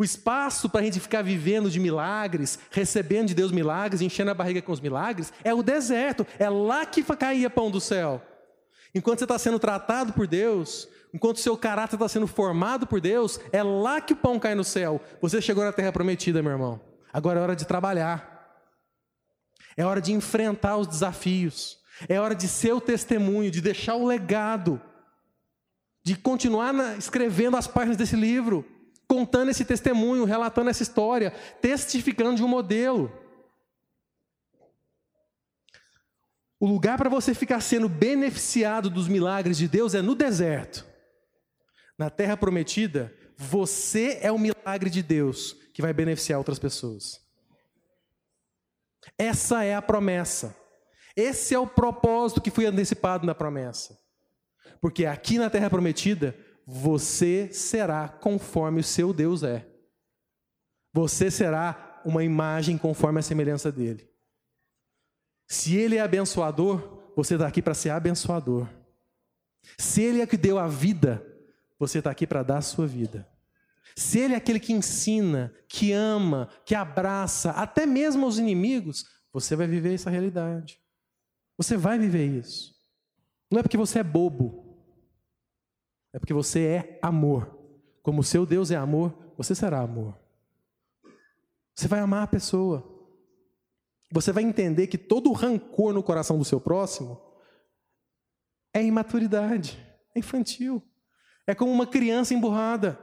O 0.00 0.04
espaço 0.04 0.70
para 0.70 0.80
a 0.80 0.84
gente 0.84 0.98
ficar 0.98 1.20
vivendo 1.20 1.70
de 1.70 1.78
milagres, 1.78 2.58
recebendo 2.70 3.28
de 3.28 3.34
Deus 3.34 3.52
milagres, 3.52 4.00
enchendo 4.00 4.30
a 4.30 4.34
barriga 4.34 4.62
com 4.62 4.72
os 4.72 4.80
milagres, 4.80 5.30
é 5.44 5.52
o 5.52 5.62
deserto. 5.62 6.26
É 6.38 6.48
lá 6.48 6.86
que 6.86 7.02
caía 7.02 7.50
pão 7.50 7.70
do 7.70 7.82
céu. 7.82 8.22
Enquanto 8.94 9.18
você 9.18 9.26
está 9.26 9.38
sendo 9.38 9.58
tratado 9.58 10.14
por 10.14 10.26
Deus, 10.26 10.88
enquanto 11.12 11.38
seu 11.38 11.54
caráter 11.54 11.96
está 11.96 12.08
sendo 12.08 12.26
formado 12.26 12.86
por 12.86 12.98
Deus, 12.98 13.38
é 13.52 13.62
lá 13.62 14.00
que 14.00 14.14
o 14.14 14.16
pão 14.16 14.38
cai 14.38 14.54
no 14.54 14.64
céu. 14.64 15.02
Você 15.20 15.38
chegou 15.42 15.62
na 15.62 15.70
terra 15.70 15.92
prometida, 15.92 16.42
meu 16.42 16.52
irmão. 16.52 16.80
Agora 17.12 17.38
é 17.38 17.42
hora 17.42 17.54
de 17.54 17.66
trabalhar. 17.66 18.56
É 19.76 19.84
hora 19.84 20.00
de 20.00 20.14
enfrentar 20.14 20.78
os 20.78 20.86
desafios. 20.86 21.78
É 22.08 22.18
hora 22.18 22.34
de 22.34 22.48
ser 22.48 22.72
o 22.72 22.80
testemunho, 22.80 23.50
de 23.50 23.60
deixar 23.60 23.96
o 23.96 24.06
legado, 24.06 24.80
de 26.02 26.16
continuar 26.16 26.96
escrevendo 26.96 27.58
as 27.58 27.66
páginas 27.66 27.98
desse 27.98 28.16
livro 28.16 28.64
contando 29.10 29.48
esse 29.48 29.64
testemunho, 29.64 30.24
relatando 30.24 30.70
essa 30.70 30.84
história, 30.84 31.32
testificando 31.60 32.36
de 32.36 32.44
um 32.44 32.48
modelo. 32.48 33.12
O 36.60 36.66
lugar 36.68 36.96
para 36.96 37.10
você 37.10 37.34
ficar 37.34 37.60
sendo 37.60 37.88
beneficiado 37.88 38.88
dos 38.88 39.08
milagres 39.08 39.58
de 39.58 39.66
Deus 39.66 39.96
é 39.96 40.00
no 40.00 40.14
deserto. 40.14 40.86
Na 41.98 42.08
terra 42.08 42.36
prometida, 42.36 43.12
você 43.36 44.20
é 44.22 44.30
o 44.30 44.38
milagre 44.38 44.88
de 44.88 45.02
Deus 45.02 45.54
que 45.74 45.82
vai 45.82 45.92
beneficiar 45.92 46.38
outras 46.38 46.60
pessoas. 46.60 47.20
Essa 49.18 49.64
é 49.64 49.74
a 49.74 49.82
promessa. 49.82 50.56
Esse 51.16 51.52
é 51.52 51.58
o 51.58 51.66
propósito 51.66 52.40
que 52.40 52.50
foi 52.52 52.64
antecipado 52.64 53.26
na 53.26 53.34
promessa. 53.34 53.98
Porque 54.80 55.04
aqui 55.04 55.36
na 55.36 55.50
terra 55.50 55.68
prometida, 55.68 56.32
você 56.72 57.52
será 57.52 58.08
conforme 58.08 58.80
o 58.80 58.84
seu 58.84 59.12
Deus 59.12 59.42
é. 59.42 59.66
Você 60.92 61.28
será 61.28 62.00
uma 62.04 62.22
imagem 62.22 62.78
conforme 62.78 63.18
a 63.18 63.22
semelhança 63.22 63.72
dele. 63.72 64.08
Se 65.48 65.74
ele 65.74 65.96
é 65.96 66.00
abençoador, 66.00 67.12
você 67.16 67.34
está 67.34 67.48
aqui 67.48 67.60
para 67.60 67.74
ser 67.74 67.90
abençoador. 67.90 68.68
Se 69.76 70.00
ele 70.00 70.20
é 70.20 70.26
que 70.28 70.36
deu 70.36 70.60
a 70.60 70.68
vida, 70.68 71.26
você 71.76 71.98
está 71.98 72.12
aqui 72.12 72.24
para 72.24 72.44
dar 72.44 72.58
a 72.58 72.62
sua 72.62 72.86
vida. 72.86 73.28
Se 73.96 74.20
ele 74.20 74.34
é 74.34 74.36
aquele 74.36 74.60
que 74.60 74.72
ensina, 74.72 75.52
que 75.68 75.90
ama, 75.90 76.48
que 76.64 76.76
abraça, 76.76 77.50
até 77.50 77.84
mesmo 77.84 78.28
os 78.28 78.38
inimigos, 78.38 79.04
você 79.32 79.56
vai 79.56 79.66
viver 79.66 79.94
essa 79.94 80.08
realidade. 80.08 80.80
Você 81.58 81.76
vai 81.76 81.98
viver 81.98 82.26
isso. 82.26 82.76
Não 83.50 83.58
é 83.58 83.62
porque 83.62 83.76
você 83.76 83.98
é 83.98 84.04
bobo, 84.04 84.69
é 86.12 86.18
porque 86.18 86.34
você 86.34 86.60
é 86.60 86.98
amor. 87.02 87.58
Como 88.02 88.20
o 88.20 88.24
seu 88.24 88.44
Deus 88.44 88.70
é 88.70 88.76
amor, 88.76 89.14
você 89.36 89.54
será 89.54 89.80
amor. 89.80 90.16
Você 91.74 91.86
vai 91.86 92.00
amar 92.00 92.24
a 92.24 92.26
pessoa. 92.26 92.86
Você 94.12 94.32
vai 94.32 94.42
entender 94.42 94.86
que 94.88 94.98
todo 94.98 95.30
o 95.30 95.32
rancor 95.32 95.92
no 95.92 96.02
coração 96.02 96.36
do 96.36 96.44
seu 96.44 96.60
próximo 96.60 97.20
é 98.74 98.84
imaturidade, 98.84 99.78
é 100.14 100.18
infantil. 100.18 100.82
É 101.46 101.54
como 101.54 101.72
uma 101.72 101.86
criança 101.86 102.34
emburrada. 102.34 102.98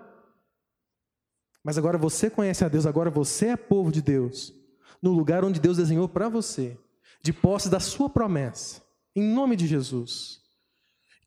Mas 1.63 1.77
agora 1.77 1.97
você 1.97 2.29
conhece 2.29 2.63
a 2.63 2.67
Deus, 2.69 2.85
agora 2.85 3.09
você 3.09 3.47
é 3.47 3.57
povo 3.57 3.91
de 3.91 4.01
Deus, 4.01 4.53
no 5.01 5.11
lugar 5.11 5.43
onde 5.43 5.59
Deus 5.59 5.77
desenhou 5.77 6.07
para 6.07 6.29
você, 6.29 6.77
de 7.21 7.33
posse 7.33 7.69
da 7.69 7.79
sua 7.79 8.09
promessa, 8.09 8.81
em 9.13 9.21
nome 9.21 9.55
de 9.55 9.67
Jesus 9.67 10.46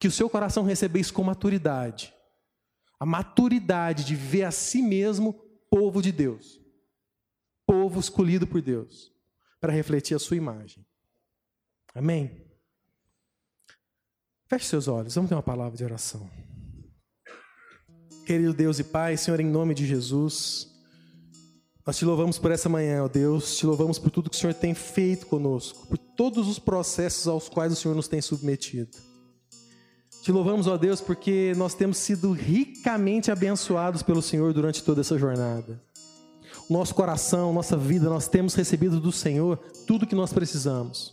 que 0.01 0.09
o 0.09 0.11
seu 0.11 0.31
coração 0.31 0.65
receba 0.65 0.99
isso 0.99 1.13
com 1.13 1.23
maturidade. 1.23 2.13
A 2.99 3.05
maturidade 3.05 4.03
de 4.03 4.17
ver 4.17 4.45
a 4.45 4.51
si 4.51 4.81
mesmo 4.81 5.35
povo 5.71 6.01
de 6.01 6.11
Deus. 6.11 6.59
Povo 7.67 8.01
escolhido 8.01 8.47
por 8.47 8.63
Deus 8.63 9.13
para 9.61 9.73
refletir 9.73 10.15
a 10.15 10.19
sua 10.19 10.39
imagem. 10.39 10.85
Amém? 11.95 12.49
Feche 14.49 14.67
seus 14.67 14.89
olhos, 14.89 15.15
vamos 15.15 15.29
ter 15.29 15.35
uma 15.35 15.43
palavra 15.43 15.77
de 15.77 15.85
oração. 15.85 16.29
Querido 18.27 18.55
Deus 18.55 18.79
e 18.79 18.85
Pai, 18.85 19.17
Senhor, 19.17 19.39
em 19.39 19.47
nome 19.47 19.75
de 19.75 19.87
Jesus, 19.87 20.69
nós 21.87 21.99
te 21.99 22.05
louvamos 22.05 22.39
por 22.39 22.51
essa 22.51 22.69
manhã, 22.69 23.05
ó 23.05 23.09
Deus, 23.09 23.57
te 23.57 23.67
louvamos 23.67 23.99
por 23.99 24.11
tudo 24.11 24.31
que 24.31 24.37
o 24.37 24.39
Senhor 24.39 24.55
tem 24.55 24.73
feito 24.73 25.27
conosco, 25.27 25.87
por 25.89 25.99
todos 25.99 26.49
os 26.49 26.59
processos 26.59 27.29
aos 27.29 27.49
quais 27.49 27.73
o 27.73 27.77
Senhor 27.77 27.95
nos 27.95 28.09
tem 28.09 28.21
submetido. 28.21 29.10
Te 30.23 30.31
louvamos, 30.31 30.67
ó 30.67 30.77
Deus, 30.77 31.01
porque 31.01 31.55
nós 31.57 31.75
temos 31.75 31.97
sido 31.97 32.33
ricamente 32.33 33.31
abençoados 33.31 34.03
pelo 34.03 34.21
Senhor 34.21 34.53
durante 34.53 34.85
toda 34.85 35.01
essa 35.01 35.19
jornada. 35.19 35.81
Nosso 36.69 36.95
coração, 36.95 37.55
nossa 37.55 37.77
vida, 37.77 38.09
nós 38.09 38.29
temos 38.29 38.55
recebido 38.55 39.01
do 39.01 39.11
Senhor 39.11 39.59
tudo 39.87 40.07
que 40.07 40.15
nós 40.15 40.31
precisamos. 40.31 41.13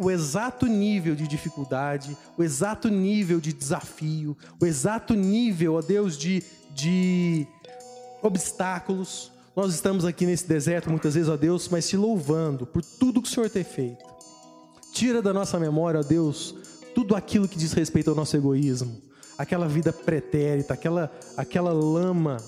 O 0.00 0.10
exato 0.10 0.66
nível 0.66 1.14
de 1.14 1.26
dificuldade, 1.26 2.14
o 2.36 2.42
exato 2.42 2.88
nível 2.90 3.40
de 3.40 3.54
desafio, 3.54 4.36
o 4.60 4.66
exato 4.66 5.14
nível, 5.14 5.74
ó 5.74 5.80
Deus, 5.80 6.18
de, 6.18 6.42
de 6.74 7.46
obstáculos. 8.22 9.32
Nós 9.56 9.72
estamos 9.72 10.04
aqui 10.04 10.26
nesse 10.26 10.46
deserto 10.46 10.90
muitas 10.90 11.14
vezes, 11.14 11.30
ó 11.30 11.38
Deus, 11.38 11.68
mas 11.68 11.88
te 11.88 11.96
louvando 11.96 12.66
por 12.66 12.84
tudo 12.84 13.22
que 13.22 13.28
o 13.28 13.32
Senhor 13.32 13.48
tem 13.48 13.64
feito. 13.64 14.04
Tira 14.92 15.22
da 15.22 15.32
nossa 15.32 15.58
memória, 15.58 16.00
ó 16.00 16.02
Deus, 16.02 16.54
tudo 16.98 17.14
aquilo 17.14 17.46
que 17.46 17.56
diz 17.56 17.72
respeito 17.74 18.10
ao 18.10 18.16
nosso 18.16 18.36
egoísmo, 18.36 19.00
aquela 19.38 19.68
vida 19.68 19.92
pretérita, 19.92 20.74
aquela, 20.74 21.12
aquela 21.36 21.72
lama 21.72 22.38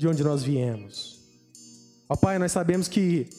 de 0.00 0.08
onde 0.08 0.24
nós 0.24 0.42
viemos. 0.42 1.20
Ó 2.08 2.16
Pai, 2.16 2.36
nós 2.36 2.50
sabemos 2.50 2.88
que 2.88 3.30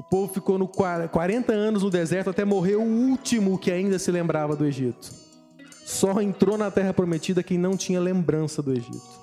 o 0.00 0.02
povo 0.02 0.34
ficou 0.34 0.58
no 0.58 0.66
40 0.66 1.52
anos 1.52 1.84
no 1.84 1.90
deserto 1.90 2.28
até 2.28 2.44
morrer 2.44 2.74
o 2.74 2.82
último 2.82 3.56
que 3.56 3.70
ainda 3.70 4.00
se 4.00 4.10
lembrava 4.10 4.56
do 4.56 4.66
Egito. 4.66 5.14
Só 5.86 6.20
entrou 6.20 6.58
na 6.58 6.72
terra 6.72 6.92
prometida 6.92 7.40
quem 7.40 7.56
não 7.56 7.76
tinha 7.76 8.00
lembrança 8.00 8.60
do 8.60 8.72
Egito. 8.72 9.20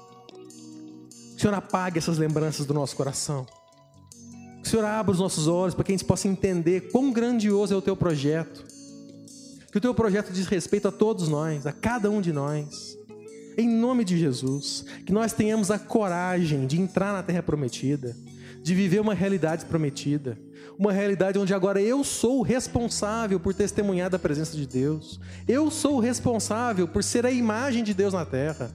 Que 1.31 1.35
o 1.35 1.41
Senhor 1.41 1.53
apague 1.53 1.97
essas 1.97 2.17
lembranças 2.17 2.65
do 2.65 2.73
nosso 2.73 2.95
coração. 2.95 3.45
Que 4.61 4.67
o 4.69 4.71
Senhor 4.71 4.85
abra 4.85 5.11
os 5.11 5.19
nossos 5.19 5.49
olhos 5.49 5.75
para 5.75 5.83
que 5.83 5.91
a 5.91 5.97
gente 5.97 6.05
possa 6.05 6.29
entender 6.29 6.89
quão 6.93 7.11
grandioso 7.11 7.73
é 7.73 7.77
o 7.77 7.81
teu 7.81 7.97
projeto 7.97 8.76
que 9.77 9.79
o 9.79 9.81
teu 9.81 9.93
projeto 9.93 10.33
diz 10.33 10.47
respeito 10.47 10.87
a 10.87 10.91
todos 10.91 11.29
nós, 11.29 11.67
a 11.67 11.71
cada 11.71 12.09
um 12.09 12.19
de 12.19 12.33
nós. 12.33 12.97
Em 13.55 13.69
nome 13.69 14.03
de 14.03 14.17
Jesus, 14.17 14.83
que 15.05 15.13
nós 15.13 15.33
tenhamos 15.33 15.69
a 15.69 15.77
coragem 15.77 16.65
de 16.65 16.81
entrar 16.81 17.13
na 17.13 17.21
terra 17.21 17.43
prometida, 17.43 18.15
de 18.63 18.73
viver 18.73 18.99
uma 18.99 19.13
realidade 19.13 19.65
prometida, 19.65 20.35
uma 20.79 20.91
realidade 20.91 21.37
onde 21.37 21.53
agora 21.53 21.79
eu 21.79 22.03
sou 22.03 22.39
o 22.39 22.41
responsável 22.41 23.39
por 23.39 23.53
testemunhar 23.53 24.09
da 24.09 24.17
presença 24.17 24.57
de 24.57 24.65
Deus. 24.65 25.19
Eu 25.47 25.69
sou 25.69 25.97
o 25.97 25.99
responsável 25.99 26.87
por 26.87 27.03
ser 27.03 27.23
a 27.23 27.31
imagem 27.31 27.83
de 27.83 27.93
Deus 27.93 28.15
na 28.15 28.25
terra. 28.25 28.71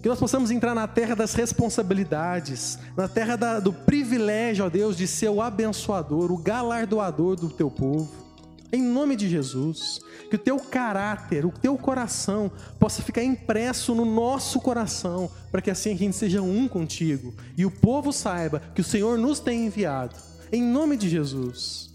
Que 0.00 0.08
nós 0.08 0.20
possamos 0.20 0.52
entrar 0.52 0.76
na 0.76 0.86
terra 0.86 1.16
das 1.16 1.34
responsabilidades, 1.34 2.78
na 2.96 3.08
terra 3.08 3.34
da, 3.34 3.58
do 3.58 3.72
privilégio, 3.72 4.64
ó 4.64 4.68
Deus, 4.68 4.96
de 4.96 5.08
ser 5.08 5.28
o 5.28 5.42
abençoador, 5.42 6.30
o 6.30 6.38
galardoador 6.38 7.34
do 7.34 7.48
teu 7.48 7.68
povo. 7.68 8.25
Em 8.72 8.82
nome 8.82 9.14
de 9.14 9.28
Jesus, 9.28 10.00
que 10.28 10.36
o 10.36 10.38
teu 10.38 10.58
caráter, 10.58 11.46
o 11.46 11.52
teu 11.52 11.78
coração 11.78 12.50
possa 12.78 13.02
ficar 13.02 13.22
impresso 13.22 13.94
no 13.94 14.04
nosso 14.04 14.60
coração, 14.60 15.30
para 15.50 15.62
que 15.62 15.70
assim 15.70 15.92
a 15.92 15.96
gente 15.96 16.16
seja 16.16 16.42
um 16.42 16.66
contigo 16.66 17.32
e 17.56 17.64
o 17.64 17.70
povo 17.70 18.12
saiba 18.12 18.60
que 18.74 18.80
o 18.80 18.84
Senhor 18.84 19.16
nos 19.18 19.38
tem 19.38 19.66
enviado. 19.66 20.16
Em 20.52 20.62
nome 20.62 20.96
de 20.96 21.08
Jesus. 21.08 21.86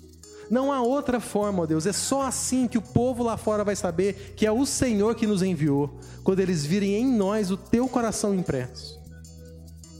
Não 0.49 0.71
há 0.71 0.81
outra 0.81 1.21
forma, 1.21 1.63
ó 1.63 1.65
Deus, 1.65 1.85
é 1.85 1.93
só 1.93 2.23
assim 2.23 2.67
que 2.67 2.77
o 2.77 2.81
povo 2.81 3.23
lá 3.23 3.37
fora 3.37 3.63
vai 3.63 3.75
saber 3.75 4.33
que 4.35 4.45
é 4.45 4.51
o 4.51 4.65
Senhor 4.65 5.15
que 5.15 5.25
nos 5.25 5.41
enviou, 5.41 5.97
quando 6.25 6.41
eles 6.41 6.65
virem 6.65 6.95
em 6.95 7.07
nós 7.07 7.51
o 7.51 7.57
teu 7.57 7.87
coração 7.87 8.35
impresso. 8.35 8.99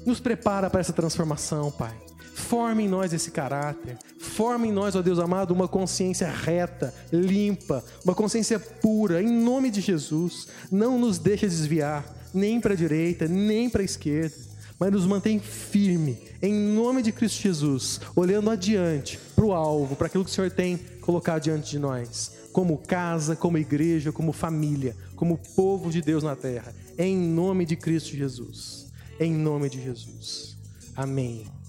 Nos 0.05 0.19
prepara 0.19 0.69
para 0.69 0.82
essa 0.82 0.91
transformação, 0.91 1.72
Pai. 1.72 1.95
Forme 2.34 2.84
em 2.84 2.89
nós 2.89 3.13
esse 3.13 3.32
caráter. 3.32 3.97
Forme 4.42 4.70
em 4.70 4.72
nós, 4.72 4.96
ó 4.96 5.04
Deus 5.04 5.20
amado, 5.20 5.54
uma 5.54 5.68
consciência 5.68 6.28
reta, 6.28 6.92
limpa, 7.14 7.86
uma 8.04 8.16
consciência 8.16 8.60
pura, 8.60 9.22
em 9.22 9.30
nome 9.30 9.70
de 9.70 9.82
Jesus. 9.82 10.48
Não 10.72 10.98
nos 10.98 11.20
deixe 11.20 11.46
desviar, 11.46 12.04
nem 12.34 12.60
para 12.60 12.74
a 12.74 12.76
direita, 12.76 13.28
nem 13.28 13.70
para 13.70 13.84
a 13.84 13.86
esquerda, 13.86 14.36
mas 14.80 14.92
nos 14.92 15.06
mantém 15.06 15.38
firme, 15.38 16.18
em 16.42 16.56
nome 16.56 17.04
de 17.04 17.12
Cristo 17.12 17.39
Jesus, 17.39 18.02
olhando 18.16 18.50
adiante 18.50 19.20
para 19.36 19.46
o 19.46 19.54
alvo, 19.54 19.96
para 19.96 20.08
aquilo 20.08 20.26
que 20.26 20.32
o 20.32 20.34
Senhor 20.34 20.50
tem 20.50 20.76
colocado 21.02 21.44
diante 21.44 21.70
de 21.70 21.78
nós, 21.78 22.32
como 22.52 22.80
casa, 22.80 23.36
como 23.36 23.60
igreja, 23.60 24.12
como 24.12 24.34
família, 24.34 24.96
como 25.16 25.38
povo 25.56 25.92
de 25.92 26.02
Deus 26.02 26.24
na 26.24 26.36
terra, 26.36 26.74
em 26.98 27.16
nome 27.16 27.64
de 27.64 27.76
Cristo 27.76 28.18
Jesus. 28.18 28.88
Em 29.20 29.32
nome 29.32 29.70
de 29.70 29.84
Jesus. 29.84 30.58
Amém. 30.96 31.61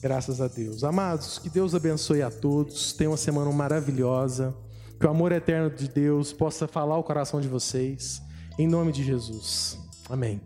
Graças 0.00 0.40
a 0.40 0.46
Deus. 0.46 0.84
Amados, 0.84 1.38
que 1.38 1.50
Deus 1.50 1.74
abençoe 1.74 2.22
a 2.22 2.30
todos. 2.30 2.92
Tenha 2.92 3.10
uma 3.10 3.16
semana 3.16 3.50
maravilhosa. 3.50 4.54
Que 4.98 5.06
o 5.06 5.10
amor 5.10 5.32
eterno 5.32 5.70
de 5.70 5.88
Deus 5.88 6.32
possa 6.32 6.66
falar 6.66 6.96
o 6.98 7.04
coração 7.04 7.40
de 7.40 7.48
vocês. 7.48 8.20
Em 8.58 8.66
nome 8.66 8.92
de 8.92 9.04
Jesus. 9.04 9.78
Amém. 10.08 10.40